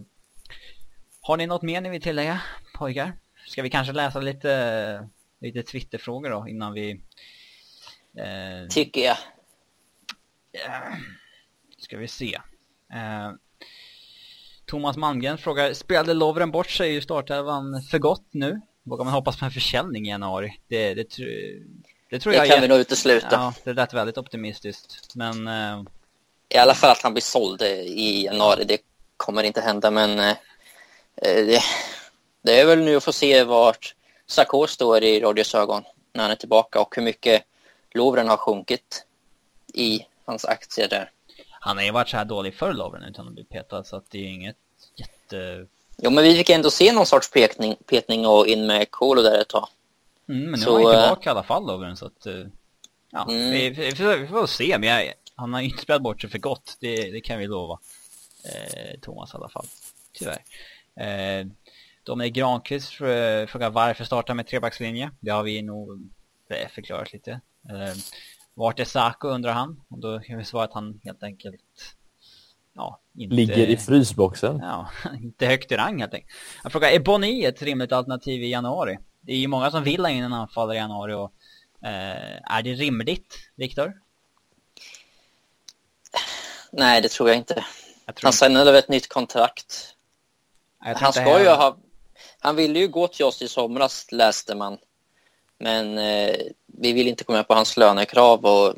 har 1.21 1.37
ni 1.37 1.47
något 1.47 1.61
mer 1.61 1.81
ni 1.81 1.89
vill 1.89 2.01
tillägga, 2.01 2.41
pojkar? 2.73 3.13
Ska 3.47 3.61
vi 3.61 3.69
kanske 3.69 3.93
läsa 3.93 4.19
lite, 4.19 5.09
lite 5.39 5.63
Twitterfrågor 5.63 6.29
då 6.29 6.47
innan 6.47 6.73
vi... 6.73 6.91
Eh, 8.17 8.67
Tycker 8.69 9.01
jag. 9.01 9.17
ska 11.77 11.97
vi 11.97 12.07
se. 12.07 12.41
Thomas 14.67 14.97
Malmgren 14.97 15.37
frågar, 15.37 15.73
spelade 15.73 16.13
Lovren 16.13 16.51
bort 16.51 16.69
sig 16.69 16.95
i 16.95 17.01
startelvan 17.01 17.81
för 17.91 17.99
gott 17.99 18.27
nu? 18.31 18.61
Vågar 18.83 19.03
man 19.05 19.13
hoppas 19.13 19.39
på 19.39 19.45
en 19.45 19.51
försäljning 19.51 20.05
i 20.05 20.09
januari? 20.09 20.59
Det, 20.67 20.93
det, 20.93 21.03
tr- 21.11 21.63
det 22.09 22.19
tror 22.19 22.31
Det 22.33 22.37
jag 22.37 22.47
kan 22.47 22.57
är- 22.57 22.61
vi 22.61 22.67
nog 22.67 22.77
utesluta. 22.79 23.27
Ja, 23.31 23.53
det 23.63 23.73
lät 23.73 23.93
väldigt 23.93 24.17
optimistiskt. 24.17 25.15
Men 25.15 25.47
eh, 25.47 25.83
I 26.49 26.57
alla 26.57 26.73
fall 26.73 26.91
att 26.91 27.01
han 27.03 27.13
blir 27.13 27.21
såld 27.21 27.61
i 27.61 28.25
januari, 28.25 28.63
det 28.63 28.77
kommer 29.17 29.43
inte 29.43 29.61
hända, 29.61 29.91
men 29.91 30.19
eh, 30.19 30.29
eh, 31.15 31.45
det, 31.45 31.61
det 32.41 32.59
är 32.61 32.65
väl 32.65 32.79
nu 32.79 32.95
att 32.95 33.03
få 33.03 33.13
se 33.13 33.43
vart 33.43 33.95
Sarko 34.27 34.67
står 34.67 35.03
i 35.03 35.19
Rodgers 35.19 35.55
ögon 35.55 35.83
när 36.13 36.21
han 36.23 36.31
är 36.31 36.35
tillbaka 36.35 36.79
och 36.79 36.95
hur 36.95 37.03
mycket 37.03 37.43
Lovren 37.93 38.27
har 38.27 38.37
sjunkit 38.37 39.05
i 39.73 39.99
hans 40.25 40.45
aktier 40.45 40.87
där. 40.87 41.11
Han 41.59 41.77
har 41.77 41.83
ju 41.83 41.91
varit 41.91 42.09
så 42.09 42.17
här 42.17 42.25
dålig 42.25 42.53
förr 42.55 42.73
Lovren 42.73 43.03
utan 43.03 43.27
att 43.27 43.33
bli 43.33 43.43
petad 43.43 43.83
så 43.83 43.95
att 43.95 44.11
det 44.11 44.17
är 44.17 44.21
ju 44.21 44.29
inget 44.33 44.57
jätte... 44.95 45.67
Jo, 45.97 46.09
men 46.09 46.23
vi 46.23 46.35
fick 46.35 46.49
ändå 46.49 46.69
se 46.71 46.91
någon 46.93 47.05
sorts 47.05 47.31
petning, 47.31 47.75
petning 47.85 48.25
och 48.27 48.47
in 48.47 48.67
med 48.67 48.91
Kolo 48.91 49.21
där 49.21 49.41
ett 49.41 49.47
tag. 49.47 49.67
Mm, 50.29 50.41
men 50.51 50.51
nu 50.59 50.65
Så, 50.65 50.77
är 50.77 50.83
han 50.83 50.93
ju 50.93 50.97
eh, 50.97 51.03
tillbaka 51.03 51.29
i 51.29 51.31
alla 51.31 51.43
fall 51.43 51.67
Lovren 51.67 51.97
så 51.97 52.05
att... 52.05 52.25
eh, 52.25 52.33
ja, 53.11 53.25
Mm. 53.29 53.51
vi, 53.51 53.69
vi, 53.69 53.95
får, 53.95 54.17
vi 54.17 54.27
får 54.27 54.47
se 54.47 54.77
men 54.77 54.89
jag, 54.89 55.13
han 55.35 55.53
har 55.53 55.61
ju 55.61 55.67
inte 55.69 55.81
spelat 55.81 56.01
bort 56.01 56.21
sig 56.21 56.29
för 56.29 56.37
gott. 56.39 56.77
Det, 56.79 57.11
det 57.11 57.21
kan 57.21 57.39
vi 57.39 57.47
lova. 57.47 57.79
Eh, 58.45 58.99
Thomas 59.01 59.33
i 59.33 59.37
alla 59.37 59.49
fall. 59.49 59.65
Tyvärr. 60.13 60.43
Eh, 60.99 61.45
Dominik 62.03 62.33
Granqvist 62.33 62.91
frå- 62.93 63.47
frågar 63.47 63.69
varför 63.69 64.03
starta 64.03 64.33
med 64.33 64.47
trebackslinje. 64.47 65.11
Det 65.19 65.31
har 65.31 65.43
vi 65.43 65.61
nog 65.61 66.09
eh, 66.49 66.67
förklarat 66.69 67.13
lite. 67.13 67.41
Vart 68.57 68.79
är 68.79 68.85
Sako 68.85 69.27
undrar 69.27 69.53
han. 69.53 69.81
Och 69.89 69.99
då 69.99 70.19
kan 70.19 70.37
vi 70.37 70.45
svara 70.45 70.63
att 70.63 70.73
han 70.73 70.99
helt 71.03 71.23
enkelt 71.23 71.95
ja, 72.73 73.01
inte... 73.17 73.35
Ligger 73.35 73.67
i 73.67 73.77
frysboxen. 73.77 74.59
Ja, 74.59 74.89
inte 75.21 75.45
högt 75.45 75.71
i 75.71 75.75
rang 75.75 75.99
helt 75.99 76.13
enkelt. 76.13 76.31
Jag 76.63 76.71
frågar, 76.71 76.89
är 76.89 76.99
Boni 76.99 77.45
ett 77.45 77.61
rimligt 77.61 77.91
alternativ 77.91 78.43
i 78.43 78.49
januari? 78.49 78.97
Det 79.21 79.31
är 79.31 79.37
ju 79.37 79.47
många 79.47 79.71
som 79.71 79.83
vill 79.83 80.05
ha 80.05 80.09
in 80.09 80.23
en 80.23 80.33
anfallare 80.33 80.75
i 80.75 80.79
januari 80.79 81.13
och 81.13 81.33
eh, 81.87 82.55
är 82.57 82.61
det 82.63 82.73
rimligt, 82.73 83.35
Viktor? 83.55 83.93
Nej, 86.71 87.01
det 87.01 87.09
tror 87.09 87.29
jag 87.29 87.37
inte. 87.37 87.65
Jag 88.05 88.15
tror 88.15 88.43
Han 88.43 88.53
väl 88.53 88.75
ett 88.75 88.89
nytt 88.89 89.09
kontrakt. 89.09 89.95
Han 90.79 91.13
ska 91.13 91.41
ju 91.43 91.49
ha... 91.49 91.77
Han 92.39 92.55
ville 92.55 92.79
ju 92.79 92.87
gå 92.87 93.07
till 93.07 93.25
oss 93.25 93.41
i 93.41 93.47
somras, 93.47 94.11
läste 94.11 94.55
man. 94.55 94.77
Men 95.59 95.97
eh, 95.97 96.35
vi 96.65 96.93
vill 96.93 97.07
inte 97.07 97.23
med 97.27 97.47
på 97.47 97.53
hans 97.53 97.77
lönekrav 97.77 98.45
och 98.45 98.73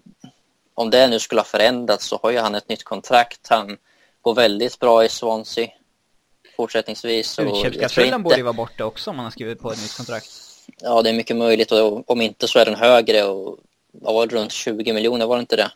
om 0.74 0.90
det 0.90 1.08
nu 1.08 1.20
skulle 1.20 1.42
ha 1.42 1.46
förändrats 1.46 2.06
så 2.06 2.20
har 2.24 2.32
ju 2.32 2.38
han 2.40 2.56
ett 2.56 2.70
nytt 2.70 2.84
kontrakt. 2.84 3.48
Han 3.50 3.78
går 4.22 4.34
väldigt 4.36 4.80
bra 4.80 5.06
i 5.06 5.10
Swansea 5.10 5.68
fortsättningsvis. 6.58 7.40
Utköpsklausulen 7.40 8.24
borde 8.24 8.36
ju 8.38 8.44
vara 8.44 8.54
borta 8.54 8.86
också 8.86 9.10
om 9.10 9.16
man 9.16 9.26
har 9.26 9.32
skrivit 9.32 9.60
på 9.60 9.72
ett 9.72 9.82
nytt 9.82 9.98
kontrakt. 9.98 10.30
ja, 10.82 11.02
det 11.02 11.10
är 11.10 11.14
mycket 11.14 11.36
möjligt 11.38 11.72
och 11.72 12.10
om 12.12 12.22
inte 12.22 12.48
så 12.48 12.60
är 12.60 12.66
den 12.66 12.76
högre 12.76 13.24
och 13.24 13.58
var 13.92 14.28
det, 14.28 14.36
runt 14.36 14.52
20 14.52 14.94
miljoner 14.94 15.26
var 15.26 15.36
det 15.36 15.40
inte 15.40 15.56
det? 15.56 15.72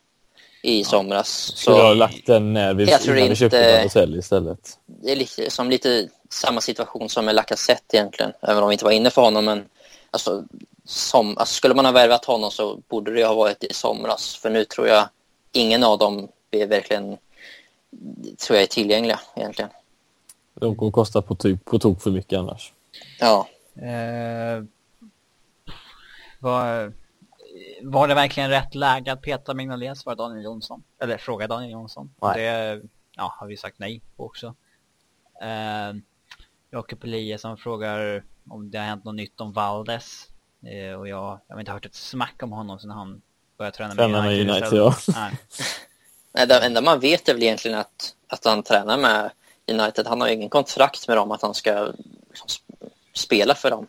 I 0.65 0.83
somras. 0.83 1.51
Skulle 1.55 1.75
ha 1.77 1.89
Så 1.89 1.93
lagt 1.93 2.25
den 2.25 2.53
när 2.53 2.73
vi, 2.73 2.85
Jag 2.85 3.01
tror 3.01 3.17
innan 3.17 3.29
vi 3.29 3.35
köpte 3.35 3.57
inte- 3.57 3.77
Banosell 3.77 4.15
istället. 4.19 4.79
det 4.85 5.11
är 5.11 5.15
lite, 5.15 5.49
som 5.49 5.69
lite 5.69 6.09
samma 6.29 6.61
situation 6.61 7.09
som 7.09 7.25
med 7.25 7.35
Lacazette 7.35 7.97
egentligen, 7.97 8.31
även 8.41 8.63
om 8.63 8.69
vi 8.69 8.73
inte 8.73 8.85
var 8.85 8.91
inne 8.91 9.09
för 9.09 9.21
honom. 9.21 9.45
Men 9.45 9.65
alltså, 10.13 10.43
som, 10.85 11.37
alltså, 11.37 11.53
skulle 11.55 11.73
man 11.73 11.85
ha 11.85 11.91
värvat 11.91 12.25
honom 12.25 12.51
så 12.51 12.79
borde 12.87 13.13
det 13.13 13.25
ha 13.25 13.33
varit 13.33 13.63
i 13.63 13.73
somras. 13.73 14.35
För 14.35 14.49
nu 14.49 14.65
tror 14.65 14.87
jag 14.87 15.09
ingen 15.51 15.83
av 15.83 15.97
dem 15.97 16.27
är 16.51 16.67
verkligen 16.67 17.17
tror 18.39 18.55
jag 18.57 18.63
är 18.63 18.67
tillgängliga 18.67 19.19
egentligen. 19.35 19.71
De 20.53 20.75
kommer 20.75 20.91
kosta 20.91 21.21
på, 21.21 21.35
typ, 21.35 21.65
på 21.65 21.79
tok 21.79 22.01
för 22.01 22.11
mycket 22.11 22.39
annars. 22.39 22.73
Ja, 23.19 23.47
Eh, 23.75 24.63
var, 26.39 26.93
var 27.81 28.07
det 28.07 28.13
verkligen 28.13 28.49
rätt 28.49 28.75
läge 28.75 29.11
att 29.11 29.21
peta 29.21 29.53
Mignolet? 29.53 29.97
Svarade 29.97 30.23
Daniel 30.23 30.43
Jonsson. 30.43 30.83
Eller 30.99 31.17
fråga 31.17 31.47
Daniel 31.47 31.71
Jonsson. 31.71 32.13
Nej. 32.21 32.41
Det 32.41 32.81
ja, 33.15 33.35
har 33.39 33.47
vi 33.47 33.57
sagt 33.57 33.79
nej 33.79 34.01
på 34.15 34.25
också. 34.25 34.55
Eh, 35.41 35.93
Jakob 36.73 37.03
Eliasson 37.03 37.57
frågar 37.57 38.23
om 38.49 38.71
det 38.71 38.77
har 38.77 38.85
hänt 38.85 39.03
något 39.03 39.15
nytt 39.15 39.41
om 39.41 39.53
Valdes. 39.53 40.29
Eh, 40.65 40.99
och 40.99 41.07
jag, 41.07 41.39
jag 41.47 41.55
har 41.55 41.59
inte 41.59 41.71
hört 41.71 41.85
ett 41.85 41.95
smack 41.95 42.43
om 42.43 42.51
honom 42.51 42.79
sedan 42.79 42.91
han 42.91 43.21
började 43.57 43.77
träna 43.77 43.93
med 43.93 43.97
Träna 43.97 44.21
med 44.21 44.39
United. 44.39 44.49
United, 44.49 44.79
ja. 44.79 44.95
Nej. 45.15 45.39
Nej, 46.33 46.47
det 46.47 46.65
enda 46.65 46.81
man 46.81 46.99
vet 46.99 47.29
är 47.29 47.33
väl 47.33 47.43
egentligen 47.43 47.77
att, 47.79 48.15
att 48.27 48.45
han 48.45 48.63
tränar 48.63 48.97
med 48.97 49.31
United. 49.67 50.07
Han 50.07 50.21
har 50.21 50.27
ju 50.27 50.33
ingen 50.33 50.49
kontrakt 50.49 51.07
med 51.07 51.17
dem 51.17 51.31
att 51.31 51.41
han 51.41 51.53
ska 51.53 51.91
liksom, 52.29 52.47
sp- 52.47 52.89
spela 53.13 53.55
för 53.55 53.69
dem. 53.71 53.87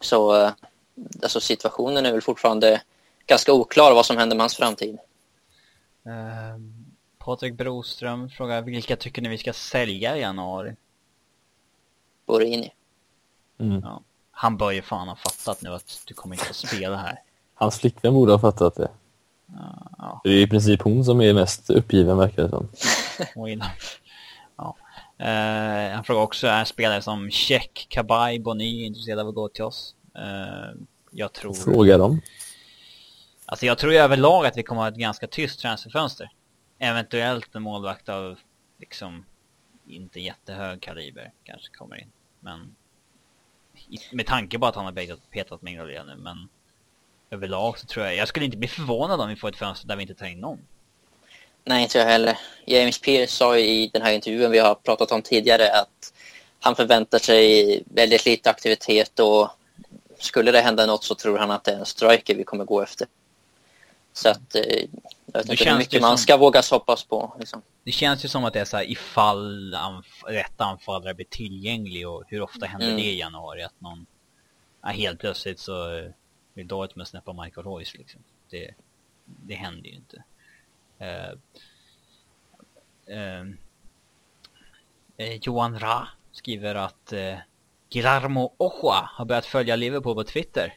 Så 0.00 0.42
eh, 0.42 0.52
alltså, 1.22 1.40
situationen 1.40 2.06
är 2.06 2.12
väl 2.12 2.22
fortfarande 2.22 2.82
ganska 3.26 3.52
oklar 3.52 3.94
vad 3.94 4.06
som 4.06 4.16
händer 4.16 4.36
med 4.36 4.42
hans 4.42 4.56
framtid. 4.56 4.98
Eh, 6.06 6.58
Patrik 7.18 7.54
Broström 7.54 8.30
frågar 8.30 8.62
vilka 8.62 8.96
tycker 8.96 9.22
ni 9.22 9.28
vi 9.28 9.38
ska 9.38 9.52
sälja 9.52 10.16
i 10.16 10.20
januari? 10.20 10.76
Borini. 12.28 12.70
Mm. 13.60 13.80
Ja. 13.84 14.02
Han 14.30 14.56
bör 14.56 14.70
ju 14.70 14.82
fan 14.82 15.08
ha 15.08 15.16
fattat 15.16 15.62
nu 15.62 15.70
att 15.70 16.02
du 16.06 16.14
kommer 16.14 16.34
inte 16.34 16.50
att 16.50 16.56
spela 16.56 16.96
här. 16.96 17.22
Hans 17.54 17.78
flickvän 17.78 18.14
borde 18.14 18.32
ha 18.32 18.38
fattat 18.38 18.74
det. 18.74 18.90
Ja, 19.98 20.20
Det 20.24 20.30
är 20.30 20.42
i 20.42 20.46
princip 20.46 20.82
hon 20.82 21.04
som 21.04 21.20
är 21.20 21.34
mest 21.34 21.70
uppgiven 21.70 22.16
verkar 22.16 22.42
det 22.42 22.48
som. 22.48 22.68
Ja. 24.56 24.76
Eh, 25.18 25.94
han 25.94 26.04
frågar 26.04 26.22
också, 26.22 26.46
är 26.46 26.64
spelare 26.64 27.02
som 27.02 27.30
Check, 27.30 27.86
Kabay, 27.90 28.38
Bonny 28.38 28.84
intresserade 28.84 29.22
av 29.22 29.28
att 29.28 29.34
gå 29.34 29.48
till 29.48 29.64
oss? 29.64 29.94
Eh, 30.14 30.76
jag 31.10 31.32
tror... 31.32 31.54
Fråga 31.54 31.98
dem. 31.98 32.20
Alltså 33.46 33.66
jag 33.66 33.78
tror 33.78 33.92
överlag 33.92 34.46
att 34.46 34.56
vi 34.56 34.62
kommer 34.62 34.80
ha 34.80 34.88
ett 34.88 34.96
ganska 34.96 35.26
tyst 35.26 35.60
transferfönster. 35.60 36.30
Eventuellt 36.78 37.54
en 37.54 37.62
målvakt 37.62 38.08
av 38.08 38.38
liksom 38.80 39.24
inte 39.86 40.20
jättehög 40.20 40.80
kaliber 40.80 41.32
kanske 41.44 41.72
kommer 41.72 41.96
in. 42.00 42.10
Men 42.48 42.74
med 44.12 44.26
tanke 44.26 44.58
på 44.58 44.66
att 44.66 44.74
han 44.74 44.84
har 44.84 44.92
petat, 44.92 45.30
petat 45.30 45.62
Mignolet 45.62 46.06
nu 46.06 46.16
men 46.16 46.48
överlag 47.30 47.78
så 47.78 47.86
tror 47.86 48.06
jag, 48.06 48.16
jag 48.16 48.28
skulle 48.28 48.44
inte 48.44 48.56
bli 48.56 48.68
förvånad 48.68 49.20
om 49.20 49.28
vi 49.28 49.36
får 49.36 49.48
ett 49.48 49.56
fönster 49.56 49.88
där 49.88 49.96
vi 49.96 50.02
inte 50.02 50.14
tar 50.14 50.26
in 50.26 50.40
någon. 50.40 50.58
Nej, 51.64 51.82
inte 51.82 51.98
jag 51.98 52.06
heller. 52.06 52.38
James 52.66 52.98
Pierce 53.00 53.30
sa 53.30 53.58
i 53.58 53.90
den 53.92 54.02
här 54.02 54.12
intervjun 54.12 54.50
vi 54.50 54.58
har 54.58 54.74
pratat 54.74 55.12
om 55.12 55.22
tidigare 55.22 55.80
att 55.80 56.12
han 56.60 56.76
förväntar 56.76 57.18
sig 57.18 57.82
väldigt 57.86 58.26
lite 58.26 58.50
aktivitet 58.50 59.20
och 59.20 59.48
skulle 60.18 60.52
det 60.52 60.60
hända 60.60 60.86
något 60.86 61.04
så 61.04 61.14
tror 61.14 61.38
han 61.38 61.50
att 61.50 61.64
det 61.64 61.72
är 61.72 61.78
en 61.78 61.86
striker 61.86 62.34
vi 62.34 62.44
kommer 62.44 62.64
gå 62.64 62.82
efter. 62.82 63.06
Så 64.12 64.28
att 64.28 64.54
eh, 64.54 64.62
jag 65.26 65.40
vet 65.40 65.50
inte 65.50 65.70
hur 65.70 65.78
mycket 65.78 65.92
det 65.92 66.00
man 66.00 66.18
som- 66.18 66.22
ska 66.22 66.36
våga 66.36 66.62
hoppas 66.70 67.04
på. 67.04 67.36
Liksom. 67.38 67.62
Det 67.88 67.92
känns 67.92 68.24
ju 68.24 68.28
som 68.28 68.44
att 68.44 68.52
det 68.52 68.60
är 68.60 68.64
så 68.64 68.76
här 68.76 68.90
ifall 68.90 69.74
anf 69.74 70.24
rätt 70.26 70.60
anfallare 70.60 71.14
blir 71.14 71.26
tillgänglig 71.26 72.08
och 72.08 72.24
hur 72.28 72.40
ofta 72.42 72.66
händer 72.66 72.86
Mm. 72.86 72.98
det 72.98 73.04
i 73.04 73.18
januari 73.18 73.62
att 73.62 73.80
någon 73.80 74.06
ja, 74.82 74.88
helt 74.88 75.20
plötsligt 75.20 75.58
så 75.58 75.98
eh, 75.98 76.10
vill 76.54 76.68
Dortmund 76.68 77.08
snäppa 77.08 77.32
Michael 77.32 77.66
Royce 77.66 77.98
liksom. 77.98 78.20
Det, 78.50 78.74
det 79.24 79.54
händer 79.54 79.90
ju 79.90 79.96
inte. 79.96 80.22
Eh, 80.98 81.30
eh, 85.16 85.34
Johan 85.42 85.78
Ra 85.78 86.08
skriver 86.32 86.74
att 86.74 87.12
eh, 87.12 87.36
Guillermo 87.90 88.54
Ochoa 88.56 89.10
har 89.12 89.24
börjat 89.24 89.46
följa 89.46 89.76
Liverpool 89.76 90.14
på 90.14 90.24
Twitter. 90.24 90.76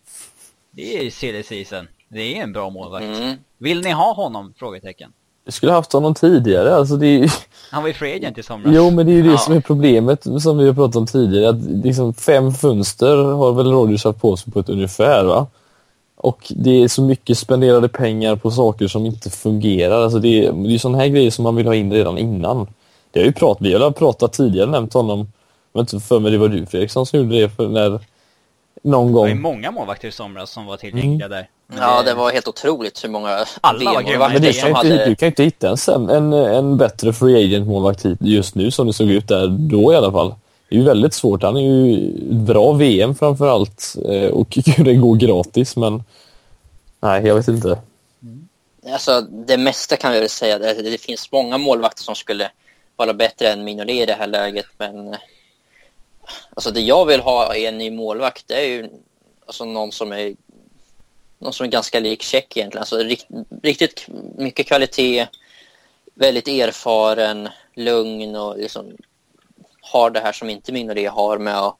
Det 0.71 0.97
är 0.97 1.11
silly 1.11 1.43
season. 1.43 1.87
Det 2.07 2.37
är 2.37 2.43
en 2.43 2.53
bra 2.53 2.69
målvakt. 2.69 3.03
Mm. 3.03 3.37
Vill 3.57 3.81
ni 3.81 3.91
ha 3.91 4.13
honom? 4.13 4.53
Frågetecken. 4.57 5.13
Jag 5.45 5.53
skulle 5.53 5.71
haft 5.71 5.93
honom 5.93 6.13
tidigare. 6.13 6.75
Alltså 6.75 6.95
det 6.95 7.07
är 7.07 7.19
ju... 7.19 7.27
Han 7.71 7.83
var 7.83 7.87
ju 7.87 7.93
free 7.93 8.15
agent 8.15 8.37
i 8.37 8.43
somras. 8.43 8.73
Jo, 8.75 8.91
men 8.91 9.05
det 9.05 9.11
är 9.11 9.15
ju 9.15 9.23
det 9.23 9.29
Ja. 9.31 9.37
som 9.37 9.53
är 9.55 9.61
problemet 9.61 10.23
som 10.41 10.57
vi 10.57 10.67
har 10.67 10.73
pratat 10.73 10.95
om 10.95 11.07
tidigare. 11.07 11.49
Att 11.49 11.61
liksom 11.83 12.13
fem 12.13 12.51
fönster 12.53 13.15
har 13.17 13.51
väl 13.53 13.71
Rodgers 13.71 14.03
haft 14.05 14.21
på 14.21 14.37
sig 14.37 14.53
på 14.53 14.59
ett 14.59 14.69
ungefär 14.69 15.23
va? 15.25 15.47
Och 16.17 16.51
det 16.55 16.83
är 16.83 16.87
så 16.87 17.01
mycket 17.01 17.37
spenderade 17.37 17.87
pengar 17.89 18.35
på 18.35 18.51
saker 18.51 18.87
som 18.87 19.05
inte 19.05 19.29
fungerar. 19.29 20.03
Alltså 20.03 20.19
det 20.19 20.45
är, 20.45 20.73
är 20.73 20.77
sådana 20.77 20.97
här 20.97 21.07
grejer 21.07 21.31
som 21.31 21.43
man 21.43 21.55
vill 21.55 21.67
ha 21.67 21.75
in 21.75 21.93
redan 21.93 22.17
innan. 22.17 22.67
Det 23.11 23.19
har 23.19 23.25
ju 23.25 23.31
prat, 23.33 23.57
vi 23.61 23.73
har 23.73 23.91
pratat 23.91 24.33
tidigare, 24.33 24.69
nämnt 24.69 24.93
honom. 24.93 25.31
Men 25.73 25.79
inte 25.81 25.99
för 25.99 26.19
mig 26.19 26.31
det 26.31 26.37
var 26.37 26.47
du 26.47 26.65
Fredriksson 26.65 27.05
som 27.05 27.19
gjorde 27.19 27.35
det 27.39 27.49
för 27.49 27.67
när 27.67 27.99
någon 28.83 29.07
Det 29.07 29.13
var 29.13 29.27
ju 29.27 29.33
gång. 29.33 29.41
många 29.41 29.71
målvakter 29.71 30.07
i 30.07 30.11
somras 30.11 30.51
som 30.51 30.65
var 30.65 30.77
tillgängliga 30.77 31.27
där. 31.27 31.47
Ja, 31.77 32.03
det 32.03 32.13
var 32.13 32.31
helt 32.31 32.47
otroligt 32.47 33.03
hur 33.03 33.09
många 33.09 33.45
Alla 33.61 33.93
var 33.93 34.01
grymma. 34.01 34.29
Men 34.29 34.41
det 34.41 34.51
VM-målvakter 34.51 34.61
kan 34.61 34.75
som 34.75 34.87
inte, 34.87 34.97
hade... 34.97 35.09
du 35.09 35.15
kan 35.15 35.27
inte 35.27 35.43
hitta 35.43 35.75
en, 35.87 36.09
en, 36.09 36.33
en 36.33 36.77
bättre 36.77 37.13
free 37.13 37.45
agent 37.45 37.67
målvakt 37.67 38.05
hit 38.05 38.17
just 38.21 38.55
nu 38.55 38.71
som 38.71 38.87
det 38.87 38.93
såg 38.93 39.09
ut 39.09 39.27
där 39.27 39.47
då 39.47 39.93
i 39.93 39.95
alla 39.95 40.11
fall. 40.11 40.35
Det 40.69 40.75
är 40.75 40.79
ju 40.79 40.85
väldigt 40.85 41.13
svårt. 41.13 41.43
Han 41.43 41.57
är 41.57 41.61
ju 41.61 42.11
bra 42.33 42.71
VM 42.71 43.15
framför 43.15 43.47
allt 43.47 43.95
eh, 44.09 44.29
och 44.29 44.57
det 44.77 44.93
går 44.93 45.15
gratis 45.15 45.75
men 45.75 46.03
nej, 46.99 47.27
jag 47.27 47.35
vet 47.35 47.47
inte. 47.47 47.79
Alltså, 48.91 49.21
det 49.21 49.57
mesta 49.57 49.95
kan 49.95 50.11
vi 50.11 50.19
väl 50.19 50.29
säga. 50.29 50.59
Det, 50.59 50.73
det 50.73 50.97
finns 50.97 51.31
många 51.31 51.57
målvakter 51.57 52.03
som 52.03 52.15
skulle 52.15 52.51
vara 52.95 53.13
bättre 53.13 53.49
än 53.49 53.63
Mignolet 53.63 53.95
i 53.95 54.05
det 54.05 54.13
här 54.13 54.27
läget. 54.27 54.65
Men 54.77 55.15
alltså, 56.53 56.71
det 56.71 56.81
jag 56.81 57.05
vill 57.05 57.19
ha 57.19 57.55
i 57.55 57.65
en 57.65 57.77
ny 57.77 57.91
målvakt 57.91 58.47
det 58.47 58.55
är 58.55 58.67
ju 58.67 58.89
alltså, 59.45 59.65
någon 59.65 59.91
som 59.91 60.11
är 60.11 60.35
någon 61.41 61.53
som 61.53 61.65
är 61.65 61.69
ganska 61.69 61.99
lik 61.99 62.23
Check 62.23 62.57
egentligen. 62.57 62.81
Alltså, 62.81 62.97
rikt, 62.97 63.27
riktigt 63.63 64.07
mycket 64.37 64.67
kvalitet, 64.67 65.27
väldigt 66.13 66.47
erfaren, 66.47 67.49
lugn 67.75 68.35
och 68.35 68.57
liksom 68.57 68.97
har 69.81 70.09
det 70.09 70.19
här 70.19 70.31
som 70.31 70.49
inte 70.49 70.71
Mignolet 70.71 71.11
har 71.11 71.37
med 71.37 71.57
att 71.57 71.77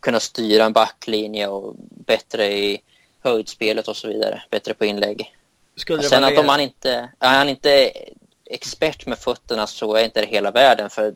kunna 0.00 0.20
styra 0.20 0.64
en 0.64 0.72
backlinje 0.72 1.46
och 1.46 1.74
bättre 2.06 2.52
i 2.52 2.80
höjdspelet 3.22 3.88
och 3.88 3.96
så 3.96 4.08
vidare. 4.08 4.42
Bättre 4.50 4.74
på 4.74 4.84
inlägg. 4.84 5.34
Skulle 5.76 6.02
det 6.02 6.08
Sen 6.08 6.24
att 6.24 6.38
om 6.38 6.48
han 6.48 6.60
inte 6.60 7.08
är 7.18 7.38
han 7.38 7.48
inte 7.48 7.92
expert 8.50 9.06
med 9.06 9.18
fötterna 9.18 9.66
så 9.66 9.94
är 9.94 10.04
inte 10.04 10.20
det 10.20 10.26
hela 10.26 10.50
världen. 10.50 10.90
För 10.90 11.14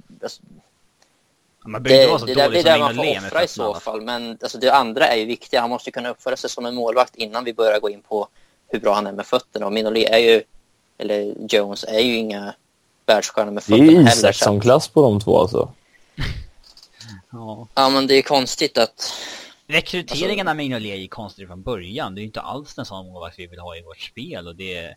Man 1.71 1.83
behöver 1.83 2.05
det, 2.05 2.05
inte 2.05 2.11
vara 2.11 2.19
så 2.19 2.27
det 2.27 2.35
dålig 2.35 2.63
som 2.63 2.81
man 2.81 2.95
får 2.95 3.27
offra 3.27 3.45
i 3.45 3.49
så 3.49 3.75
fall. 3.75 4.01
Men 4.03 4.39
alltså, 4.43 4.59
det 4.59 4.71
andra 4.75 5.07
är 5.07 5.17
ju 5.17 5.25
viktigt. 5.25 5.61
Han 5.61 5.71
måste 5.71 5.91
kunna 5.91 6.09
uppföra 6.11 6.37
sig 6.37 6.51
som 6.51 6.67
en 6.67 6.75
målvakt 6.75 7.17
innan 7.17 7.45
vi 7.45 7.55
börjar 7.55 7.81
gå 7.81 7.91
in 7.91 8.03
på 8.03 8.29
hur 8.69 8.81
bra 8.81 8.95
han 8.95 9.07
är 9.07 9.13
med 9.13 9.27
fötterna. 9.27 9.67
Och 9.67 9.73
Mignolet 9.73 10.11
är 10.11 10.19
ju, 10.19 10.43
eller 10.99 11.35
Jones 11.49 11.85
är 11.85 11.99
ju 12.01 12.17
inga 12.17 12.55
världsstjärnor 13.07 13.51
med 13.53 13.63
Det 13.67 13.75
är 13.75 13.79
fötterna 13.79 13.91
heller. 13.99 14.11
så 14.11 14.27
att- 14.27 14.35
Isaksson-klass 14.35 14.89
på 14.89 15.03
de 15.03 15.21
två 15.21 15.39
alltså. 15.41 15.73
Ja. 17.33 17.69
Ja, 17.75 17.89
men 17.89 18.07
det 18.07 18.15
är 18.15 18.23
konstigt 18.23 18.79
att... 18.79 19.13
Rekryteringen 19.67 20.49
Alltså- 20.49 20.51
av 20.51 20.57
Mignolet 20.57 20.93
är 20.93 20.97
ju 20.97 21.09
konstig 21.09 21.47
från 21.47 21.63
början. 21.63 22.15
Det 22.15 22.19
är 22.19 22.23
ju 22.23 22.27
inte 22.27 22.41
alls 22.41 22.79
en 22.79 22.85
sån 22.85 23.07
målvakt 23.13 23.39
vi 23.39 23.47
vill 23.47 23.59
ha 23.59 23.77
i 23.77 23.83
vårt 23.83 23.99
spel 24.01 24.47
och 24.49 24.57
det 24.57 24.95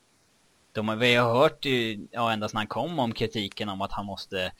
de 0.73 0.87
har, 0.87 0.95
vi 0.95 1.15
har 1.15 1.33
hört 1.33 1.65
ju, 1.65 2.07
ja 2.11 2.31
ända 2.31 2.49
sedan 2.49 2.57
han 2.57 2.67
kom 2.67 2.99
om 2.99 3.11
kritiken 3.13 3.69
om 3.69 3.81
att 3.81 3.91
han 3.91 4.05
måste 4.05 4.51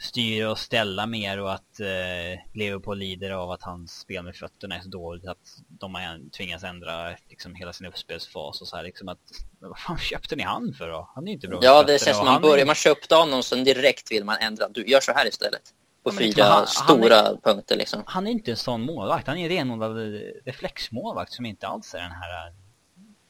styra 0.00 0.50
och 0.50 0.58
ställa 0.58 1.06
mer 1.06 1.38
och 1.40 1.52
att 1.52 1.80
eh, 1.80 2.40
Liverpool 2.54 2.98
lider 2.98 3.30
av 3.30 3.50
att 3.50 3.62
hans 3.62 4.00
spel 4.00 4.24
med 4.24 4.36
fötterna 4.36 4.76
är 4.76 4.80
så 4.80 4.88
dåligt 4.88 5.26
att 5.26 5.58
de 5.68 5.94
har 5.94 6.30
tvingats 6.30 6.64
ändra 6.64 7.16
liksom 7.28 7.54
hela 7.54 7.72
sin 7.72 7.86
uppspelsfas 7.86 8.60
och 8.60 8.68
så 8.68 8.76
här 8.76 8.82
liksom 8.84 9.08
att 9.08 9.18
vad 9.58 9.78
fan 9.78 9.98
köpte 9.98 10.36
ni 10.36 10.42
han 10.42 10.74
för 10.78 10.88
då? 10.88 11.10
Han 11.14 11.24
är 11.24 11.28
ju 11.28 11.34
inte 11.34 11.48
bra 11.48 11.58
Ja, 11.62 11.82
det 11.82 12.02
känns 12.02 12.16
som 12.16 12.26
man 12.26 12.34
han 12.34 12.44
är- 12.44 12.48
börjar, 12.48 12.66
man 12.66 12.74
köpte 12.74 13.14
honom 13.14 13.42
sen 13.42 13.64
direkt 13.64 14.12
vill 14.12 14.24
man 14.24 14.36
ändra. 14.40 14.68
Du 14.68 14.84
gör 14.86 15.00
så 15.00 15.12
här 15.12 15.26
istället. 15.28 15.74
På 16.02 16.10
Ja, 16.10 16.18
fyra 16.18 16.26
liksom, 16.26 16.44
han- 16.44 16.52
han 16.52 16.66
stora 16.66 17.36
punkter 17.42 17.76
liksom. 17.76 18.02
han 18.06 18.26
är 18.26 18.30
inte 18.30 18.50
en 18.50 18.56
sån 18.56 18.82
målvakt. 18.82 19.26
Han 19.26 19.38
är 19.38 19.42
en 19.42 19.48
renodlad 19.48 19.96
reflexmålvakt 20.44 21.32
som 21.32 21.46
inte 21.46 21.66
alls 21.66 21.94
är 21.94 21.98
den 22.00 22.12
här 22.12 22.52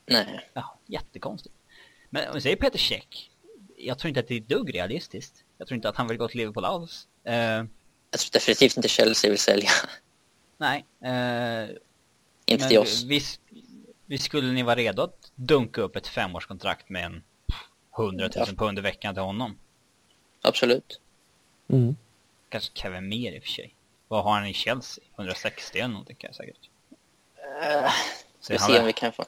Nej. 0.07 0.51
Ja, 0.55 0.79
jättekonstigt. 0.87 1.55
Men 2.11 2.29
om 2.29 2.35
vi 2.35 2.41
säger 2.41 2.57
Peter 2.57 2.79
Käck. 2.79 3.31
Jag 3.77 3.99
tror 3.99 4.09
inte 4.09 4.21
att 4.21 4.29
det 4.29 4.35
är 4.35 4.41
ett 4.41 4.49
dugg 4.49 4.75
realistiskt. 4.75 5.45
Jag 5.59 5.69
tror 5.69 5.77
inte 5.77 5.89
att 5.89 5.97
han 5.97 6.09
vill 6.09 6.17
gå 6.17 6.29
till 6.29 6.39
Liverpool 6.39 6.65
alls. 6.65 7.09
Eh, 7.25 7.35
Jag 7.35 8.21
tror 8.21 8.33
definitivt 8.33 8.77
inte 8.77 8.89
Chelsea 8.89 9.31
vill 9.31 9.39
sälja. 9.39 9.71
nej. 10.59 10.85
Eh, 11.05 11.69
inte 12.47 12.69
till 12.69 12.79
oss. 12.79 13.03
Visst, 13.03 13.41
visst 14.07 14.25
skulle 14.25 14.53
ni 14.53 14.63
vara 14.63 14.77
redo 14.77 15.03
att 15.03 15.33
dunka 15.35 15.81
upp 15.81 15.97
ett 15.97 16.07
femårskontrakt 16.07 16.89
med 16.89 17.05
en 17.05 17.23
100 17.99 18.29
000 18.37 18.47
pund 18.47 18.79
i 18.79 18.83
veckan 18.83 19.15
till 19.15 19.23
honom? 19.23 19.59
Absolut. 20.43 21.01
Mm. 21.71 21.97
Kanske 22.49 22.71
Kevin 22.75 23.09
mer 23.09 23.33
i 23.33 23.39
och 23.39 23.43
för 23.43 23.51
sig. 23.51 23.75
Vad 24.09 24.25
har 24.25 24.33
han 24.33 24.47
i 24.47 24.55
Chelsea? 24.55 25.05
160 25.17 25.79
eller 25.79 25.89
någonting 25.89 26.17
kan 26.17 26.29
jag 26.29 26.35
säkert. 26.37 26.71
Uh, 27.63 27.91
ska 28.41 28.55
vi 28.55 28.59
han 28.59 28.71
se 28.71 28.81
om 28.81 28.87
vi 28.87 28.93
kan 28.93 29.13
få... 29.13 29.25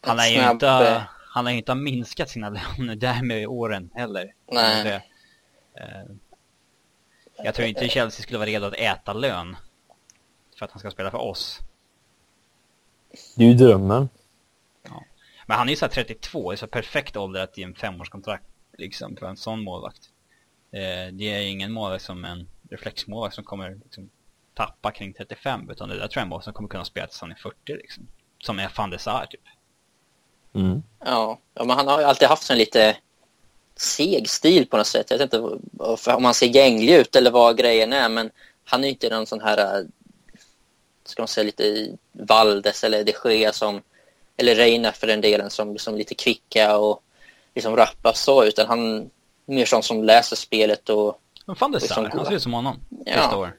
Han 0.00 0.16
lär 0.16 0.26
ju 0.26 0.34
snabb, 0.38 0.52
inte, 0.52 0.68
eh, 0.68 1.02
han 1.28 1.44
lär 1.44 1.52
ju 1.52 1.58
inte 1.58 1.74
minskat 1.74 2.30
sina 2.30 2.48
löner 2.78 2.96
där 2.96 3.22
med 3.22 3.46
åren 3.46 3.90
heller. 3.94 4.34
Nej. 4.52 5.11
Det, 5.74 5.80
eh, 5.80 7.44
jag 7.44 7.54
tror 7.54 7.68
inte 7.68 7.88
Chelsea 7.88 8.22
skulle 8.22 8.38
vara 8.38 8.48
redo 8.48 8.66
att 8.66 8.74
äta 8.74 9.12
lön 9.12 9.56
för 10.58 10.64
att 10.64 10.70
han 10.70 10.80
ska 10.80 10.90
spela 10.90 11.10
för 11.10 11.18
oss. 11.18 11.58
Det 13.36 13.44
är 13.44 13.48
ju 13.48 13.54
drömmen. 13.54 14.08
Men 15.46 15.58
han 15.58 15.68
är 15.68 15.72
ju 15.72 15.76
så 15.76 15.84
här 15.84 15.92
32, 15.92 16.52
är 16.52 16.56
så 16.56 16.66
perfekt 16.66 17.16
ålder 17.16 17.40
att 17.40 17.58
ge 17.58 17.64
en 17.64 17.74
femårskontrakt 17.74 18.44
liksom 18.78 19.16
för 19.16 19.26
en 19.26 19.36
sån 19.36 19.64
målvakt. 19.64 20.10
Eh, 20.70 21.12
det 21.12 21.24
är 21.24 21.40
ju 21.40 21.48
ingen 21.48 21.72
målvakt 21.72 22.04
som 22.04 22.24
en 22.24 22.48
reflexmålvakt 22.70 23.34
som 23.34 23.44
kommer 23.44 23.80
liksom, 23.84 24.10
tappa 24.54 24.90
kring 24.90 25.12
35 25.12 25.70
utan 25.70 25.88
det 25.88 25.94
där 25.94 26.08
tror 26.08 26.10
jag 26.10 26.20
är 26.20 26.22
en 26.22 26.28
målvakt 26.28 26.44
som 26.44 26.54
kommer 26.54 26.68
kunna 26.68 26.84
spela 26.84 27.06
tills 27.06 27.20
han 27.20 27.30
är 27.30 27.34
40 27.34 27.56
liksom. 27.66 28.06
Som 28.38 28.58
är 28.58 28.72
van 28.76 28.90
de 28.90 28.98
Sar 28.98 29.26
typ. 29.30 29.40
Mm. 30.54 30.82
Ja. 30.98 31.38
ja, 31.54 31.64
men 31.64 31.76
han 31.76 31.88
har 31.88 32.00
ju 32.00 32.04
alltid 32.04 32.28
haft 32.28 32.50
en 32.50 32.58
lite 32.58 32.96
seg 33.82 34.28
stil 34.28 34.66
på 34.66 34.76
något 34.76 34.86
sätt. 34.86 35.10
Jag 35.10 35.18
vet 35.18 35.34
inte 35.34 35.58
om 36.10 36.24
han 36.24 36.34
ser 36.34 36.46
gänglig 36.46 36.94
ut 36.94 37.16
eller 37.16 37.30
vad 37.30 37.58
grejen 37.58 37.92
är, 37.92 38.08
men 38.08 38.30
han 38.64 38.80
är 38.80 38.84
ju 38.84 38.92
inte 38.92 39.08
någon 39.08 39.26
sån 39.26 39.40
här, 39.40 39.58
eh, 39.58 39.86
ska 41.04 41.22
man 41.22 41.28
säga, 41.28 41.44
lite 41.44 41.96
Valdes 42.12 42.84
eller 42.84 43.04
de 43.04 43.14
Gea 43.24 43.52
som, 43.52 43.82
eller 44.36 44.54
Reina 44.54 44.92
för 44.92 45.06
den 45.06 45.20
delen, 45.20 45.50
som 45.50 45.72
liksom 45.72 45.96
lite 45.96 46.14
kvicka 46.14 46.76
och 46.76 47.02
liksom 47.54 47.76
rappa 47.76 48.12
så, 48.14 48.44
utan 48.44 48.66
han 48.66 48.96
är 48.96 49.06
mer 49.44 49.66
sån 49.66 49.82
som 49.82 50.04
läser 50.04 50.36
spelet 50.36 50.88
och, 50.88 51.20
Men 51.46 51.56
de 51.58 51.72
Det 51.72 51.78
är 51.78 51.80
Sar, 51.80 51.94
som 51.94 52.18
han 52.18 52.26
ser 52.26 52.34
ut 52.34 52.42
som 52.42 52.52
honom. 52.52 52.80
Ja. 53.06 53.36
År. 53.36 53.56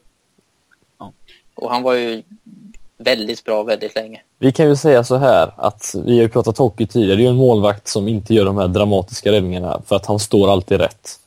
och 1.55 1.71
han 1.71 1.84
var 1.84 1.93
ju 1.93 2.24
väldigt 3.03 3.43
bra 3.43 3.63
väldigt 3.63 3.95
länge. 3.95 4.21
Vi 4.39 4.51
kan 4.51 4.67
ju 4.67 4.75
säga 4.75 5.03
så 5.03 5.15
här 5.17 5.53
att 5.57 5.95
vi 6.05 6.15
har 6.15 6.21
ju 6.21 6.29
pratat 6.29 6.57
hockey 6.57 6.87
tidigare. 6.87 7.15
Det 7.15 7.21
är 7.21 7.23
ju 7.23 7.29
en 7.29 7.35
målvakt 7.35 7.87
som 7.87 8.07
inte 8.07 8.33
gör 8.33 8.45
de 8.45 8.57
här 8.57 8.67
dramatiska 8.67 9.31
räddningarna 9.31 9.81
för 9.87 9.95
att 9.95 10.05
han 10.05 10.19
står 10.19 10.51
alltid 10.51 10.77
rätt. 10.79 11.19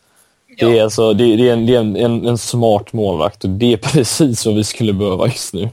Det 0.59 0.65
är, 0.65 0.75
Ja. 0.75 0.85
alltså, 0.85 1.13
det, 1.13 1.37
det 1.37 1.49
är, 1.49 1.53
en, 1.53 1.67
det 1.67 1.75
är 1.75 1.81
en, 1.81 1.97
en, 1.97 2.27
en 2.27 2.39
smart 2.39 2.93
målvakt 2.93 3.45
och 3.45 3.51
det 3.51 3.73
är 3.73 3.77
precis 3.93 4.47
vad 4.47 4.55
vi 4.55 4.65
skulle 4.65 4.93
behöva 4.93 5.27
just 5.27 5.55
nu. 5.55 5.69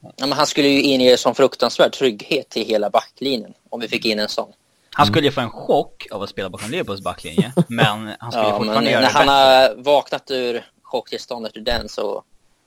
Ja, 0.00 0.26
men 0.26 0.32
han 0.32 0.46
skulle 0.46 0.68
ju 0.68 0.82
inge 0.82 1.16
sån 1.16 1.34
fruktansvärd 1.34 1.92
trygghet 1.92 2.48
till 2.48 2.66
hela 2.66 2.90
backlinjen 2.90 3.52
om 3.70 3.80
vi 3.80 3.88
fick 3.88 4.04
in 4.04 4.18
en 4.18 4.28
sån. 4.28 4.48
Han 4.90 5.06
skulle 5.06 5.26
ju 5.26 5.32
få 5.32 5.40
en 5.40 5.50
chock 5.50 6.06
av 6.10 6.22
att 6.22 6.30
spela 6.30 6.50
bakom 6.50 6.70
Liverpools 6.70 7.00
backlinje, 7.02 7.52
men 7.68 7.88
han 8.18 8.32
skulle 8.32 8.44
Ja, 8.44 8.50
men 8.50 8.58
fortfarande 8.58 8.90
göra 8.90 9.00
när 9.00 9.08
det 9.08 9.14
han 9.14 9.26
bättre. 9.26 9.76
har 9.76 9.82
vaknat 9.82 10.30
ur 10.30 10.64
chocktillståndet 10.82 11.56
ur 11.56 11.60
den 11.60 11.88
så, 11.88 12.22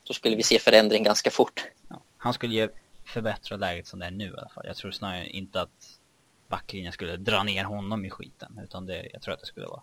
så 0.09 0.13
skulle 0.13 0.35
vi 0.35 0.43
se 0.43 0.59
förändring 0.59 1.03
ganska 1.03 1.31
fort. 1.31 1.63
Ja, 1.89 2.01
han 2.17 2.33
skulle 2.33 2.55
ju 2.55 2.69
förbättra 3.05 3.57
läget 3.57 3.87
som 3.87 3.99
det 3.99 4.05
är 4.05 4.11
nu 4.11 4.25
i 4.25 4.37
alla 4.37 4.49
fall. 4.49 4.63
Jag 4.67 4.75
tror 4.75 4.91
snarare 4.91 5.27
inte 5.29 5.61
att 5.61 5.99
backlinjen 6.47 6.93
skulle 6.93 7.17
dra 7.17 7.43
ner 7.43 7.63
honom 7.63 8.05
i 8.05 8.09
skiten, 8.09 8.59
utan 8.63 8.85
det, 8.85 9.09
jag 9.13 9.21
tror 9.21 9.33
att 9.33 9.39
det 9.39 9.45
skulle 9.45 9.65
vara 9.67 9.81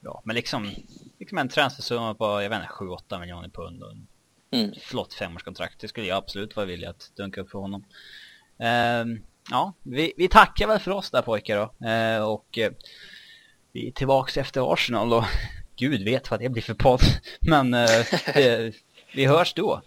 bra. 0.00 0.22
Men 0.24 0.36
liksom, 0.36 0.70
liksom 1.18 1.38
en 1.38 1.48
transfersumma 1.48 2.14
på, 2.14 2.42
jag 2.42 2.50
vet 2.50 2.60
inte, 2.62 2.72
7-8 2.72 3.20
miljoner 3.20 3.48
pund 3.48 3.82
och 3.82 3.90
en 3.92 4.06
Mm. 4.52 4.74
flott 4.80 5.14
femårskontrakt. 5.14 5.80
Det 5.80 5.88
skulle 5.88 6.06
jag 6.06 6.16
absolut 6.16 6.56
vara 6.56 6.66
villig 6.66 6.86
att 6.86 7.10
dunka 7.16 7.40
upp 7.40 7.50
för 7.50 7.58
honom. 7.58 7.84
Ehm, 8.58 9.22
ja, 9.50 9.72
vi, 9.82 10.12
vi 10.16 10.28
tackar 10.28 10.66
väl 10.66 10.78
för 10.78 10.90
oss 10.90 11.10
där 11.10 11.22
pojkar 11.22 11.56
då. 11.56 11.86
Eh, 11.86 12.22
och 12.22 12.58
eh, 12.58 12.72
vi 13.72 13.88
är 13.88 13.92
tillbaks 13.92 14.36
efter 14.36 14.72
Arsenal 14.72 15.12
och 15.12 15.24
gud 15.76 16.04
vet 16.04 16.30
vad 16.30 16.40
det 16.40 16.48
blir 16.48 16.62
för 16.62 16.74
podd. 16.74 17.00
Men 17.40 17.74
eh, 17.74 18.36
eh, 18.36 18.72
vi 19.12 19.26
hörs 19.26 19.54
då. 19.54 19.82